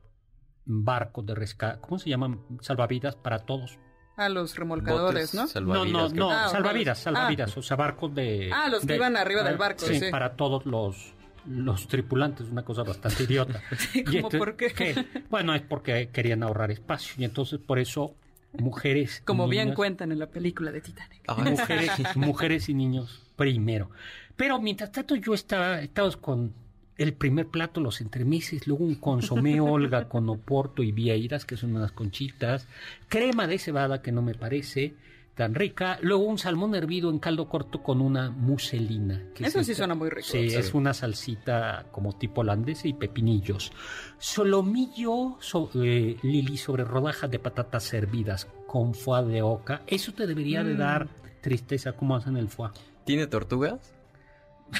barcos 0.65 1.25
de 1.25 1.36
rescate, 1.36 1.80
¿cómo 1.80 1.99
se 1.99 2.09
llaman? 2.09 2.41
Salvavidas 2.59 3.15
para 3.15 3.39
todos. 3.39 3.78
A 4.18 4.30
los 4.30 4.55
remolcadores, 4.55 5.32
Botes 5.32 5.36
¿no? 5.36 5.41
No, 5.43 5.47
salvavidas, 5.47 6.13
no, 6.13 6.30
no, 6.30 6.32
Ah, 6.32 6.49
salvavidas, 6.49 6.99
ah. 6.99 7.03
salvavidas, 7.03 7.55
o 7.57 7.61
sea, 7.61 7.78
barcos 7.78 8.13
de... 8.13 8.49
Ah, 8.53 8.68
los 8.68 8.82
que 8.82 8.88
de- 8.88 8.95
iban 8.95 9.15
arriba 9.15 9.43
del 9.43 9.55
ah, 9.55 9.57
barco, 9.57 9.86
Sí, 9.86 9.99
sí. 9.99 10.05
para 10.11 10.36
todos 10.36 10.65
los, 10.65 11.13
los 11.45 11.88
tripulantes, 11.88 12.47
una 12.49 12.63
cosa 12.65 12.84
bastante 12.84 13.24
idiota. 13.30 13.61
Sí, 13.78 13.99
Y 13.99 14.03
¿cómo 14.03 14.18
entonces, 14.18 14.39
por 14.39 14.55
qué? 14.55 14.68
que- 14.74 15.05
bueno, 15.30 15.53
es 15.55 15.61
porque 15.61 16.09
querían 16.11 16.41
ahorrar 16.43 16.72
espacio 16.72 17.13
y 17.20 17.26
entonces 17.26 17.59
por 17.59 17.78
eso 17.80 18.15
mujeres... 18.53 19.22
Como 19.24 19.47
bien 19.47 19.74
cuentan 19.74 20.11
en 20.11 20.20
la 20.20 20.28
película 20.28 20.72
de 20.72 20.82
Titanic. 20.82 21.22
Mujeres, 21.38 21.91
mujeres 22.15 22.70
y 22.70 22.74
niños 22.74 23.22
primero. 23.36 23.91
Pero 24.36 24.59
mientras 24.59 24.91
tanto 24.91 25.15
yo 25.15 25.34
estaba, 25.36 25.80
estábamos 25.82 26.18
con 26.18 26.53
el 26.98 27.14
primer 27.14 27.48
plato, 27.48 27.80
los 27.82 28.02
entremeses, 28.02 28.68
luego 28.68 28.84
un 28.86 28.95
consomé 28.95 29.60
Olga 29.62 30.08
con 30.10 30.30
oporto 30.30 30.82
y 30.84 30.91
vieiras, 30.91 31.45
que 31.45 31.58
son 31.58 31.76
unas 31.76 31.91
conchitas, 31.91 32.68
crema 33.08 33.48
de 33.48 33.60
cebada 33.60 34.02
que 34.02 34.12
no 34.12 34.22
me 34.22 34.34
parece 34.34 34.95
tan 35.36 35.54
rica, 35.54 36.00
luego 36.02 36.24
un 36.24 36.39
salmón 36.39 36.74
hervido 36.74 37.12
en 37.12 37.20
caldo 37.20 37.48
corto 37.48 37.84
con 37.84 38.02
una 38.02 38.32
muselina. 38.32 39.22
que 39.36 39.43
es 39.43 39.50
Eso 39.50 39.64
sí 39.64 39.72
esta- 39.74 39.82
suena 39.82 39.93
muy 39.93 40.10
rico. 40.10 40.28
Sí, 40.32 40.50
Sí. 40.50 40.56
es 40.56 40.74
una 40.74 40.95
salsita 40.95 41.86
como 41.91 42.18
tipo 42.18 42.41
holandesa 42.41 42.88
y 42.88 42.93
pepinillos. 42.93 43.72
Solomillo, 44.18 45.38
so- 45.39 45.70
eh, 45.76 46.18
Lili, 46.24 46.58
sobre 46.58 46.84
rodajas 46.84 47.30
de 47.30 47.39
patatas 47.39 47.84
servidas 47.84 48.48
con 48.68 48.93
foie 48.93 49.26
de 49.26 49.41
oca. 49.41 49.82
Eso 49.88 50.12
te 50.14 50.26
debería 50.28 50.64
de 50.64 50.74
Mm. 50.74 50.78
dar 50.78 51.08
tristeza 51.41 51.93
como 51.93 52.16
hacen 52.16 52.36
el 52.38 52.48
foie. 52.50 52.72
¿Tiene 53.06 53.28
tortugas? 53.28 53.93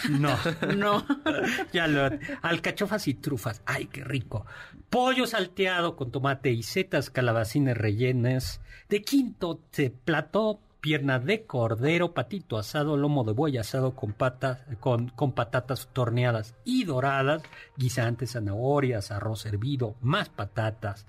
No, 0.09 0.35
No. 0.75 1.05
ya 1.73 1.88
lo... 1.88 2.09
Alcachofas 2.41 3.07
y 3.07 3.13
trufas. 3.15 3.61
¡Ay, 3.65 3.85
qué 3.88 4.03
rico! 4.03 4.45
Pollo 4.89 5.27
salteado 5.27 5.95
con 5.95 6.11
tomate 6.11 6.51
y 6.51 6.63
setas 6.63 7.09
calabacines 7.09 7.77
rellenas. 7.77 8.61
De 8.89 9.01
quinto 9.01 9.59
plato 10.05 10.61
pierna 10.79 11.19
de 11.19 11.43
cordero, 11.43 12.13
patito 12.13 12.57
asado, 12.57 12.95
lomo 12.95 13.25
de 13.25 13.33
buey 13.33 13.57
asado 13.57 13.95
con 13.95 14.13
patas, 14.13 14.59
con, 14.79 15.09
con 15.09 15.33
patatas 15.33 15.89
torneadas 15.91 16.55
y 16.63 16.85
doradas, 16.85 17.41
guisantes, 17.75 18.31
zanahorias, 18.33 19.11
arroz 19.11 19.45
hervido, 19.45 19.95
más 20.01 20.29
patatas. 20.29 21.05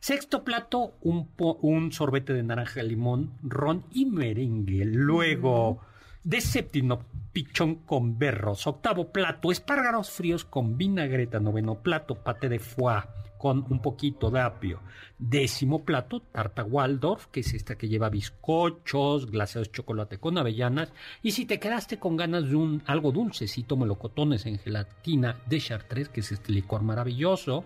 Sexto 0.00 0.44
plato, 0.44 0.94
un, 1.02 1.26
po- 1.26 1.58
un 1.60 1.92
sorbete 1.92 2.32
de 2.32 2.44
naranja, 2.44 2.82
limón, 2.82 3.32
ron 3.42 3.84
y 3.92 4.06
merengue. 4.06 4.84
Luego, 4.86 5.80
de 6.28 6.42
séptimo, 6.42 7.06
pichón 7.32 7.76
con 7.86 8.18
berros. 8.18 8.66
Octavo 8.66 9.10
plato, 9.10 9.50
espárragos 9.50 10.10
fríos 10.10 10.44
con 10.44 10.76
vinagreta. 10.76 11.40
Noveno 11.40 11.76
plato, 11.76 12.16
pate 12.16 12.50
de 12.50 12.58
foie 12.58 13.00
con 13.38 13.64
un 13.70 13.80
poquito 13.80 14.30
de 14.30 14.40
apio. 14.40 14.82
Décimo 15.18 15.86
plato, 15.86 16.20
tarta 16.20 16.64
Waldorf, 16.64 17.28
que 17.28 17.40
es 17.40 17.54
esta 17.54 17.78
que 17.78 17.88
lleva 17.88 18.10
bizcochos, 18.10 19.30
glaseados 19.30 19.68
de 19.68 19.72
chocolate 19.72 20.18
con 20.18 20.36
avellanas. 20.36 20.92
Y 21.22 21.30
si 21.30 21.46
te 21.46 21.58
quedaste 21.58 21.98
con 21.98 22.18
ganas 22.18 22.50
de 22.50 22.56
un 22.56 22.82
algo 22.84 23.10
dulcecito, 23.10 23.78
melocotones 23.78 24.44
en 24.44 24.58
gelatina 24.58 25.40
de 25.46 25.60
Chartres, 25.60 26.10
que 26.10 26.20
es 26.20 26.30
este 26.30 26.52
licor 26.52 26.82
maravilloso. 26.82 27.64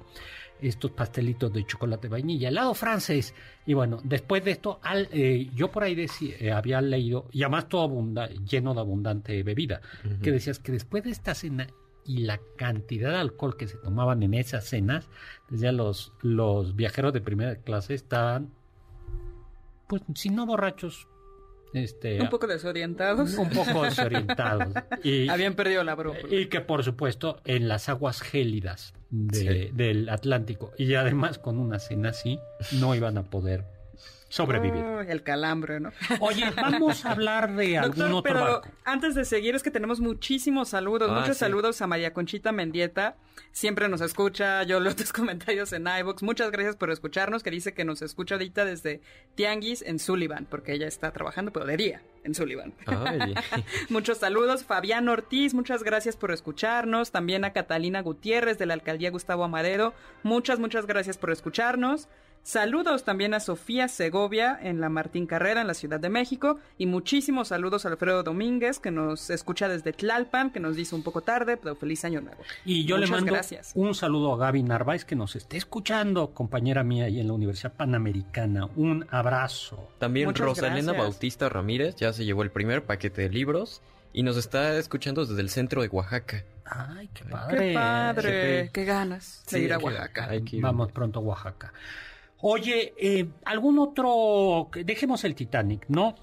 Estos 0.62 0.92
pastelitos 0.92 1.52
de 1.52 1.66
chocolate 1.66 2.08
vainilla, 2.08 2.48
helado 2.48 2.72
francés. 2.74 3.34
Y 3.66 3.74
bueno, 3.74 3.98
después 4.04 4.44
de 4.44 4.52
esto, 4.52 4.78
al- 4.82 5.08
eh, 5.12 5.50
yo 5.54 5.70
por 5.72 5.82
ahí 5.82 5.94
decí- 5.96 6.34
eh, 6.38 6.52
había 6.52 6.80
leído, 6.80 7.26
y 7.32 7.42
además 7.42 7.68
todo 7.68 7.82
abunda- 7.82 8.28
lleno 8.28 8.72
de 8.72 8.80
abundante 8.80 9.42
bebida, 9.42 9.80
que 10.22 10.30
decías 10.30 10.58
que 10.60 10.72
después 10.72 11.02
de 11.04 11.10
esta 11.10 11.34
cena 11.34 11.66
y 12.04 12.18
la 12.18 12.40
cantidad 12.56 13.10
de 13.10 13.16
alcohol 13.18 13.56
que 13.56 13.66
se 13.68 13.76
tomaban 13.76 14.22
en 14.22 14.34
esas 14.34 14.64
cenas, 14.64 15.08
decía 15.50 15.72
los, 15.72 16.12
los 16.22 16.74
viajeros 16.76 17.12
de 17.12 17.20
primera 17.20 17.56
clase 17.56 17.94
estaban, 17.94 18.50
pues, 19.86 20.02
si 20.14 20.30
no 20.30 20.46
borrachos, 20.46 21.06
este, 21.72 22.20
Un 22.20 22.28
poco 22.28 22.46
desorientados. 22.46 23.34
un 23.38 23.50
poco 23.50 23.82
desorientados. 23.82 24.72
Y, 25.04 25.28
Habían 25.28 25.54
perdido 25.54 25.82
la 25.84 25.94
brújula. 25.94 26.34
y 26.34 26.46
que 26.46 26.60
por 26.60 26.84
supuesto 26.84 27.40
en 27.44 27.68
las 27.68 27.88
aguas 27.88 28.20
gélidas 28.22 28.94
de- 29.10 29.38
Sí. 29.68 29.70
del 29.74 30.08
Atlántico 30.08 30.72
y 30.78 30.94
además 30.94 31.38
con 31.38 31.58
una 31.58 31.78
cena 31.78 32.10
así 32.10 32.38
no 32.80 32.94
iban 32.94 33.18
a 33.18 33.24
poder 33.24 33.64
sobrevivir. 34.33 34.83
El 35.09 35.22
calambre, 35.22 35.78
¿no? 35.78 35.91
Oye, 36.20 36.45
vamos 36.57 37.05
a 37.05 37.12
hablar 37.12 37.55
de 37.55 37.76
algún 37.78 37.99
Doctor, 37.99 38.14
otro 38.16 38.22
pero 38.22 38.41
barco. 38.62 38.68
antes 38.85 39.14
de 39.14 39.24
seguir 39.24 39.55
es 39.55 39.62
que 39.62 39.70
tenemos 39.70 40.01
muchísimos 40.01 40.70
saludos, 40.70 41.11
Ah, 41.12 41.20
muchos 41.20 41.37
sí. 41.37 41.41
saludos 41.41 41.83
a 41.83 41.87
María 41.87 42.14
Conchita 42.14 42.51
Mendieta, 42.53 43.16
siempre 43.51 43.89
nos 43.89 44.01
escucha, 44.01 44.62
yo 44.62 44.80
leo 44.80 44.97
tus 44.97 45.12
comentarios 45.12 45.72
en 45.74 45.87
iVoox, 45.87 46.22
muchas 46.22 46.51
gracias 46.51 46.76
por 46.76 46.91
escucharnos, 46.91 47.43
que 47.43 47.51
dice 47.51 47.74
que 47.74 47.85
nos 47.85 48.01
escucha 48.01 48.37
ahorita 48.37 48.64
desde 48.64 49.01
Tianguis 49.35 49.83
en 49.83 49.99
Sullivan, 49.99 50.47
porque 50.49 50.72
ella 50.72 50.87
está 50.87 51.11
trabajando, 51.12 51.53
pero 51.53 51.66
de 51.66 51.76
día 51.76 52.03
en 52.24 52.35
Sullivan. 52.35 52.72
Muchos 53.89 54.18
saludos. 54.18 54.64
Fabián 54.64 55.09
Ortiz, 55.09 55.55
muchas 55.55 55.83
gracias 55.83 56.16
por 56.16 56.30
escucharnos. 56.30 57.11
También 57.11 57.45
a 57.45 57.53
Catalina 57.53 58.01
Gutiérrez 58.01 58.59
de 58.59 58.66
la 58.66 58.74
alcaldía 58.74 59.11
Gustavo 59.11 59.43
Amadero. 59.45 59.93
Muchas, 60.22 60.59
muchas 60.61 60.87
gracias 60.87 61.18
por 61.18 61.33
escucharnos. 61.33 62.09
Saludos 62.45 63.05
también 63.05 63.34
a 63.34 63.40
Sofía 63.40 63.86
Segovia 63.86 64.59
en 64.61 64.80
la 64.80 64.88
Martín 64.88 65.26
Carrera 65.26 65.61
en 65.61 65.68
la 65.68 65.74
Ciudad 65.74 66.01
de 66.01 66.09
México. 66.09 66.59
Y 66.76 66.86
muchísimos 66.86 67.49
saludos 67.49 67.86
a 67.86 67.88
Alfredo 67.88 68.24
Domínguez 68.24 68.80
que 68.80 68.90
nos 68.90 69.30
escucha 69.30 69.68
desde 69.68 69.93
Tlalpan, 69.93 70.51
que 70.51 70.59
nos 70.59 70.74
dice 70.74 70.97
un 70.97 71.05
poco 71.05 71.20
tarde, 71.20 71.57
pero 71.57 71.76
feliz 71.76 72.05
año 72.05 72.20
nuevo. 72.20 72.43
Y 72.64 72.84
yo 72.84 72.97
le 72.97 73.03
Muchas 73.07 73.20
mando 73.20 73.32
gracias. 73.34 73.72
un 73.76 73.95
saludo 73.95 74.34
a 74.34 74.38
Gaby 74.38 74.64
Narváez 74.64 75.05
que 75.05 75.14
nos 75.14 75.36
esté 75.36 75.57
escuchando, 75.57 76.34
compañera 76.34 76.82
mía 76.82 77.05
ahí 77.05 77.20
en 77.20 77.28
la 77.28 77.32
Universidad 77.34 77.74
Panamericana. 77.74 78.66
Un 78.74 79.07
abrazo. 79.11 79.88
También 79.99 80.26
Muchas 80.26 80.45
Rosalena 80.47 80.74
gracias. 80.93 80.97
Bautista 80.99 81.49
Ramírez 81.49 81.95
ya 81.95 82.12
se 82.12 82.24
llevó 82.24 82.43
el 82.43 82.51
primer 82.51 82.84
paquete 82.84 83.22
de 83.22 83.28
libros. 83.28 83.82
y 84.14 84.24
nos 84.24 84.36
está 84.36 84.76
escuchando 84.76 85.24
desde 85.24 85.40
el 85.40 85.49
centro 85.49 85.80
de 85.80 85.88
Oaxaca. 85.88 86.45
Ay, 86.66 87.09
qué 87.14 87.24
padre. 87.24 87.68
Qué 87.68 87.74
padre. 87.74 88.70
Qué 88.70 88.84
ganas 88.84 89.43
de 89.51 89.59
Sí, 89.59 89.64
ir 89.64 89.72
a 89.72 89.78
que- 89.78 89.84
Oaxaca. 89.86 90.28
hay 90.28 90.43
que 90.43 90.57
ir. 90.57 90.62
Vamos 90.62 90.93
pronto 90.93 91.20
a 91.20 91.22
Oaxaca. 91.22 91.72
Oye, 92.43 92.93
eh, 92.99 93.28
algún 93.45 93.78
otro. 93.78 94.68
Dejemos 94.84 95.24
el 95.24 95.34
Titanic, 95.34 95.86
¿no? 95.88 96.14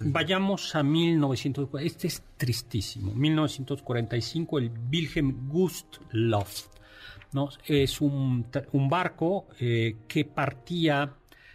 Vayamos 0.00 0.74
a 0.76 0.82
1900. 0.82 1.68
Este 1.80 2.08
es 2.08 2.22
tristísimo. 2.36 3.14
1945, 3.14 4.58
el 4.58 4.70
Wilhelm 4.92 5.48
Gustloff. 5.48 6.68
¿no? 7.32 7.48
Es 7.66 8.00
un 8.00 8.44
barco 8.88 9.46
eh, 9.60 9.96
que 10.06 10.24
partía, 10.24 11.14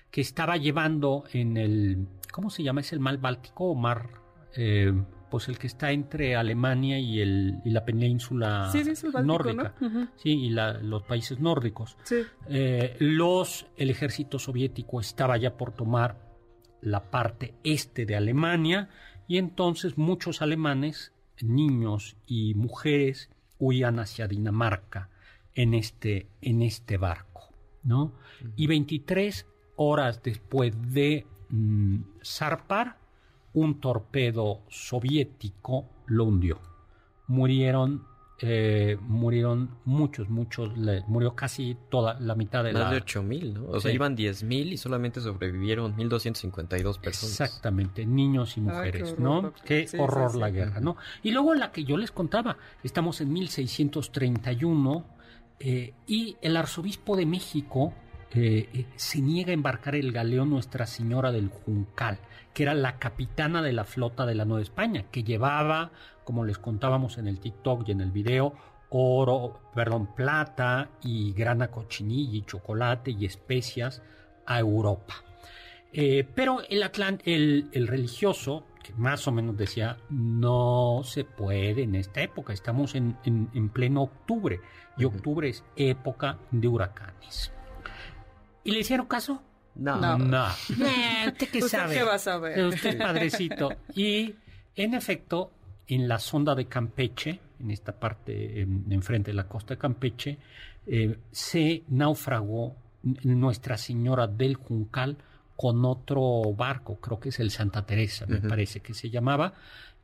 que 0.09 0.21
estaba 0.21 0.57
llevando 0.57 1.25
en 1.33 1.57
el. 1.57 2.07
¿Cómo 2.31 2.49
se 2.49 2.63
llama? 2.63 2.81
¿Es 2.81 2.91
el 2.93 2.99
mar 2.99 3.17
Báltico 3.17 3.65
o 3.65 3.75
mar.? 3.75 4.23
eh, 4.55 4.93
pues 5.33 5.47
el 5.47 5.57
que 5.57 5.65
está 5.65 5.91
entre 5.91 6.35
Alemania 6.35 6.99
y, 6.99 7.19
el, 7.19 7.55
y 7.65 7.71
la 7.71 7.83
península 7.83 8.69
Sí, 8.71 8.83
sí, 8.83 8.91
es 8.91 9.03
el 9.03 9.11
Báltico, 9.11 9.33
nórdica. 9.33 9.73
Sí, 10.15 10.29
y 10.29 10.49
la- 10.51 10.73
los 10.73 11.01
países 11.01 11.39
nórdicos. 11.39 11.97
Sí. 12.03 12.17
Eh, 12.47 12.95
los, 12.99 13.65
el 13.75 13.89
ejército 13.89 14.37
soviético 14.37 14.99
estaba 15.01 15.35
ya 15.37 15.57
por 15.57 15.71
tomar 15.71 16.19
la 16.81 17.09
parte 17.09 17.55
este 17.63 18.05
de 18.05 18.15
Alemania 18.15 18.89
y 19.27 19.39
entonces 19.39 19.97
muchos 19.97 20.43
alemanes, 20.43 21.13
niños 21.41 22.15
y 22.27 22.53
mujeres, 22.53 23.31
huían 23.57 23.97
hacia 23.97 24.27
Dinamarca 24.27 25.09
en 25.55 25.73
este, 25.73 26.27
en 26.41 26.61
este 26.61 26.97
barco, 26.97 27.49
¿no? 27.81 28.13
Y 28.55 28.67
23 28.67 29.47
horas 29.77 30.21
después 30.21 30.75
de 30.93 31.25
mm, 31.49 32.01
zarpar, 32.23 32.97
un 33.53 33.79
torpedo 33.79 34.61
soviético 34.69 35.85
lo 36.07 36.25
hundió. 36.25 36.59
Murieron, 37.27 38.03
eh, 38.39 38.97
murieron 39.01 39.69
muchos, 39.85 40.29
muchos, 40.29 40.77
le- 40.77 41.03
murió 41.07 41.35
casi 41.35 41.77
toda 41.89 42.19
la 42.19 42.35
mitad 42.35 42.63
de 42.63 42.73
Más 42.73 42.81
la... 42.83 42.91
de 42.91 42.97
8000, 42.97 43.53
¿no? 43.53 43.65
O 43.69 43.79
sea, 43.79 43.91
iban 43.91 44.15
10000 44.15 44.73
y 44.73 44.77
solamente 44.77 45.21
sobrevivieron 45.21 45.95
1252 45.95 46.97
personas. 46.99 47.39
Exactamente, 47.39 48.05
niños 48.05 48.57
y 48.57 48.59
Ay, 48.61 48.65
qué 48.65 48.71
mujeres, 48.73 49.11
horror, 49.13 49.19
¿no? 49.43 49.53
Qué 49.65 49.87
sí, 49.87 49.97
horror 49.97 50.31
sí. 50.33 50.39
la 50.39 50.49
guerra, 50.49 50.79
¿no? 50.81 50.97
Y 51.21 51.31
luego 51.31 51.53
la 51.53 51.71
que 51.71 51.83
yo 51.85 51.95
les 51.97 52.11
contaba, 52.11 52.57
estamos 52.83 53.21
en 53.21 53.31
1631 53.31 55.05
eh, 55.59 55.93
y 56.07 56.35
el 56.41 56.57
arzobispo 56.57 57.15
de 57.15 57.25
México 57.25 57.93
eh, 58.35 58.69
eh, 58.73 58.85
se 58.95 59.21
niega 59.21 59.51
a 59.51 59.53
embarcar 59.53 59.95
el 59.95 60.11
galeón 60.11 60.49
Nuestra 60.49 60.85
Señora 60.87 61.31
del 61.31 61.49
Juncal, 61.49 62.17
que 62.53 62.63
era 62.63 62.73
la 62.73 62.97
capitana 62.99 63.61
de 63.61 63.73
la 63.73 63.83
flota 63.83 64.25
de 64.25 64.35
la 64.35 64.45
Nueva 64.45 64.61
España, 64.61 65.05
que 65.11 65.23
llevaba, 65.23 65.91
como 66.23 66.45
les 66.45 66.57
contábamos 66.57 67.17
en 67.17 67.27
el 67.27 67.39
TikTok 67.39 67.87
y 67.87 67.91
en 67.91 68.01
el 68.01 68.11
video, 68.11 68.53
oro, 68.89 69.59
perdón, 69.73 70.13
plata 70.15 70.89
y 71.03 71.33
grana 71.33 71.69
cochinilla 71.69 72.37
y 72.37 72.41
chocolate 72.45 73.11
y 73.11 73.25
especias 73.25 74.01
a 74.45 74.59
Europa. 74.59 75.15
Eh, 75.91 76.27
pero 76.35 76.61
el, 76.69 76.83
Atlan- 76.83 77.21
el, 77.25 77.69
el 77.71 77.87
religioso, 77.87 78.65
que 78.83 78.93
más 78.93 79.27
o 79.27 79.31
menos 79.31 79.57
decía, 79.57 79.97
no 80.09 81.01
se 81.03 81.23
puede 81.23 81.83
en 81.83 81.95
esta 81.95 82.21
época, 82.21 82.53
estamos 82.53 82.95
en, 82.95 83.17
en- 83.25 83.49
en 83.53 83.69
pleno 83.69 84.01
octubre, 84.03 84.59
y 84.97 85.05
octubre 85.05 85.49
es 85.49 85.63
época 85.75 86.37
de 86.51 86.67
huracanes. 86.67 87.51
¿Y 88.63 88.71
le 88.71 88.79
hicieron 88.79 89.05
caso? 89.07 89.41
No. 89.75 89.99
No. 89.99 90.17
No. 90.17 90.47
Eh, 90.47 91.27
¿Usted 91.31 91.49
qué 91.49 91.57
¿Usted 91.63 91.77
sabe? 91.79 91.95
qué 91.95 92.03
va 92.03 92.15
a 92.15 92.19
saber? 92.19 92.59
Eh, 92.59 92.67
Usted 92.67 92.97
padrecito. 92.97 93.69
Y 93.95 94.35
en 94.75 94.93
efecto, 94.93 95.51
en 95.87 96.07
la 96.07 96.19
sonda 96.19 96.55
de 96.55 96.65
Campeche, 96.65 97.39
en 97.59 97.71
esta 97.71 97.91
parte 97.99 98.61
en- 98.61 98.85
enfrente 98.91 99.31
de 99.31 99.35
la 99.35 99.47
costa 99.47 99.73
de 99.73 99.77
Campeche, 99.79 100.37
eh, 100.85 101.17
se 101.31 101.83
naufragó 101.89 102.75
Nuestra 103.23 103.77
Señora 103.77 104.27
del 104.27 104.55
Juncal 104.55 105.17
con 105.55 105.83
otro 105.85 106.53
barco, 106.55 106.99
creo 106.99 107.19
que 107.19 107.29
es 107.29 107.39
el 107.39 107.51
Santa 107.51 107.85
Teresa, 107.85 108.25
me 108.27 108.39
parece 108.41 108.79
que 108.79 108.93
se 108.93 109.09
llamaba. 109.09 109.53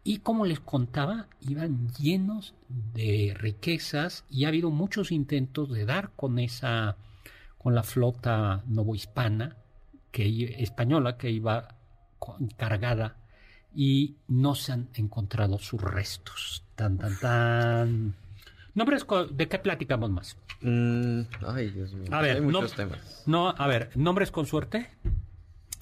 Y 0.03 0.19
como 0.19 0.45
les 0.45 0.59
contaba, 0.59 1.27
iban 1.41 1.89
llenos 1.97 2.53
de 2.93 3.33
riquezas 3.37 4.25
y 4.29 4.45
ha 4.45 4.49
habido 4.49 4.69
muchos 4.69 5.11
intentos 5.11 5.71
de 5.71 5.85
dar 5.85 6.11
con 6.15 6.39
esa, 6.39 6.97
con 7.59 7.75
la 7.75 7.83
flota 7.83 8.63
novohispana, 8.65 9.55
que, 10.11 10.55
española, 10.57 11.17
que 11.17 11.29
iba 11.29 11.75
cargada 12.57 13.17
y 13.75 14.15
no 14.27 14.55
se 14.55 14.71
han 14.71 14.89
encontrado 14.95 15.59
sus 15.59 15.79
restos. 15.79 16.63
Tan, 16.75 16.97
tan, 16.97 17.19
tan. 17.19 18.15
Nombres, 18.73 19.05
¿de 19.31 19.47
qué 19.47 19.59
platicamos 19.59 20.09
más? 20.09 20.37
Mm, 20.61 21.21
ay, 21.47 21.69
Dios 21.69 21.93
mío. 21.93 22.07
A 22.11 22.21
ver, 22.21 22.37
Hay 22.37 22.41
muchos 22.41 22.71
no- 22.71 22.75
temas. 22.75 23.23
No, 23.27 23.49
a 23.49 23.67
ver, 23.67 23.91
nombres 23.95 24.31
con 24.31 24.45
suerte. 24.45 24.89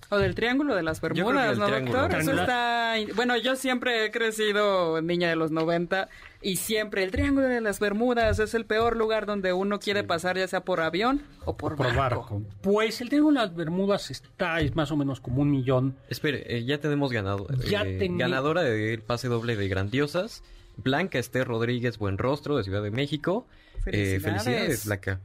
O 0.09 0.17
del 0.17 0.35
Triángulo 0.35 0.73
de 0.75 0.83
las 0.83 1.01
Bermudas, 1.01 1.57
¿no, 1.57 1.65
Triángulo. 1.67 2.01
doctor? 2.01 2.19
Eso 2.21 2.31
está... 2.31 2.95
Bueno, 3.15 3.35
yo 3.37 3.55
siempre 3.55 4.05
he 4.05 4.11
crecido 4.11 5.01
niña 5.01 5.29
de 5.29 5.35
los 5.35 5.51
90 5.51 6.07
y 6.41 6.55
siempre 6.57 7.03
el 7.03 7.11
Triángulo 7.11 7.47
de 7.47 7.59
las 7.59 7.79
Bermudas 7.79 8.39
es 8.39 8.53
el 8.53 8.65
peor 8.65 8.95
lugar 8.95 9.25
donde 9.25 9.51
uno 9.53 9.79
quiere 9.79 10.03
pasar, 10.03 10.37
ya 10.37 10.47
sea 10.47 10.61
por 10.61 10.79
avión 10.79 11.23
o 11.45 11.57
por, 11.57 11.75
Por 11.75 11.93
barco. 11.93 12.41
Pues 12.61 13.01
el 13.01 13.09
Triángulo 13.09 13.41
de 13.41 13.47
las 13.47 13.55
Bermudas 13.55 14.09
está, 14.09 14.61
es 14.61 14.75
más 14.75 14.91
o 14.91 14.95
menos 14.95 15.19
como 15.19 15.41
un 15.41 15.51
millón. 15.51 15.95
Espere, 16.09 16.43
eh, 16.47 16.63
ya 16.63 16.79
tenemos 16.79 17.11
ganado, 17.11 17.47
Ya 17.69 17.81
eh, 17.83 18.07
ganadora 18.11 18.61
del 18.61 19.01
pase 19.01 19.27
doble 19.27 19.55
de 19.57 19.67
Grandiosas, 19.67 20.43
Blanca 20.77 21.19
Esther 21.19 21.47
Rodríguez 21.47 21.97
Buenrostro 21.97 22.55
de 22.55 22.63
Ciudad 22.63 22.81
de 22.81 22.91
México. 22.91 23.45
Eh, 23.85 24.19
Felicidades. 24.21 24.23
felicidades, 24.23 24.85
Blanca. 24.85 25.19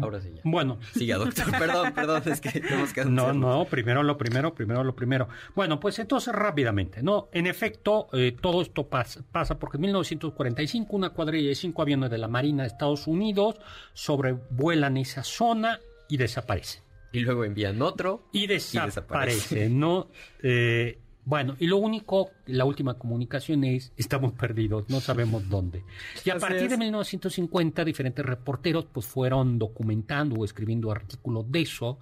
Ahora 0.00 0.20
sí 0.20 0.32
ya. 0.34 0.42
Bueno, 0.44 0.78
Siga, 0.94 1.16
doctor. 1.16 1.50
perdón, 1.58 1.92
perdón, 1.92 2.22
es 2.26 2.40
que 2.40 2.60
tenemos 2.60 2.92
que 2.92 3.04
No, 3.04 3.32
no, 3.32 3.64
primero 3.64 4.02
lo 4.02 4.16
primero, 4.16 4.54
primero 4.54 4.84
lo 4.84 4.94
primero. 4.94 5.28
Bueno, 5.54 5.80
pues 5.80 5.98
entonces 5.98 6.34
rápidamente, 6.34 7.02
¿no? 7.02 7.28
En 7.32 7.46
efecto, 7.46 8.08
eh, 8.12 8.36
todo 8.40 8.62
esto 8.62 8.88
pasa, 8.88 9.22
pasa 9.30 9.58
porque 9.58 9.76
en 9.76 9.82
1945 9.82 10.96
una 10.96 11.10
cuadrilla 11.10 11.48
de 11.48 11.54
cinco 11.54 11.82
aviones 11.82 12.10
de 12.10 12.18
la 12.18 12.28
Marina 12.28 12.62
de 12.62 12.68
Estados 12.68 13.06
Unidos 13.06 13.56
sobrevuelan 13.92 14.96
esa 14.96 15.24
zona 15.24 15.80
y 16.08 16.16
desaparecen. 16.16 16.82
Y 17.12 17.20
luego 17.20 17.44
envían 17.44 17.80
otro. 17.82 18.28
Y 18.32 18.46
desaparece. 18.46 18.86
desaparecen, 18.86 19.80
¿no? 19.80 20.08
Eh, 20.42 20.98
bueno, 21.28 21.56
y 21.58 21.66
lo 21.66 21.76
único, 21.76 22.30
la 22.46 22.64
última 22.64 22.94
comunicación 22.94 23.62
es, 23.64 23.92
estamos 23.98 24.32
perdidos, 24.32 24.84
no 24.88 24.98
sabemos 25.00 25.46
dónde. 25.50 25.84
Y 26.24 26.30
a 26.30 26.34
Así 26.36 26.40
partir 26.40 26.68
de 26.68 26.74
es. 26.74 26.78
1950, 26.78 27.84
diferentes 27.84 28.24
reporteros 28.24 28.86
pues 28.90 29.04
fueron 29.04 29.58
documentando 29.58 30.36
o 30.36 30.44
escribiendo 30.46 30.90
artículos 30.90 31.44
de 31.52 31.60
eso 31.60 31.98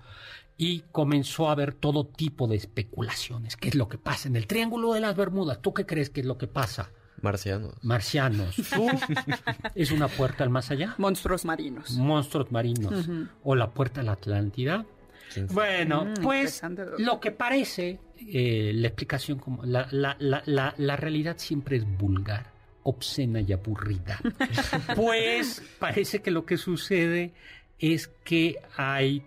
y 0.57 0.85
comenzó 0.93 1.49
a 1.49 1.53
haber 1.53 1.74
todo 1.74 2.07
tipo 2.07 2.47
de 2.47 2.55
especulaciones. 2.55 3.57
¿Qué 3.57 3.70
es 3.70 3.74
lo 3.74 3.89
que 3.89 3.99
pasa 3.99 4.29
en 4.29 4.37
el 4.37 4.47
Triángulo 4.47 4.95
de 4.95 5.01
las 5.01 5.16
Bermudas? 5.16 5.61
¿Tú 5.61 5.74
qué 5.74 5.85
crees 5.85 6.09
que 6.11 6.20
es 6.20 6.27
lo 6.27 6.39
que 6.39 6.47
pasa? 6.47 6.91
Marcianos. 7.20 7.74
Marcianos. 7.83 8.55
¿Tú? 8.74 8.87
¿Es 9.74 9.91
una 9.91 10.07
puerta 10.07 10.45
al 10.45 10.51
más 10.51 10.70
allá? 10.70 10.95
Monstruos 10.99 11.45
marinos. 11.45 11.91
Monstruos 11.97 12.53
marinos. 12.53 13.09
¿O 13.43 13.57
la 13.57 13.70
puerta 13.70 14.03
a 14.03 14.05
la 14.05 14.12
Atlántida? 14.12 14.87
Bueno, 15.51 16.05
Mm, 16.05 16.22
pues 16.22 16.62
lo 16.99 17.18
que 17.18 17.33
parece, 17.33 17.99
eh, 18.18 18.72
la 18.74 18.88
explicación, 18.88 19.38
como 19.38 19.64
la, 19.64 19.88
la, 19.90 20.16
la, 20.18 20.42
la, 20.46 20.74
la 20.76 20.96
realidad 20.96 21.36
siempre 21.38 21.76
es 21.76 21.86
vulgar, 21.98 22.52
obscena 22.82 23.40
y 23.40 23.52
aburrida. 23.52 24.18
pues 24.96 25.62
parece 25.78 26.22
que 26.22 26.30
lo 26.30 26.46
que 26.46 26.56
sucede 26.56 27.32
es 27.78 28.08
que 28.24 28.56
hay 28.76 29.22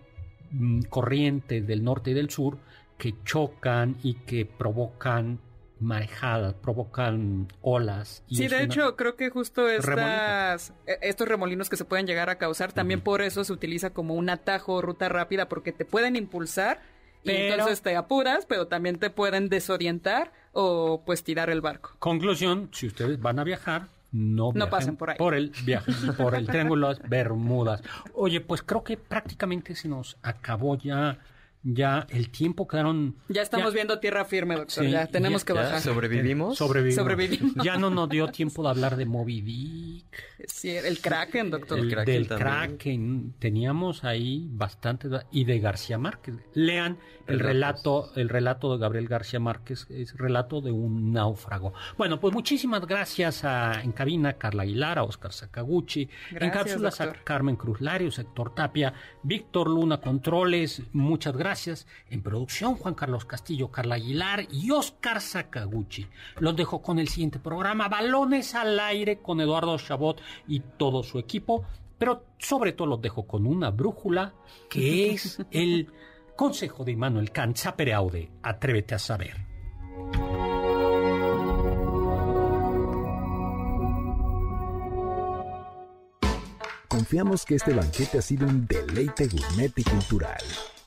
mm, 0.50 0.82
corrientes 0.82 1.66
del 1.66 1.84
norte 1.84 2.10
y 2.10 2.14
del 2.14 2.30
sur 2.30 2.58
que 2.98 3.14
chocan 3.24 3.96
y 4.02 4.14
que 4.14 4.44
provocan 4.44 5.40
marejadas, 5.80 6.54
provocan 6.54 7.48
olas. 7.62 8.22
y 8.28 8.36
Sí, 8.36 8.48
de 8.48 8.62
hecho, 8.62 8.96
creo 8.96 9.16
que 9.16 9.30
justo 9.30 9.68
estas, 9.68 10.74
eh, 10.86 10.98
estos 11.00 11.26
remolinos 11.26 11.70
que 11.70 11.76
se 11.76 11.84
pueden 11.84 12.06
llegar 12.06 12.28
a 12.28 12.36
causar, 12.36 12.72
también 12.72 13.00
por 13.00 13.22
eso 13.22 13.42
se 13.44 13.52
utiliza 13.52 13.90
como 13.90 14.14
un 14.14 14.28
atajo 14.28 14.74
o 14.74 14.82
ruta 14.82 15.08
rápida, 15.08 15.48
porque 15.48 15.72
te 15.72 15.84
pueden 15.84 16.16
impulsar 16.16 16.82
y 17.24 17.30
entonces 17.30 17.82
te 17.82 17.96
apuras, 17.96 18.46
pero 18.46 18.66
también 18.66 18.98
te 18.98 19.10
pueden 19.10 19.48
desorientar 19.48 20.32
o 20.52 21.02
pues 21.04 21.22
tirar 21.22 21.50
el 21.50 21.60
barco. 21.60 21.92
Conclusión, 21.98 22.70
si 22.72 22.86
ustedes 22.86 23.20
van 23.20 23.38
a 23.38 23.44
viajar, 23.44 23.88
no, 24.12 24.50
No 24.54 24.68
pasen 24.68 24.96
por 24.96 25.10
ahí. 25.10 25.16
el 25.34 25.52
viaje, 25.64 25.92
por 26.16 26.34
el 26.34 26.46
Triángulo 26.46 26.88
de 26.88 26.94
las 27.00 27.08
Bermudas. 27.08 27.82
Oye, 28.14 28.40
pues 28.40 28.62
creo 28.62 28.82
que 28.82 28.96
prácticamente 28.96 29.74
se 29.74 29.88
nos 29.88 30.16
acabó 30.22 30.76
ya 30.76 31.18
ya 31.62 32.06
el 32.10 32.30
tiempo 32.30 32.66
quedaron... 32.66 33.16
Ya 33.28 33.42
estamos 33.42 33.74
viendo 33.74 33.98
tierra 34.00 34.24
firme, 34.24 34.56
doctor. 34.56 34.86
ya 34.86 35.06
tenemos 35.06 35.44
que 35.44 35.52
bajar. 35.52 35.80
¿Sobrevivimos? 35.80 36.56
sobrevivimos. 36.56 37.54
Ya 37.62 37.76
no 37.76 37.90
nos 37.90 38.08
dio 38.08 38.28
tiempo 38.28 38.62
de 38.62 38.70
hablar 38.70 38.96
de 38.96 39.04
Moby 39.04 39.42
Dick. 39.42 40.46
Sí, 40.46 40.70
el 40.70 41.00
Kraken, 41.00 41.50
doctor. 41.50 41.78
El, 41.78 42.04
del 42.06 42.28
Kraken. 42.28 43.34
Teníamos 43.38 44.04
ahí 44.04 44.48
bastante... 44.50 45.08
Y 45.30 45.44
de 45.44 45.60
García 45.60 45.98
Márquez. 45.98 46.36
Lean 46.54 46.98
el 47.26 47.38
relato, 47.40 48.10
el 48.16 48.30
relato 48.30 48.72
de 48.72 48.80
Gabriel 48.80 49.06
García 49.06 49.38
Márquez. 49.38 49.86
Es 49.90 50.16
relato 50.16 50.62
de 50.62 50.72
un 50.72 51.12
náufrago. 51.12 51.74
Bueno, 51.98 52.18
pues 52.20 52.32
muchísimas 52.32 52.86
gracias 52.86 53.44
a, 53.44 53.82
en 53.82 53.92
cabina 53.92 54.32
Carla 54.34 54.62
Aguilar, 54.62 54.98
a 54.98 55.02
Oscar 55.02 55.32
Sakaguchi. 55.32 56.08
en 56.32 56.50
cápsulas 56.50 57.00
a 57.02 57.12
Carmen 57.12 57.56
Cruz 57.56 57.82
Larios, 57.82 58.18
Héctor 58.18 58.54
Tapia, 58.54 58.94
Víctor 59.22 59.68
Luna 59.68 60.00
Controles. 60.00 60.82
Muchas 60.92 61.36
gracias 61.36 61.49
gracias. 61.50 61.88
En 62.10 62.22
producción, 62.22 62.76
Juan 62.76 62.94
Carlos 62.94 63.24
Castillo, 63.24 63.72
Carla 63.72 63.96
Aguilar 63.96 64.46
y 64.52 64.70
Oscar 64.70 65.20
Sakaguchi. 65.20 66.06
Los 66.38 66.54
dejo 66.54 66.80
con 66.80 67.00
el 67.00 67.08
siguiente 67.08 67.40
programa, 67.40 67.88
Balones 67.88 68.54
al 68.54 68.78
aire, 68.78 69.18
con 69.18 69.40
Eduardo 69.40 69.76
Chabot 69.76 70.22
y 70.46 70.60
todo 70.60 71.02
su 71.02 71.18
equipo. 71.18 71.64
Pero 71.98 72.24
sobre 72.38 72.72
todo 72.72 72.86
los 72.86 73.02
dejo 73.02 73.26
con 73.26 73.48
una 73.48 73.70
brújula 73.70 74.32
que 74.68 75.10
es 75.10 75.44
el 75.50 75.92
consejo 76.36 76.84
de 76.84 76.92
Immanuel 76.92 77.32
Kant, 77.32 77.56
sapere 77.56 77.94
aude, 77.94 78.30
atrévete 78.44 78.94
a 78.94 79.00
saber. 79.00 79.36
Confiamos 86.86 87.44
que 87.44 87.56
este 87.56 87.74
banquete 87.74 88.18
ha 88.18 88.22
sido 88.22 88.46
un 88.46 88.68
deleite 88.68 89.26
gourmet 89.26 89.72
y 89.76 89.82
cultural. 89.82 90.44